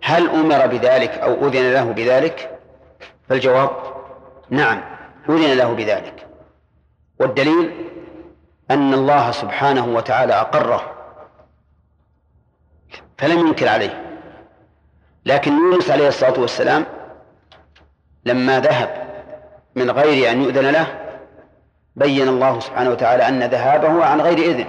هل 0.03 0.29
أمر 0.29 0.67
بذلك 0.67 1.11
أو 1.11 1.47
أذن 1.47 1.73
له 1.73 1.83
بذلك؟ 1.83 2.59
فالجواب 3.29 3.69
نعم 4.49 4.81
أذن 5.29 5.57
له 5.57 5.73
بذلك. 5.73 6.27
والدليل 7.19 7.89
أن 8.71 8.93
الله 8.93 9.31
سبحانه 9.31 9.85
وتعالى 9.85 10.33
أقره 10.33 10.94
فلم 13.17 13.39
ينكر 13.47 13.67
عليه. 13.67 14.01
لكن 15.25 15.51
يونس 15.51 15.91
عليه 15.91 16.07
الصلاة 16.07 16.39
والسلام 16.39 16.85
لما 18.25 18.59
ذهب 18.59 18.89
من 19.75 19.91
غير 19.91 20.31
أن 20.31 20.41
يؤذن 20.41 20.69
له 20.69 20.87
بين 21.95 22.27
الله 22.27 22.59
سبحانه 22.59 22.89
وتعالى 22.89 23.27
أن 23.27 23.43
ذهابه 23.43 24.05
عن 24.05 24.21
غير 24.21 24.37
إذن. 24.37 24.65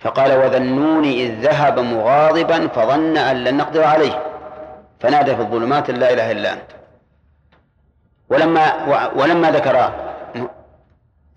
فقال 0.00 0.32
وذنون 0.32 1.04
إذ 1.04 1.40
ذهب 1.40 1.78
مغاضبا 1.78 2.68
فظن 2.68 3.16
أن 3.16 3.44
لن 3.44 3.56
نقدر 3.56 3.84
عليه. 3.84 4.22
فنادى 5.00 5.36
في 5.36 5.42
الظلمات 5.42 5.90
لا 5.90 6.12
إله 6.12 6.30
إلا 6.32 6.52
أنت. 6.52 6.70
ولما 8.28 8.86
ولما 9.16 9.50
ذكر 9.50 9.92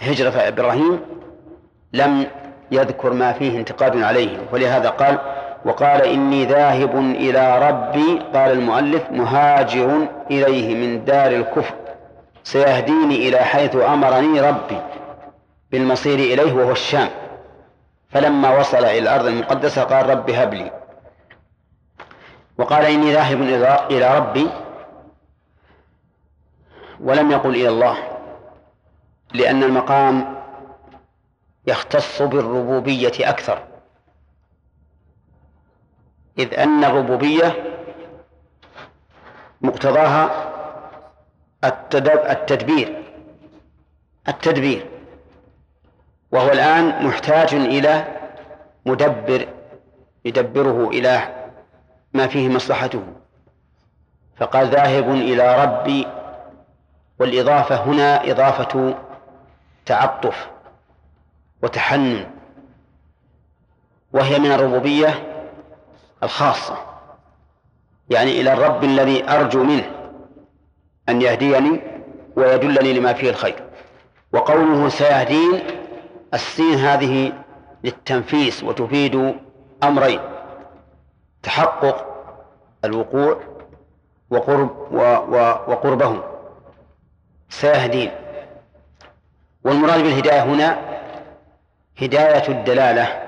هجرة 0.02 0.48
إبراهيم 0.48 1.02
لم 1.94 2.28
يذكر 2.72 3.14
ما 3.14 3.34
فيه 3.34 3.60
انتقاد 3.60 4.02
عليه. 4.02 4.38
ولهذا 4.52 4.90
قال 4.90 5.20
وقال 5.66 6.02
إني 6.02 6.46
ذاهب 6.46 6.96
إلى 6.96 7.70
ربي 7.70 8.20
قال 8.34 8.52
المؤلف 8.52 9.12
مهاجر 9.12 10.08
إليه 10.32 10.76
من 10.76 11.06
دار 11.06 11.32
الكفر 11.32 11.76
سيهديني 12.44 13.30
إلى 13.30 13.38
حيث 13.38 13.76
أمرني 13.76 14.42
ربي 14.42 14.82
بالمصير 15.72 16.20
إليه 16.20 16.54
وهو 16.54 16.72
الشام. 16.72 17.08
فلما 18.10 18.58
وصل 18.60 18.78
إلى 18.78 19.00
الأرض 19.00 19.26
المقدسة 19.26 19.84
قال 19.84 20.10
رب 20.10 20.30
هب 20.30 20.54
لي. 20.54 20.72
وقال 22.58 22.86
إني 22.86 23.14
ذاهب 23.14 23.38
إلى- 23.90 24.16
ربي 24.16 24.50
ولم 27.00 27.32
يقل 27.32 27.56
إلى 27.56 27.70
الله 27.70 27.98
لأن 29.34 29.64
المقام 29.64 30.36
يختص 31.68 32.22
بالربوبية 32.22 33.12
أكثر. 33.20 33.60
إذ 36.40 36.54
أن 36.60 36.84
الربوبية 36.84 37.64
مقتضاها 39.62 40.52
التدب- 41.64 42.30
التدبير. 42.30 43.04
التدبير. 44.28 44.86
وهو 46.32 46.50
الآن 46.52 47.06
محتاج 47.06 47.54
إلى 47.54 48.06
مدبر 48.86 49.48
يدبره 50.26 50.90
إلى 50.90 51.36
ما 52.14 52.28
فيه 52.28 52.50
مصلحته. 52.50 53.04
فقال 54.38 54.68
ذاهب 54.68 55.10
إلى 55.10 55.64
ربي 55.64 56.08
والإضافة 57.20 57.76
هنا 57.76 58.32
إضافة 58.32 58.96
تعطف 59.86 60.50
وتحنن. 61.64 62.26
وهي 64.14 64.40
من 64.40 64.52
الربوبية 64.52 65.35
الخاصة 66.26 66.78
يعني 68.10 68.42
إلى 68.42 68.54
الرب 68.54 68.84
الذي 68.84 69.30
أرجو 69.30 69.64
منه 69.64 69.92
أن 71.10 71.22
يهديني 71.22 71.82
ويدلني 72.36 72.94
لما 72.94 73.14
فيه 73.14 73.30
الخير. 73.30 73.64
وقوله 74.34 74.90
سيهدين 74.90 75.64
السين 76.34 76.80
هذه 76.80 77.34
للتنفيس 77.84 78.64
وتفيد 78.64 79.36
أمرين 79.84 80.20
تحقق 81.44 82.06
الوقوع 82.86 83.40
وقرب 84.30 84.70
و 84.92 84.98
و 85.02 85.56
وقربه 85.68 86.24
سيهدين. 87.50 88.12
والمراد 89.64 90.04
بالهداية 90.04 90.44
هنا 90.44 90.80
هداية 92.02 92.48
الدلالة 92.50 93.24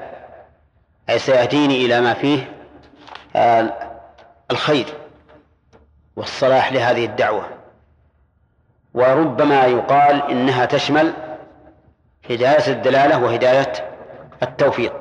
أي 1.10 1.20
سيهديني 1.20 1.86
إلى 1.86 2.02
ما 2.02 2.14
فيه 2.14 2.57
الخير 4.52 4.86
والصلاح 6.16 6.74
لهذه 6.74 7.06
الدعوة. 7.06 7.44
وربما 8.94 9.66
يقال 9.66 10.32
إنها 10.32 10.66
تشمل 10.66 11.14
هداية 12.30 12.68
الدلالة 12.68 13.24
وهداية 13.24 13.74
التوفيق. 14.44 14.94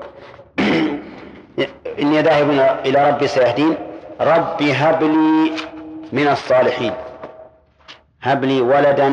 إني 2.00 2.22
ذاهب 2.22 2.50
إلى 2.86 3.10
ربي 3.10 3.26
سيهدين 3.26 3.76
ربي 4.20 4.72
هب 4.72 5.02
لي 5.02 5.52
من 6.12 6.28
الصالحين. 6.28 6.92
هب 8.22 8.44
لي 8.44 8.60
ولدا 8.60 9.08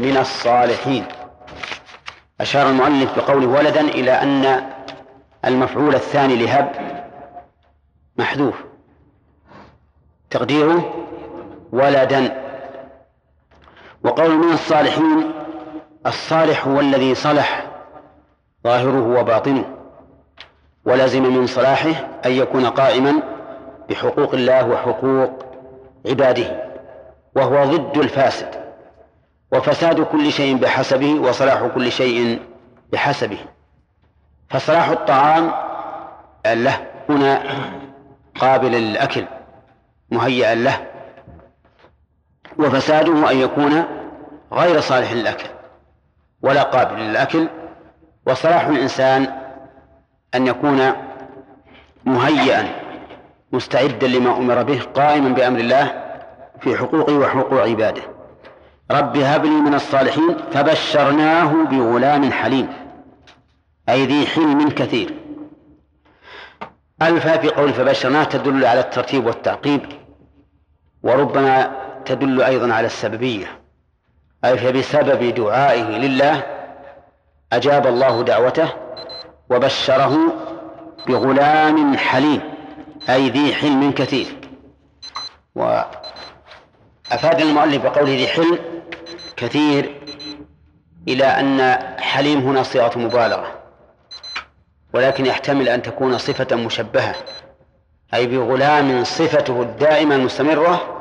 من 0.00 0.16
الصالحين. 0.16 1.04
أشار 2.40 2.68
المؤلف 2.68 3.16
بقوله 3.16 3.46
ولدا 3.46 3.80
إلى 3.80 4.10
أن 4.10 4.62
المفعول 5.44 5.94
الثاني 5.94 6.36
لهب 6.36 6.97
محذوف. 8.18 8.54
تقديره 10.30 11.06
ولدا 11.72 12.44
وقول 14.04 14.30
من 14.30 14.52
الصالحين 14.52 15.32
الصالح 16.06 16.66
هو 16.66 16.80
الذي 16.80 17.14
صلح 17.14 17.66
ظاهره 18.64 19.20
وباطنه. 19.20 19.64
ولزم 20.84 21.22
من 21.22 21.46
صلاحه 21.46 22.08
أن 22.26 22.32
يكون 22.32 22.66
قائما 22.66 23.22
بحقوق 23.90 24.34
الله 24.34 24.68
وحقوق 24.68 25.30
عباده 26.06 26.68
وهو 27.36 27.64
ضد 27.64 27.98
الفاسد. 27.98 28.48
وفساد 29.52 30.00
كل 30.00 30.32
شيء 30.32 30.56
بحسبه 30.56 31.20
وصلاح 31.20 31.66
كل 31.66 31.92
شيء 31.92 32.42
بحسبه. 32.92 33.38
فصلاح 34.50 34.88
الطعام 34.88 35.52
له 36.46 36.86
هنا 37.08 37.42
قابل 38.40 38.72
للأكل 38.72 39.24
مهيئا 40.10 40.54
له. 40.54 40.86
وفساده 42.58 43.30
أن 43.30 43.36
يكون 43.36 43.84
غير 44.52 44.80
صالح 44.80 45.12
للأكل 45.12 45.48
ولا 46.42 46.62
قابل 46.62 47.00
للأكل. 47.00 47.48
وصلاح 48.26 48.66
الإنسان 48.66 49.32
أن 50.34 50.46
يكون 50.46 50.92
مهيئا 52.04 52.68
مستعدا 53.52 54.08
لما 54.08 54.36
أمر 54.36 54.62
به 54.62 54.80
قائما 54.94 55.28
بأمر 55.28 55.60
الله 55.60 56.04
في 56.60 56.76
حقوقه 56.76 57.18
وحقوق 57.18 57.62
عباده. 57.62 58.02
رب 58.90 59.16
هب 59.16 59.44
لي 59.44 59.50
من 59.50 59.74
الصالحين 59.74 60.36
فبشرناه 60.52 61.52
بغلام 61.64 62.32
حليم 62.32 62.68
أي 63.88 64.06
ذي 64.06 64.26
حلم 64.26 64.68
كثير. 64.70 65.14
ألفا 67.02 67.36
في 67.36 67.48
قول 67.48 67.72
فبشرناه 67.72 68.24
تدل 68.24 68.64
على 68.64 68.80
الترتيب 68.80 69.26
والتعقيب 69.26 69.80
وربما 71.02 71.72
تدل 72.04 72.42
أيضا 72.42 72.74
على 72.74 72.86
السببية. 72.86 73.60
أي 74.44 74.58
فبسبب 74.58 75.34
دعائه 75.34 75.82
لله 75.82 76.42
أجاب 77.52 77.86
الله 77.86 78.22
دعوته 78.22 78.68
وبشره 79.50 80.18
بغلام 81.08 81.96
حليم 81.96 82.40
أي 83.08 83.28
ذي 83.28 83.54
حلم 83.54 83.92
كثير. 83.92 84.26
وأفاد 85.54 87.40
المؤلف 87.40 87.82
بقوله 87.82 88.16
ذي 88.16 88.28
حلم 88.28 88.58
كثير 89.36 90.00
إلى 91.08 91.24
أن 91.24 91.78
حليم 92.00 92.40
هنا 92.40 92.62
صيغة 92.62 92.98
مبالغة. 92.98 93.58
ولكن 94.92 95.26
يحتمل 95.26 95.68
أن 95.68 95.82
تكون 95.82 96.18
صفة 96.18 96.56
مشبهة 96.56 97.14
أي 98.14 98.26
بغلام 98.26 99.04
صفته 99.04 99.62
الدائمة 99.62 100.14
المستمرة 100.14 101.00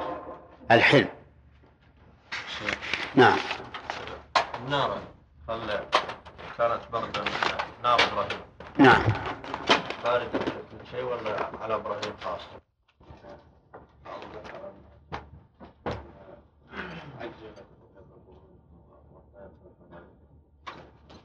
الحلم. 0.72 1.08
نعم. 3.16 3.38
النار 4.66 4.98
هل 5.50 5.80
كانت 6.58 6.82
بردا 6.94 7.24
نار 7.84 8.00
إبراهيم. 8.12 8.40
نعم. 8.78 9.04
باردة 10.04 10.30
في 10.40 10.46
كل 10.46 10.92
شيء 10.92 11.04
ولا 11.04 11.50
على 11.62 11.76
إبراهيم 11.76 12.14
خاص؟ 12.24 12.42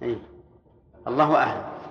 أي. 0.03 0.19
الله 1.07 1.37
أعلم. 1.37 1.82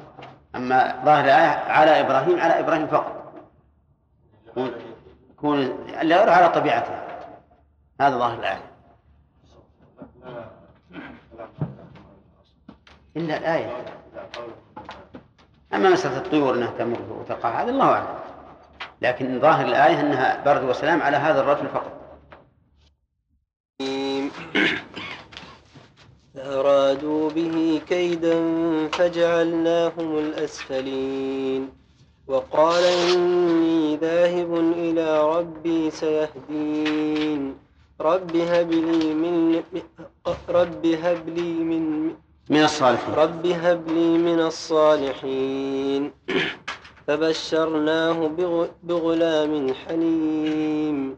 أما 0.61 1.01
ظاهر 1.05 1.23
الآية 1.25 1.71
على 1.71 1.99
إبراهيم 1.99 2.39
على 2.39 2.59
إبراهيم 2.59 2.87
فقط. 2.87 3.33
يكون- 5.31 5.87
لا 6.01 6.33
على 6.33 6.49
طبيعته. 6.49 6.93
هذا 8.01 8.17
ظاهر 8.17 8.39
الآية. 8.39 8.61
إلا 13.17 13.37
الآية. 13.37 13.85
أما 15.73 15.89
مسألة 15.89 16.17
الطيور 16.17 16.55
أنها 16.55 16.71
تمر 16.79 17.01
وتقع 17.19 17.61
هذا 17.61 17.69
الله 17.69 17.91
أعلم. 17.93 18.07
لكن 19.01 19.39
ظاهر 19.39 19.65
الآية 19.65 19.99
أنها 19.99 20.43
برد 20.45 20.63
وسلام 20.63 21.01
على 21.01 21.17
هذا 21.17 21.39
الرجل 21.41 21.67
فقط. 21.67 22.00
فأرادوا 26.51 27.29
به 27.29 27.81
كيدا 27.87 28.35
فجعلناهم 28.87 30.17
الأسفلين. 30.17 31.69
وقال 32.27 32.83
إني 32.83 33.95
ذاهب 33.97 34.55
إلى 34.55 35.37
ربي 35.37 35.91
سيهدين. 35.91 37.55
رب 38.01 38.35
هب 38.35 38.71
لي 38.71 39.13
من 39.13 39.63
رب 40.49 40.85
هب 40.85 41.29
لي 41.29 41.53
من 41.53 42.05
من 42.49 42.63
الصالحين. 42.63 43.15
رب 43.15 43.45
هب 43.47 43.87
لي 43.87 44.17
من 44.17 44.39
الصالحين. 44.39 46.11
فبشرناه 47.07 48.27
بغ- 48.27 48.67
بغلام 48.83 49.73
حليم. 49.73 51.17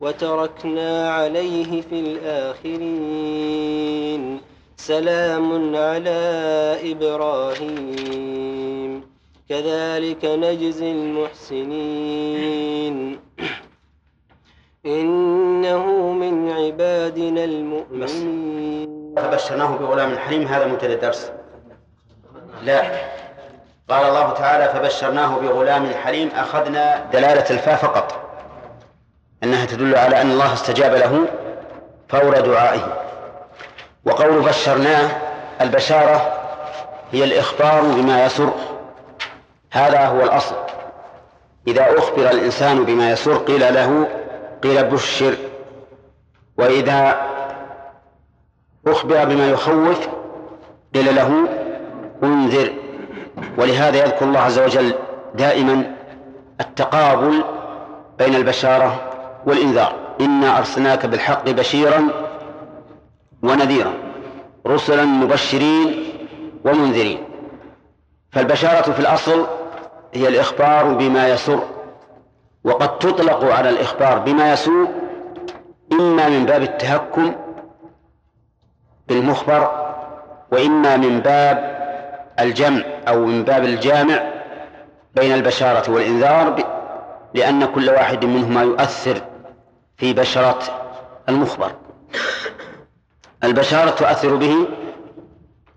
وتركنا 0.00 1.12
عليه 1.12 1.82
في 1.82 2.00
الآخرين. 2.00 2.80
سلام 4.76 5.76
على 5.76 6.76
إبراهيم. 6.84 9.02
كذلك 9.48 10.24
نجزي 10.24 10.92
المحسنين. 10.92 12.96
إنه 14.86 16.12
من 16.12 16.52
عبادنا 16.52 17.44
المؤمنين. 17.44 19.14
فبشرناه 19.16 19.76
بغلام 19.76 20.18
حليم. 20.18 20.42
هذا 20.42 20.66
منتدى 20.66 20.94
الدرس. 20.94 21.32
لا. 22.64 22.82
قال 23.90 24.06
الله 24.06 24.32
تعالى 24.32 24.68
فبشرناه 24.68 25.38
بغلام 25.38 25.86
حليم. 25.86 26.28
أخذنا 26.28 27.10
دلالة 27.12 27.50
الفاء 27.50 27.76
فقط. 27.76 28.27
أنها 29.42 29.66
تدل 29.66 29.96
على 29.96 30.20
أن 30.20 30.30
الله 30.30 30.52
استجاب 30.52 30.94
له 30.94 31.28
فور 32.08 32.40
دعائه. 32.40 32.98
وقول 34.04 34.40
بشرناه 34.40 35.10
البشارة 35.60 36.32
هي 37.12 37.24
الإخبار 37.24 37.82
بما 37.82 38.26
يسر. 38.26 38.52
هذا 39.72 40.06
هو 40.06 40.22
الأصل. 40.22 40.56
إذا 41.68 41.98
أخبر 41.98 42.30
الإنسان 42.30 42.84
بما 42.84 43.10
يسر 43.10 43.36
قيل 43.36 43.74
له 43.74 44.08
قيل 44.62 44.84
بشر. 44.84 45.34
وإذا 46.58 47.26
أخبر 48.86 49.24
بما 49.24 49.50
يخوف 49.50 50.08
قيل 50.94 51.14
له 51.16 51.48
انذر. 52.22 52.72
ولهذا 53.58 54.04
يذكر 54.04 54.24
الله 54.24 54.40
عز 54.40 54.58
وجل 54.58 54.94
دائما 55.34 55.94
التقابل 56.60 57.44
بين 58.18 58.34
البشارة 58.34 59.07
والإنذار. 59.48 59.92
إنا 60.20 60.58
أرسلناك 60.58 61.06
بالحق 61.06 61.50
بشيرا 61.50 62.08
ونذيرا 63.42 63.92
رسلا 64.66 65.04
مبشرين 65.04 66.04
ومنذرين. 66.64 67.18
فالبشارة 68.32 68.92
في 68.92 69.00
الأصل 69.00 69.46
هي 70.14 70.28
الإخبار 70.28 70.94
بما 70.94 71.28
يسر 71.28 71.60
وقد 72.64 72.98
تطلق 72.98 73.44
على 73.54 73.68
الإخبار 73.68 74.18
بما 74.18 74.52
يسوء 74.52 74.88
إما 75.92 76.28
من 76.28 76.46
باب 76.46 76.62
التهكم 76.62 77.34
بالمخبر 79.08 79.88
وإما 80.52 80.96
من 80.96 81.20
باب 81.20 81.78
الجمع 82.40 82.82
أو 83.08 83.24
من 83.26 83.44
باب 83.44 83.64
الجامع 83.64 84.22
بين 85.14 85.34
البشارة 85.34 85.90
والإنذار 85.90 86.64
لأن 87.34 87.64
كل 87.64 87.90
واحد 87.90 88.24
منهما 88.24 88.62
يؤثر 88.62 89.20
في 89.98 90.12
بشرة 90.12 90.58
المخبر. 91.28 91.72
البشارة 93.44 93.90
تؤثر 93.90 94.36
به 94.36 94.68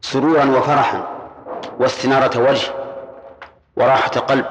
سرورا 0.01 0.45
وفرحا 0.45 1.07
واستنارة 1.79 2.49
وجه 2.49 2.73
وراحة 3.75 4.07
قلب 4.09 4.45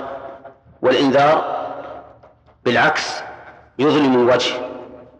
والإنذار 0.82 1.60
بالعكس 2.64 3.20
يظلم 3.78 4.14
الوجه 4.14 4.52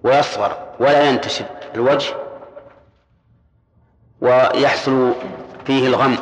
ويصغر 0.05 0.56
ولا 0.81 1.02
ينتشر 1.10 1.44
الوجه 1.74 2.14
ويحصل 4.20 5.12
فيه 5.64 5.86
الغم. 5.86 6.16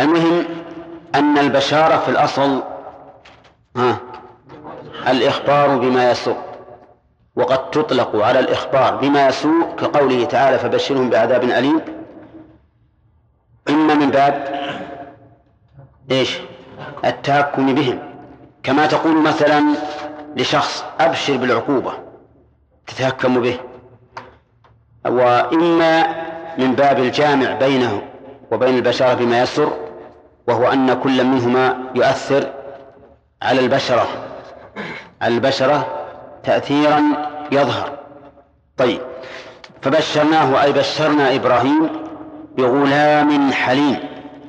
المهم 0.00 0.44
أن 1.14 1.38
البشارة 1.38 1.96
في 1.96 2.08
الأصل 2.08 2.62
ها 3.76 4.13
الإخبار 5.08 5.78
بما 5.78 6.10
يسوء 6.10 6.36
وقد 7.36 7.70
تطلق 7.70 8.16
على 8.16 8.38
الإخبار 8.38 8.96
بما 8.96 9.26
يسوء 9.26 9.74
كقوله 9.78 10.24
تعالى 10.24 10.58
فبشرهم 10.58 11.10
بعذاب 11.10 11.44
أليم 11.44 11.80
إما 13.68 13.94
من 13.94 14.10
باب 14.10 14.48
إيش؟ 16.10 16.38
التهكم 17.04 17.74
بهم. 17.74 17.98
كما 18.62 18.86
تقول 18.86 19.22
مثلا 19.22 19.64
لشخص 20.36 20.84
أبشر 21.00 21.36
بالعقوبة 21.36 21.92
تتهكم 22.86 23.40
به 23.40 23.60
وإما 25.06 26.06
من 26.58 26.74
باب 26.74 26.98
الجامع 26.98 27.52
بينه 27.52 28.02
وبين 28.52 28.76
البشرة 28.76 29.14
بما 29.14 29.42
يسر 29.42 29.72
وهو 30.48 30.72
أن 30.72 30.94
كل 30.94 31.24
منهما 31.24 31.76
يؤثر 31.94 32.52
على 33.42 33.60
البشرة. 33.60 34.06
البشرة 35.22 36.06
تأثيرا 36.44 37.02
يظهر. 37.52 37.98
طيب 38.76 39.00
فبشرناه 39.82 40.62
أي 40.62 40.72
بشرنا 40.72 41.34
إبراهيم 41.34 41.90
بغلام 42.56 43.52
حليم 43.52 43.98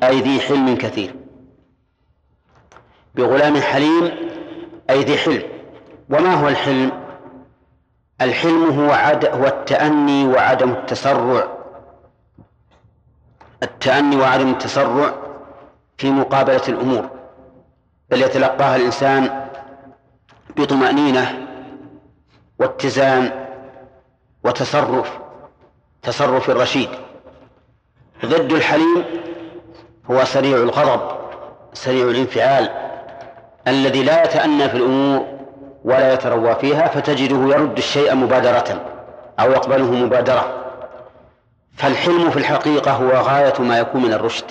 أي 0.03 0.21
ذي 0.21 0.39
حلم 0.39 0.75
كثير. 0.75 1.15
بغلام 3.15 3.61
حليم 3.61 4.11
أي 4.89 5.03
ذي 5.03 5.17
حلم. 5.17 5.43
وما 6.09 6.33
هو 6.33 6.47
الحلم؟ 6.47 6.91
الحلم 8.21 8.79
هو 8.79 8.91
عد 8.91 9.25
هو 9.25 9.45
التأني 9.45 10.27
وعدم 10.27 10.71
التسرع. 10.71 11.47
التأني 13.63 14.15
وعدم 14.15 14.51
التسرع 14.51 15.13
في 15.97 16.11
مقابلة 16.11 16.61
الأمور. 16.69 17.09
بل 18.09 18.21
يتلقاها 18.21 18.75
الإنسان 18.75 19.44
بطمأنينة 20.57 21.47
واتزان 22.59 23.31
وتصرف 24.43 25.19
تصرف 26.03 26.49
الرشيد. 26.49 26.89
ضد 28.25 28.51
الحليم 28.51 29.03
هو 30.11 30.23
سريع 30.23 30.57
الغضب 30.57 31.01
سريع 31.73 32.07
الانفعال 32.07 32.69
الذي 33.67 34.03
لا 34.03 34.23
يتأنى 34.23 34.69
في 34.69 34.77
الأمور 34.77 35.25
ولا 35.83 36.13
يتروى 36.13 36.55
فيها 36.55 36.87
فتجده 36.87 37.35
يرد 37.35 37.77
الشيء 37.77 38.15
مبادرة 38.15 38.81
أو 39.39 39.51
يقبله 39.51 39.91
مبادرة. 39.91 40.65
فالحلم 41.77 42.29
في 42.29 42.37
الحقيقة 42.37 42.91
هو 42.91 43.09
غاية 43.09 43.53
ما 43.59 43.79
يكون 43.79 44.01
من 44.01 44.13
الرشد 44.13 44.45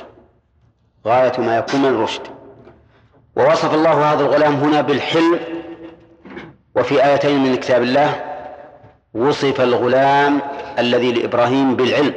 غاية 1.07 1.41
ما 1.41 1.59
يكون 1.59 1.83
من 1.83 1.89
الرشد. 1.89 2.23
ووصف 3.37 3.75
الله 3.75 4.13
هذا 4.13 4.21
الغلام 4.21 4.55
هنا 4.55 4.81
بالحلم 4.81 5.39
وفي 6.77 7.05
آيتين 7.05 7.43
من 7.43 7.57
كتاب 7.57 7.83
الله 7.83 8.25
وصف 9.15 9.61
الغلام 9.61 10.41
الذي 10.79 11.13
لإبراهيم 11.13 11.77
بالعلم. 11.77 12.15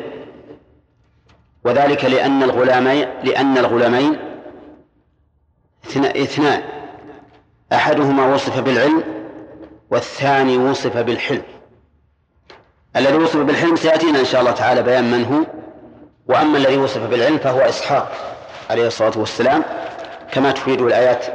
وذلك 1.63 2.05
لأن 2.05 2.43
الغلامين 2.43 3.07
لأن 3.23 3.57
الغلامين 3.57 4.17
اثنان. 5.95 6.63
أحدهما 7.73 8.34
وصف 8.34 8.59
بالعلم 8.59 9.03
والثاني 9.91 10.57
وصف 10.57 10.97
بالحلم. 10.97 11.41
الذي 12.95 13.17
وصف 13.17 13.38
بالحلم 13.38 13.75
سيأتينا 13.75 14.19
إن 14.19 14.25
شاء 14.25 14.41
الله 14.41 14.51
تعالى 14.51 14.84
بيان 14.84 15.11
من 15.11 15.25
هو. 15.25 15.57
وأما 16.27 16.57
الذي 16.57 16.77
وصف 16.77 17.07
بالعلم 17.07 17.38
فهو 17.38 17.59
إسحاق 17.59 18.11
عليه 18.69 18.88
الصلاة 18.88 19.17
والسلام 19.17 19.63
كما 20.31 20.51
تفيد 20.51 20.81
الآيات 20.81 21.25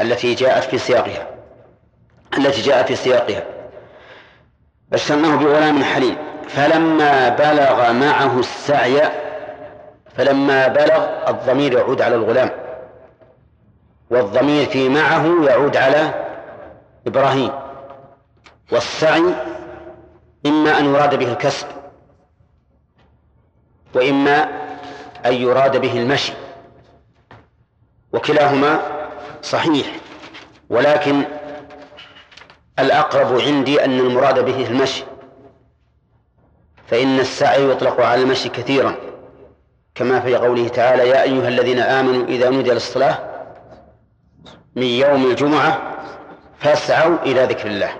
التي 0.00 0.34
جاءت 0.34 0.64
في 0.64 0.78
سياقها. 0.78 1.39
التي 2.38 2.62
جاءت 2.62 2.86
في 2.86 2.96
سياقها 2.96 3.42
بشرناه 4.92 5.36
بغلام 5.36 5.84
حليم. 5.84 6.16
فلما 6.48 7.28
بلغ 7.28 7.92
معه 7.92 8.38
السعي 8.38 9.00
فلما 10.16 10.68
بلغ 10.68 11.28
الضمير 11.28 11.72
يعود 11.72 12.02
على 12.02 12.14
الغلام 12.14 12.50
والضمير 14.10 14.66
في 14.66 14.88
معه 14.88 15.44
يعود 15.44 15.76
على 15.76 16.14
إبراهيم. 17.06 17.50
والسعي 18.72 19.22
إما 20.46 20.78
أن 20.78 20.84
يراد 20.84 21.14
به 21.14 21.32
الكسب 21.32 21.66
وإما 23.94 24.48
أن 25.26 25.32
يراد 25.32 25.76
به 25.76 25.92
المشي 25.98 26.32
وكلاهما 28.12 28.80
صحيح 29.42 29.86
ولكن 30.70 31.24
الأقرب 32.80 33.40
عندي 33.40 33.84
أن 33.84 33.98
المراد 33.98 34.44
به 34.44 34.66
المشي. 34.66 35.04
فإن 36.86 37.20
السعي 37.20 37.70
يطلق 37.70 38.00
على 38.00 38.22
المشي 38.22 38.48
كثيرا. 38.48 38.94
كما 39.94 40.20
في 40.20 40.36
قوله 40.36 40.68
تعالى 40.68 41.08
يا 41.08 41.22
أيها 41.22 41.48
الذين 41.48 41.78
آمنوا 41.78 42.26
إذا 42.26 42.50
نودي 42.50 42.70
للصلاة 42.70 43.18
من 44.76 44.82
يوم 44.82 45.30
الجمعة 45.30 45.96
فاسعوا 46.58 47.16
إلى 47.22 47.44
ذكر 47.44 47.66
الله. 47.66 47.90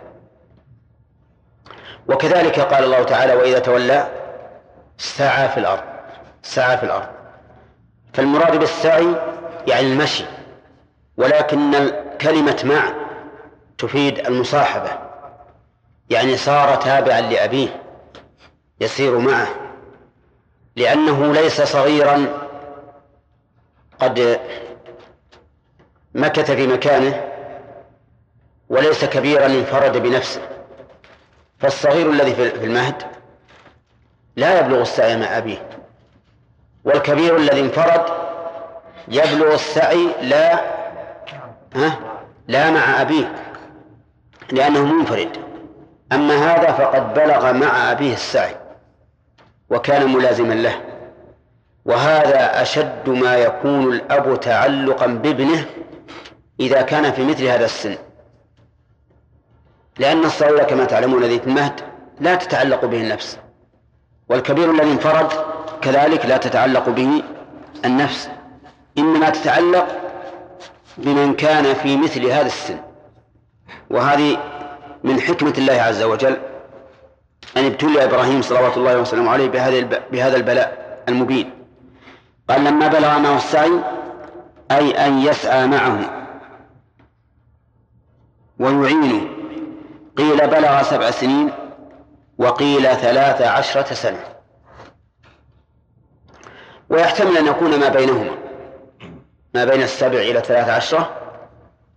وكذلك 2.08 2.60
قال 2.60 2.84
الله 2.84 3.02
تعالى 3.02 3.34
وإذا 3.34 3.58
تولى 3.58 4.08
سعى 4.98 5.48
في 5.48 5.60
الأرض 5.60 5.82
سعى 6.42 6.78
في 6.78 6.84
الأرض. 6.84 7.06
فالمراد 8.12 8.56
بالسعي 8.58 9.06
يعني 9.66 9.86
المشي 9.86 10.24
ولكن 11.16 11.90
كلمة 12.20 12.62
مع 12.64 12.99
تفيد 13.80 14.26
المصاحبة. 14.26 14.90
يعني 16.10 16.36
صار 16.36 16.74
تابعا 16.74 17.20
لأبيه 17.20 17.82
يسير 18.80 19.18
معه. 19.18 19.48
لأنه 20.76 21.32
ليس 21.32 21.62
صغيرا 21.62 22.26
قد 24.00 24.40
مكث 26.14 26.50
في 26.50 26.66
مكانه 26.66 27.24
وليس 28.68 29.04
كبيرا 29.04 29.46
انفرد 29.46 29.96
بنفسه. 29.96 30.40
فالصغير 31.58 32.10
الذي 32.10 32.34
في 32.34 32.64
المهد 32.64 33.02
لا 34.36 34.60
يبلغ 34.60 34.80
السعي 34.80 35.16
مع 35.16 35.38
أبيه 35.38 35.68
والكبير 36.84 37.36
الذي 37.36 37.60
انفرد 37.60 38.04
يبلغ 39.08 39.54
السعي 39.54 40.08
لا 40.22 40.54
ها 41.74 41.98
لا 42.48 42.70
مع 42.70 43.02
أبيه. 43.02 43.49
لأنه 44.52 44.84
منفرد. 44.84 45.36
أما 46.12 46.34
هذا 46.34 46.72
فقد 46.72 47.14
بلغ 47.14 47.52
مع 47.52 47.92
أبيه 47.92 48.12
السعي 48.12 48.54
وكان 49.70 50.12
ملازما 50.12 50.54
له. 50.54 50.80
وهذا 51.84 52.62
أشد 52.62 53.08
ما 53.08 53.36
يكون 53.36 53.92
الأب 53.92 54.40
تعلقا 54.40 55.06
بابنه 55.06 55.66
إذا 56.60 56.82
كان 56.82 57.12
في 57.12 57.24
مثل 57.24 57.44
هذا 57.44 57.64
السن. 57.64 57.96
لأن 59.98 60.24
الصغير 60.24 60.62
كما 60.62 60.84
تعلمون 60.84 61.24
الذي 61.24 61.40
في 61.40 61.46
المهد 61.46 61.80
لا 62.20 62.34
تتعلق 62.34 62.84
به 62.84 63.00
النفس 63.00 63.38
والكبير 64.28 64.70
الذي 64.70 64.92
انفرد 64.92 65.32
كذلك 65.82 66.26
لا 66.26 66.36
تتعلق 66.36 66.88
به 66.88 67.22
النفس. 67.84 68.30
إنما 68.98 69.30
تتعلق 69.30 69.86
بمن 70.98 71.34
كان 71.34 71.74
في 71.74 71.96
مثل 71.96 72.26
هذا 72.26 72.46
السن. 72.46 72.89
وهذه 73.90 74.38
من 75.04 75.20
حكمة 75.20 75.54
الله 75.58 75.72
عز 75.72 76.02
وجل 76.02 76.36
أن 77.56 77.64
ابتلي 77.64 78.04
إبراهيم 78.04 78.42
صلوات 78.42 78.76
الله 78.76 79.00
وسلامه 79.00 79.30
عليه 79.30 79.48
بهذا 79.48 80.00
بهذا 80.12 80.36
البلاء 80.36 81.02
المبين. 81.08 81.50
قال 82.50 82.64
لما 82.64 82.88
بلغ 82.88 83.18
معه 83.18 83.36
السعي 83.36 83.80
أي 84.70 85.06
أن 85.06 85.18
يسعى 85.18 85.66
معه. 85.66 86.26
ويعينه 88.58 89.28
قيل 90.16 90.46
بلغ 90.46 90.82
سبع 90.82 91.10
سنين 91.10 91.52
وقيل 92.38 92.82
ثلاث 92.82 93.42
عشرة 93.42 93.94
سنة. 93.94 94.24
ويحتمل 96.88 97.36
أن 97.36 97.46
يكون 97.46 97.80
ما 97.80 97.88
بينهما. 97.88 98.38
ما 99.54 99.64
بين 99.64 99.82
السبع 99.82 100.18
إلى 100.18 100.40
ثلاث 100.40 100.68
عشرة 100.68 101.19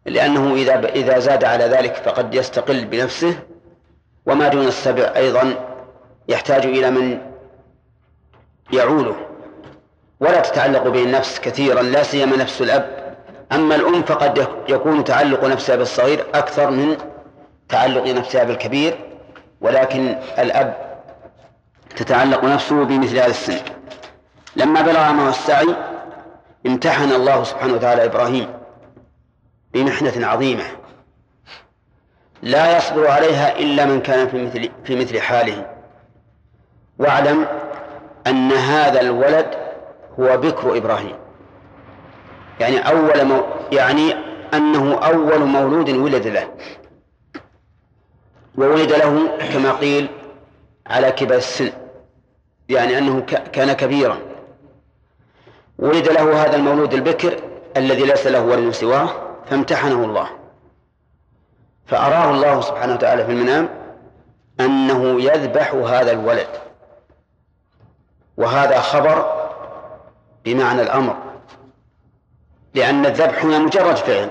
لأنه 0.06 0.54
إذا 0.56 0.90
إذا 0.90 1.20
زاد 1.20 1.44
على 1.44 1.64
ذلك 1.66 1.96
فقد 1.96 2.36
يستقل 2.36 2.86
بنفسه 2.86 3.40
وما 4.26 4.48
دون 4.48 4.68
السبع 4.68 5.14
أيضا 5.16 5.54
يحتاج 6.28 6.66
إلى 6.66 6.92
من 6.92 7.22
يعوله 8.74 9.16
ولا 10.20 10.40
تتعلق 10.40 10.88
به 10.88 11.04
النفس 11.04 11.40
كثيرا 11.40 11.82
لا 11.82 12.04
سيما 12.04 12.38
نفس 12.38 12.62
الأب. 12.62 13.16
أما 13.52 13.76
الأم 13.76 14.04
فقد 14.04 14.48
يكون 14.70 15.04
تعلق 15.04 15.46
نفسها 15.46 15.76
بالصغير 15.76 16.26
أكثر 16.34 16.70
من 16.72 16.98
تعلق 17.70 18.08
نفسها 18.08 18.44
بالكبير 18.44 19.00
ولكن 19.62 20.16
الأب 20.40 20.78
تتعلق 21.96 22.44
نفسه 22.44 22.84
بمثل 22.84 23.18
هذا 23.18 23.28
السن. 23.28 23.60
لما 24.56 24.82
بلغ 24.82 25.12
معه 25.12 25.30
السعي 25.30 25.76
امتحن 26.66 27.12
الله 27.12 27.44
سبحانه 27.44 27.74
وتعالى 27.74 28.06
إبراهيم 28.06 28.63
بمحنة 29.74 30.28
عظيمة. 30.28 30.64
لا 32.42 32.78
يصبر 32.78 33.08
عليها 33.08 33.60
إلا 33.60 33.86
من 33.86 34.02
كان 34.02 34.28
في 34.28 34.44
مثل 34.44 34.72
في 34.84 34.96
مثل 34.96 35.20
حاله. 35.20 35.70
واعلم 37.00 37.46
أن 38.28 38.52
هذا 38.52 39.02
الولد 39.02 39.48
هو 40.20 40.38
بكر 40.38 40.78
إبراهيم. 40.78 41.16
يعني 42.60 42.78
أول 42.78 43.26
مو 43.26 43.44
يعني 43.72 44.16
أنه 44.54 44.94
أول 44.94 45.40
مولود 45.40 45.90
ولد 45.90 46.28
له. 46.28 46.48
وولد 48.58 48.92
له 48.92 49.38
كما 49.54 49.72
قيل 49.72 50.08
على 50.88 51.12
كبر 51.12 51.36
السن. 51.36 51.72
يعني 52.70 52.98
أنه 52.98 53.22
كان 53.54 53.74
كبيرا. 53.74 54.18
ولد 55.80 56.08
له 56.08 56.44
هذا 56.44 56.56
المولود 56.56 56.94
البكر 56.94 57.40
الذي 57.78 58.06
ليس 58.06 58.28
له 58.28 58.42
ولد 58.42 58.72
سواه. 58.72 59.23
فامتحنه 59.46 60.06
الله. 60.06 60.30
فأراه 61.86 62.32
الله 62.32 62.62
سبحانه 62.62 62.94
وتعالى 62.94 63.26
في 63.26 63.32
المنام 63.32 63.70
أنه 64.60 65.22
يذبح 65.22 65.74
هذا 65.74 66.12
الولد. 66.12 66.48
وهذا 68.38 68.80
خبر 68.80 69.48
بمعنى 70.46 70.82
الأمر. 70.82 71.16
لأن 72.74 73.06
الذبح 73.06 73.46
هنا 73.46 73.60
مجرد 73.60 73.96
فعل. 73.96 74.30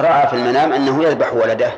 رأى 0.00 0.26
في 0.26 0.36
المنام 0.36 0.72
أنه 0.72 1.04
يذبح 1.04 1.34
ولده 1.34 1.72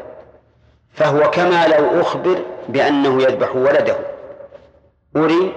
فهو 0.92 1.30
كما 1.30 1.68
لو 1.68 2.00
أخبر 2.00 2.42
بأنه 2.68 3.22
يذبح 3.22 3.56
ولده. 3.56 3.96
أري 5.16 5.52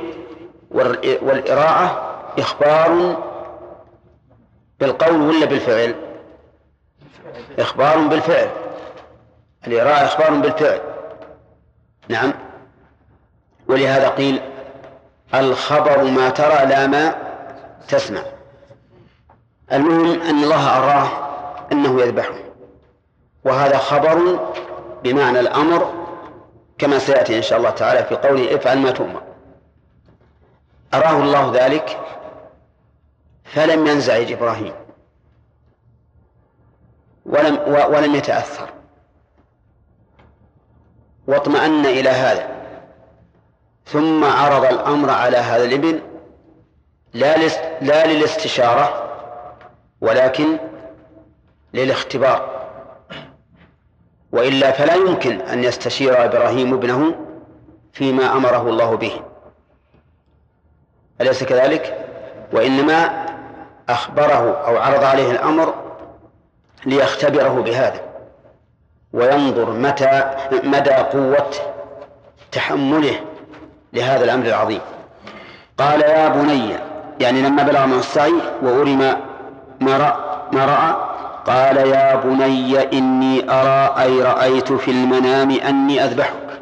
والإراعة 1.22 2.16
إخبار 2.40 3.18
بالقول 4.80 5.22
ولا 5.22 5.46
بالفعل؟ 5.46 6.09
إخبار 7.60 7.98
بالفعل. 7.98 8.50
الإراعة 9.68 10.06
إخبار 10.06 10.34
بالفعل. 10.34 10.82
نعم. 12.10 12.34
ولهذا 13.68 14.10
قيل 14.10 14.42
الخبر 15.34 16.04
ما 16.04 16.30
ترى 16.30 16.66
لا 16.66 16.88
ما 16.88 17.16
تسمع. 17.88 18.22
المهم 19.72 20.22
أن 20.22 20.44
الله 20.44 20.78
أراه 20.78 21.08
أنه 21.72 22.02
يذبحه. 22.02 22.40
وهذا 23.44 23.78
خبر 23.78 24.40
بمعنى 25.04 25.40
الأمر 25.40 25.94
كما 26.78 27.00
سيأتي 27.00 27.38
إن 27.38 27.42
شاء 27.42 27.58
الله 27.58 27.70
تعالى 27.70 28.04
في 28.04 28.16
قوله 28.16 28.56
افعل 28.56 28.80
ما 28.80 28.92
تؤمر. 28.92 29.22
أراه 30.94 31.18
الله 31.18 31.52
ذلك 31.54 32.00
فلم 33.44 33.88
ينزعج 33.88 34.32
إبراهيم. 34.32 34.74
ولم 37.26 37.60
ولم 37.68 38.16
يتأثر. 38.16 38.70
واطمأن 41.28 41.86
إلى 41.86 42.10
هذا. 42.10 42.48
ثم 43.86 44.24
عرض 44.24 44.66
الأمر 44.66 45.10
على 45.10 45.38
هذا 45.38 45.64
الابن 45.66 46.00
لا 47.14 47.38
لا 47.82 48.08
للاستشارة 48.08 49.10
ولكن 50.02 50.58
للاختبار. 51.74 52.60
وإلا 54.32 54.72
فلا 54.72 54.96
يمكن 54.96 55.42
أن 55.42 55.64
يستشير 55.64 56.26
إبراهيم 56.26 56.74
ابنه 56.74 57.16
فيما 57.94 58.32
أمره 58.32 58.70
الله 58.70 58.96
به. 58.96 59.22
أليس 61.22 61.44
كذلك؟ 61.44 62.06
وإنما 62.54 63.26
أخبره 63.90 64.58
أو 64.68 64.78
عرض 64.78 65.04
عليه 65.04 65.32
الأمر 65.32 65.89
ليختبره 66.86 67.62
بهذا. 67.62 68.02
وينظر 69.14 69.72
متى 69.72 70.38
مدى 70.64 70.92
قوة 70.92 71.52
تحمله 72.52 73.20
لهذا 73.94 74.24
الأمر 74.24 74.46
العظيم. 74.46 74.82
قال 75.78 76.02
يا 76.02 76.28
بني 76.30 76.76
يعني 77.20 77.42
لما 77.42 77.64
بلغ 77.64 77.86
معه 77.86 78.00
السعي 78.00 78.34
وأري 78.62 78.96
ما 78.96 79.18
ما 79.82 79.98
رأى, 79.98 80.16
ما 80.52 80.66
رأى 80.66 81.10
قال 81.46 81.78
يا 81.78 82.16
بني 82.16 82.98
إني 82.98 83.52
أرى 83.52 84.04
أي 84.04 84.22
رأيت 84.22 84.74
في 84.74 84.92
المنام 84.92 85.52
أني 85.52 86.04
أذبحك. 86.06 86.62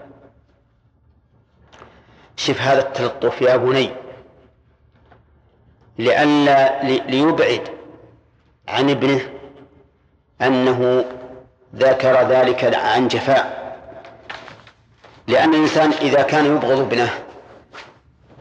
شف 2.36 2.62
هذا 2.62 2.80
التلطف 2.80 3.42
يا 3.42 3.58
بني. 3.58 3.90
لئلا 6.00 6.84
ليبعد 6.84 7.62
عن 8.68 8.90
ابنه 8.90 9.22
أنه 10.42 11.06
ذكر 11.76 12.28
ذلك 12.28 12.76
عن 12.76 13.08
جفاء. 13.08 13.76
لأن 15.28 15.54
الإنسان 15.54 15.92
إذا 15.92 16.22
كان 16.22 16.46
يبغض 16.46 16.80
ابنه 16.80 17.10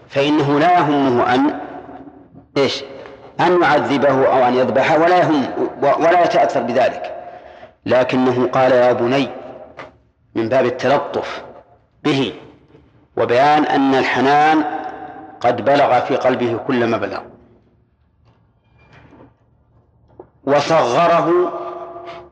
فإنه 0.08 0.58
لا 0.58 0.78
يهمه 0.78 1.34
أن 1.34 1.60
إيش؟ 2.56 2.84
أن 3.40 3.62
يعذبه 3.62 4.26
أو 4.26 4.48
أن 4.48 4.54
يذبحه 4.54 4.98
ولا 4.98 5.18
يهم 5.18 5.46
ولا 5.82 6.24
يتأثر 6.24 6.62
بذلك. 6.62 7.12
لكنه 7.86 8.48
قال 8.48 8.72
يا 8.72 8.92
بني 8.92 9.28
من 10.34 10.48
باب 10.48 10.66
التلطف 10.66 11.44
به 12.04 12.34
وبيان 13.16 13.64
أن 13.64 13.94
الحنان 13.94 14.64
قد 15.40 15.64
بلغ 15.64 16.00
في 16.00 16.16
قلبه 16.16 16.60
كل 16.66 16.86
ما 16.86 16.96
بلغ. 16.96 17.20
وصغره 20.44 21.52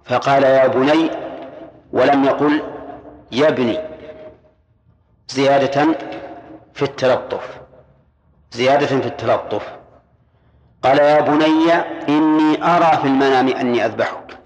فقال 0.05 0.43
يا 0.43 0.67
بني 0.67 1.11
ولم 1.93 2.25
يقل 2.25 2.63
يا 3.33 3.49
ابني 3.49 3.79
زيادة 5.29 5.97
في 6.75 6.83
التلطف 6.83 7.61
زيادة 8.53 8.87
في 8.87 9.07
التلطف. 9.07 9.77
قال 10.83 10.99
يا 10.99 11.21
بني 11.21 11.73
إني 12.09 12.65
أرى 12.65 12.97
في 12.97 13.05
المنام 13.05 13.49
أني 13.49 13.87
أذبحك. 13.87 14.39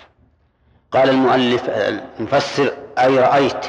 قال 0.92 1.10
المؤلف 1.10 1.68
المفسر 1.68 2.72
أي 2.98 3.18
رأيت؟ 3.18 3.66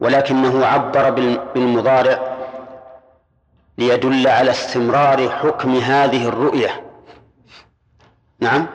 ولكنه 0.00 0.66
عبر 0.66 1.10
بالمضارع 1.54 2.36
ليدل 3.78 4.26
على 4.28 4.50
استمرار 4.50 5.30
حكم 5.30 5.76
هذه 5.76 6.28
الرؤية. 6.28 6.84
نعم؟ 8.40 8.66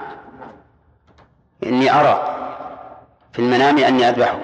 إني 1.63 1.99
أرى 1.99 2.35
في 3.33 3.39
المنام 3.39 3.77
أني 3.77 4.09
أذبحك. 4.09 4.39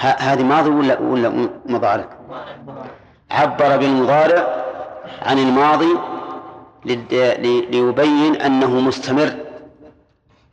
هذه 0.00 0.42
ماضي 0.42 0.70
ولا 0.70 0.98
ولا 1.00 1.48
مضارع؟ 1.66 2.08
عبر 3.30 3.76
بالمضارع 3.76 4.64
عن 5.22 5.38
الماضي 5.38 5.98
ليبين 7.70 8.36
أنه 8.36 8.80
مستمر 8.80 9.36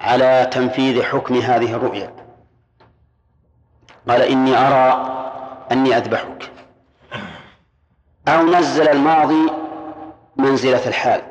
على 0.01 0.49
تنفيذ 0.51 1.03
حكم 1.03 1.35
هذه 1.35 1.75
الرؤيا. 1.75 2.13
قال 4.09 4.21
إني 4.21 4.57
أرى 4.57 5.13
أني 5.71 5.97
أذبحك. 5.97 6.51
أو 8.27 8.43
نزل 8.43 8.87
الماضي 8.87 9.51
منزلة 10.37 10.87
الحال. 10.87 11.21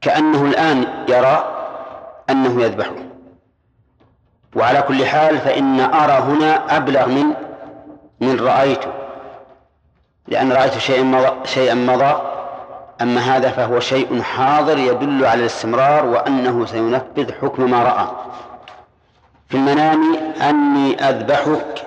كأنه 0.00 0.44
الآن 0.44 1.04
يرى 1.08 1.44
أنه 2.30 2.62
يذبحه. 2.62 3.13
وعلى 4.56 4.82
كل 4.82 5.06
حال 5.06 5.38
فإن 5.38 5.80
أرى 5.80 6.12
هنا 6.12 6.76
أبلغ 6.76 7.08
من 7.08 7.26
من 8.20 8.40
رأيت 8.40 8.84
لأن 10.28 10.52
رأيت 10.52 10.78
شيئا 10.78 11.02
مضى, 11.02 11.30
شيئا 11.44 11.74
مضى 11.74 12.22
أما 13.02 13.20
هذا 13.20 13.50
فهو 13.50 13.80
شيء 13.80 14.22
حاضر 14.22 14.78
يدل 14.78 15.24
على 15.24 15.40
الاستمرار 15.40 16.06
وأنه 16.06 16.66
سينفذ 16.66 17.32
حكم 17.32 17.70
ما 17.70 17.82
رأى. 17.82 18.06
في 19.48 19.56
المنام 19.56 20.16
أني 20.42 21.08
أذبحك 21.08 21.86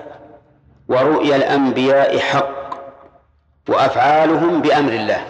ورؤيا 0.88 1.36
الأنبياء 1.36 2.18
حق 2.18 2.50
وأفعالهم 3.68 4.62
بأمر 4.62 4.92
الله. 4.92 5.20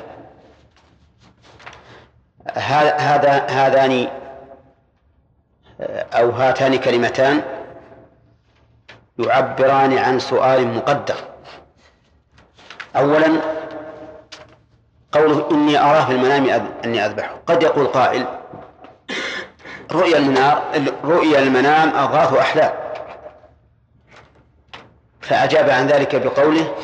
هذا 2.55 3.47
هذان 3.51 4.09
أو 5.81 6.31
هاتان 6.31 6.77
كلمتان 6.77 7.43
يعبران 9.19 9.99
عن 9.99 10.19
سؤال 10.19 10.75
مقدر. 10.75 11.15
أولا 12.97 13.41
قوله 15.13 15.51
إني 15.51 15.79
أراه 15.79 16.05
في 16.05 16.13
المنام 16.13 16.71
أني 16.85 17.07
أذبحه. 17.07 17.37
قد 17.47 17.63
يقول 17.63 17.87
قائل 17.87 18.27
رؤيا 19.93 20.19
المنام 20.19 20.59
رؤيا 21.05 21.39
المنام 21.39 21.89
أضغاث 21.89 22.35
أحلام. 22.35 22.73
فأجاب 25.21 25.71
عن 25.71 25.87
ذلك 25.87 26.17
بقوله 26.17 26.75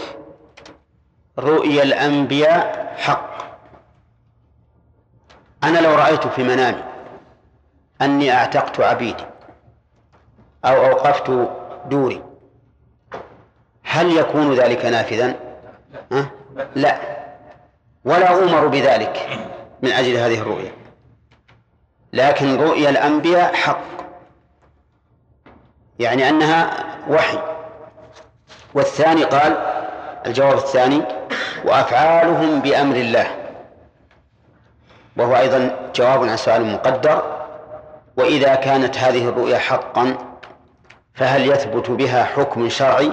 رؤيا 1.38 1.82
الأنبياء 1.82 2.94
حق. 2.98 3.34
أنا 5.64 5.78
لو 5.78 5.94
رأيت 5.94 6.26
في 6.26 6.42
منامي 6.42 6.93
أني 8.02 8.32
أعتقت 8.32 8.80
عبيدي 8.80 9.24
أو 10.64 10.86
أوقفت 10.86 11.48
دوري. 11.86 12.22
هل 13.82 14.16
يكون 14.16 14.54
ذلك 14.54 14.84
نافذا؟ 14.84 15.34
أه؟ 16.12 16.26
لا. 16.74 16.98
ولا 18.04 18.44
أمر 18.44 18.66
بذلك 18.66 19.28
من 19.82 19.90
أجل 19.92 20.16
هذه 20.16 20.40
الرؤيا 20.40 20.72
لكن 22.12 22.60
رؤيا 22.60 22.90
الأنبياء 22.90 23.54
حق. 23.54 23.80
يعني 25.98 26.28
أنها 26.28 26.70
وحي. 27.08 27.38
والثاني 28.74 29.24
قال 29.24 29.56
الجواب 30.26 30.56
الثاني 30.56 31.02
وأفعالهم 31.64 32.60
بأمر 32.60 32.96
الله. 32.96 33.26
وهو 35.16 35.36
أيضا 35.36 35.90
جواب 35.94 36.24
عن 36.24 36.36
سؤال 36.36 36.72
مقدر. 36.72 37.43
وإذا 38.16 38.54
كانت 38.54 38.98
هذه 38.98 39.28
الرؤيا 39.28 39.58
حقا 39.58 40.16
فهل 41.14 41.50
يثبت 41.50 41.90
بها 41.90 42.24
حكم 42.24 42.68
شرعي؟ 42.68 43.12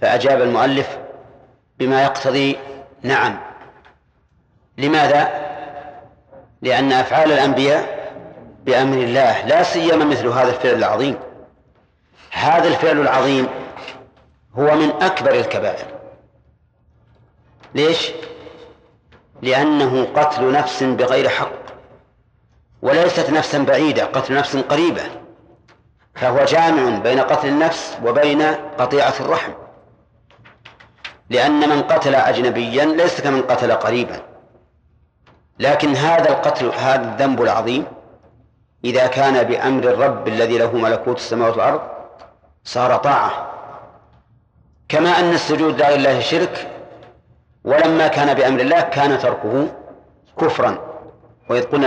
فأجاب 0.00 0.42
المؤلف 0.42 0.98
بما 1.78 2.02
يقتضي 2.02 2.56
نعم. 3.02 3.40
لماذا؟ 4.78 5.42
لأن 6.62 6.92
أفعال 6.92 7.32
الأنبياء 7.32 8.12
بأمر 8.64 8.96
الله 8.96 9.46
لا 9.46 9.62
سيما 9.62 10.04
مثل 10.04 10.26
هذا 10.26 10.48
الفعل 10.48 10.74
العظيم. 10.74 11.18
هذا 12.30 12.68
الفعل 12.68 13.00
العظيم 13.00 13.48
هو 14.58 14.74
من 14.74 14.90
أكبر 15.02 15.34
الكبائر. 15.34 15.86
ليش؟ 17.74 18.10
لأنه 19.42 20.04
قتل 20.14 20.52
نفس 20.52 20.82
بغير 20.82 21.28
حق. 21.28 21.61
وليست 22.82 23.30
نفسا 23.30 23.58
بعيدة 23.58 24.04
قتل 24.04 24.34
نفس 24.34 24.56
قريبة. 24.56 25.02
فهو 26.14 26.44
جامع 26.44 26.98
بين 26.98 27.20
قتل 27.20 27.48
النفس 27.48 27.98
وبين 28.04 28.42
قطيعة 28.78 29.14
الرحم. 29.20 29.52
لأن 31.30 31.68
من 31.68 31.82
قتل 31.82 32.14
أجنبيا 32.14 32.84
ليس 32.84 33.20
كمن 33.20 33.42
قتل 33.42 33.72
قريبا. 33.72 34.22
لكن 35.58 35.96
هذا 35.96 36.28
القتل 36.28 36.66
هذا 36.66 37.04
الذنب 37.04 37.42
العظيم 37.42 37.84
إذا 38.84 39.06
كان 39.06 39.42
بأمر 39.42 39.84
الرب 39.84 40.28
الذي 40.28 40.58
له 40.58 40.72
ملكوت 40.72 41.16
السماوات 41.16 41.52
والأرض 41.56 41.80
صار 42.64 42.96
طاعة. 42.96 43.52
كما 44.88 45.18
أن 45.18 45.32
السجود 45.32 45.82
الله 45.82 46.20
شرك 46.20 46.70
ولما 47.64 48.08
كان 48.08 48.34
بأمر 48.34 48.60
الله 48.60 48.80
كان 48.80 49.18
تركه 49.18 49.68
كفرا. 50.40 50.91
وإذ 51.48 51.62
قلنا 51.62 51.86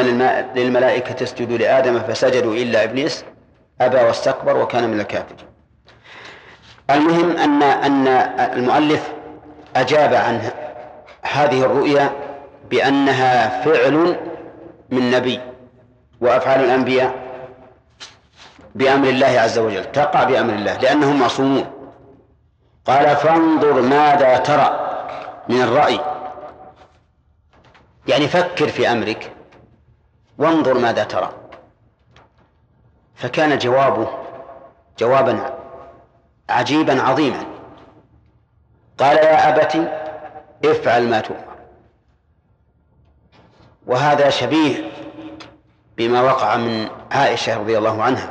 للملائكة 0.56 1.23
اسجدوا 1.23 1.57
لآدم 1.57 1.99
فسجدوا 1.99 2.53
إلا 2.56 2.84
إبليس 2.84 3.26
أبى 3.82 3.98
واستكبر 3.98 4.57
وكان 4.57 4.90
من 4.90 4.99
الكافرين 4.99 5.48
المهم 6.90 7.38
أن 7.38 7.64
أن 7.64 8.07
المؤلف 8.57 9.11
أجاب 9.76 10.14
عن 10.14 10.52
هذه 11.22 11.65
الرؤيا 11.65 12.11
بأنها 12.69 13.64
فعل 13.64 14.15
من 14.90 15.11
نبي 15.11 15.40
وأفعال 16.22 16.64
الأنبياء 16.64 17.14
بأمر 18.76 19.10
الله 19.10 19.40
عز 19.40 19.60
وجل 19.60 19.91
تقع 19.91 20.23
بأمر 20.23 20.53
الله 20.53 20.77
لأنهم 20.77 21.19
معصومون. 21.19 21.65
قال 22.86 23.15
فانظر 23.15 23.82
ماذا 23.82 24.38
ترى 24.38 24.80
من 25.49 25.61
الرأي. 25.61 25.99
يعني 28.07 28.27
فكر 28.27 28.68
في 28.68 28.91
أمرك 28.91 29.32
وانظر 30.38 30.74
ماذا 30.74 31.03
ترى. 31.03 31.34
فكان 33.16 33.57
جوابه 33.57 34.07
جوابا 34.99 35.53
عجيبا 36.49 37.02
عظيما. 37.02 37.45
قال 38.98 39.18
يا 39.18 39.49
أبت 39.49 39.91
افعل 40.66 41.10
ما 41.10 41.20
تؤمر. 41.20 41.56
وهذا 43.88 44.30
شبيه 44.30 44.91
بما 45.98 46.22
وقع 46.22 46.57
من 46.57 46.90
عائشة 47.12 47.57
رضي 47.57 47.78
الله 47.78 48.03
عنها. 48.03 48.30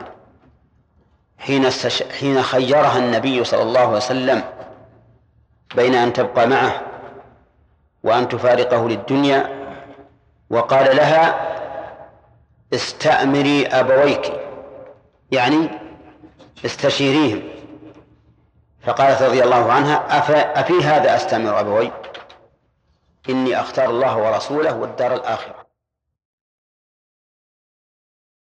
حين 1.38 1.66
استش... 1.66 2.02
حين 2.02 2.42
خيرها 2.42 2.98
النبي 2.98 3.44
صلى 3.44 3.62
الله 3.62 3.80
عليه 3.80 3.96
وسلم 3.96 4.42
بين 5.74 5.94
أن 5.94 6.12
تبقى 6.12 6.46
معه 6.46 6.82
وأن 8.02 8.28
تفارقه 8.28 8.88
للدنيا 8.88 9.64
وقال 10.50 10.96
لها 10.96 11.53
استأمري 12.72 13.66
أبويك 13.66 14.32
يعني 15.30 15.68
استشيريهم. 16.64 17.42
فقالت 18.82 19.22
رضي 19.22 19.44
الله 19.44 19.72
عنها 19.72 20.20
أفي 20.60 20.84
هذا 20.84 21.16
أستأمر 21.16 21.60
أبوي؟ 21.60 21.92
إني 23.28 23.60
أختار 23.60 23.90
الله 23.90 24.16
ورسوله 24.16 24.76
والدار 24.76 25.14
الآخرة. 25.14 25.63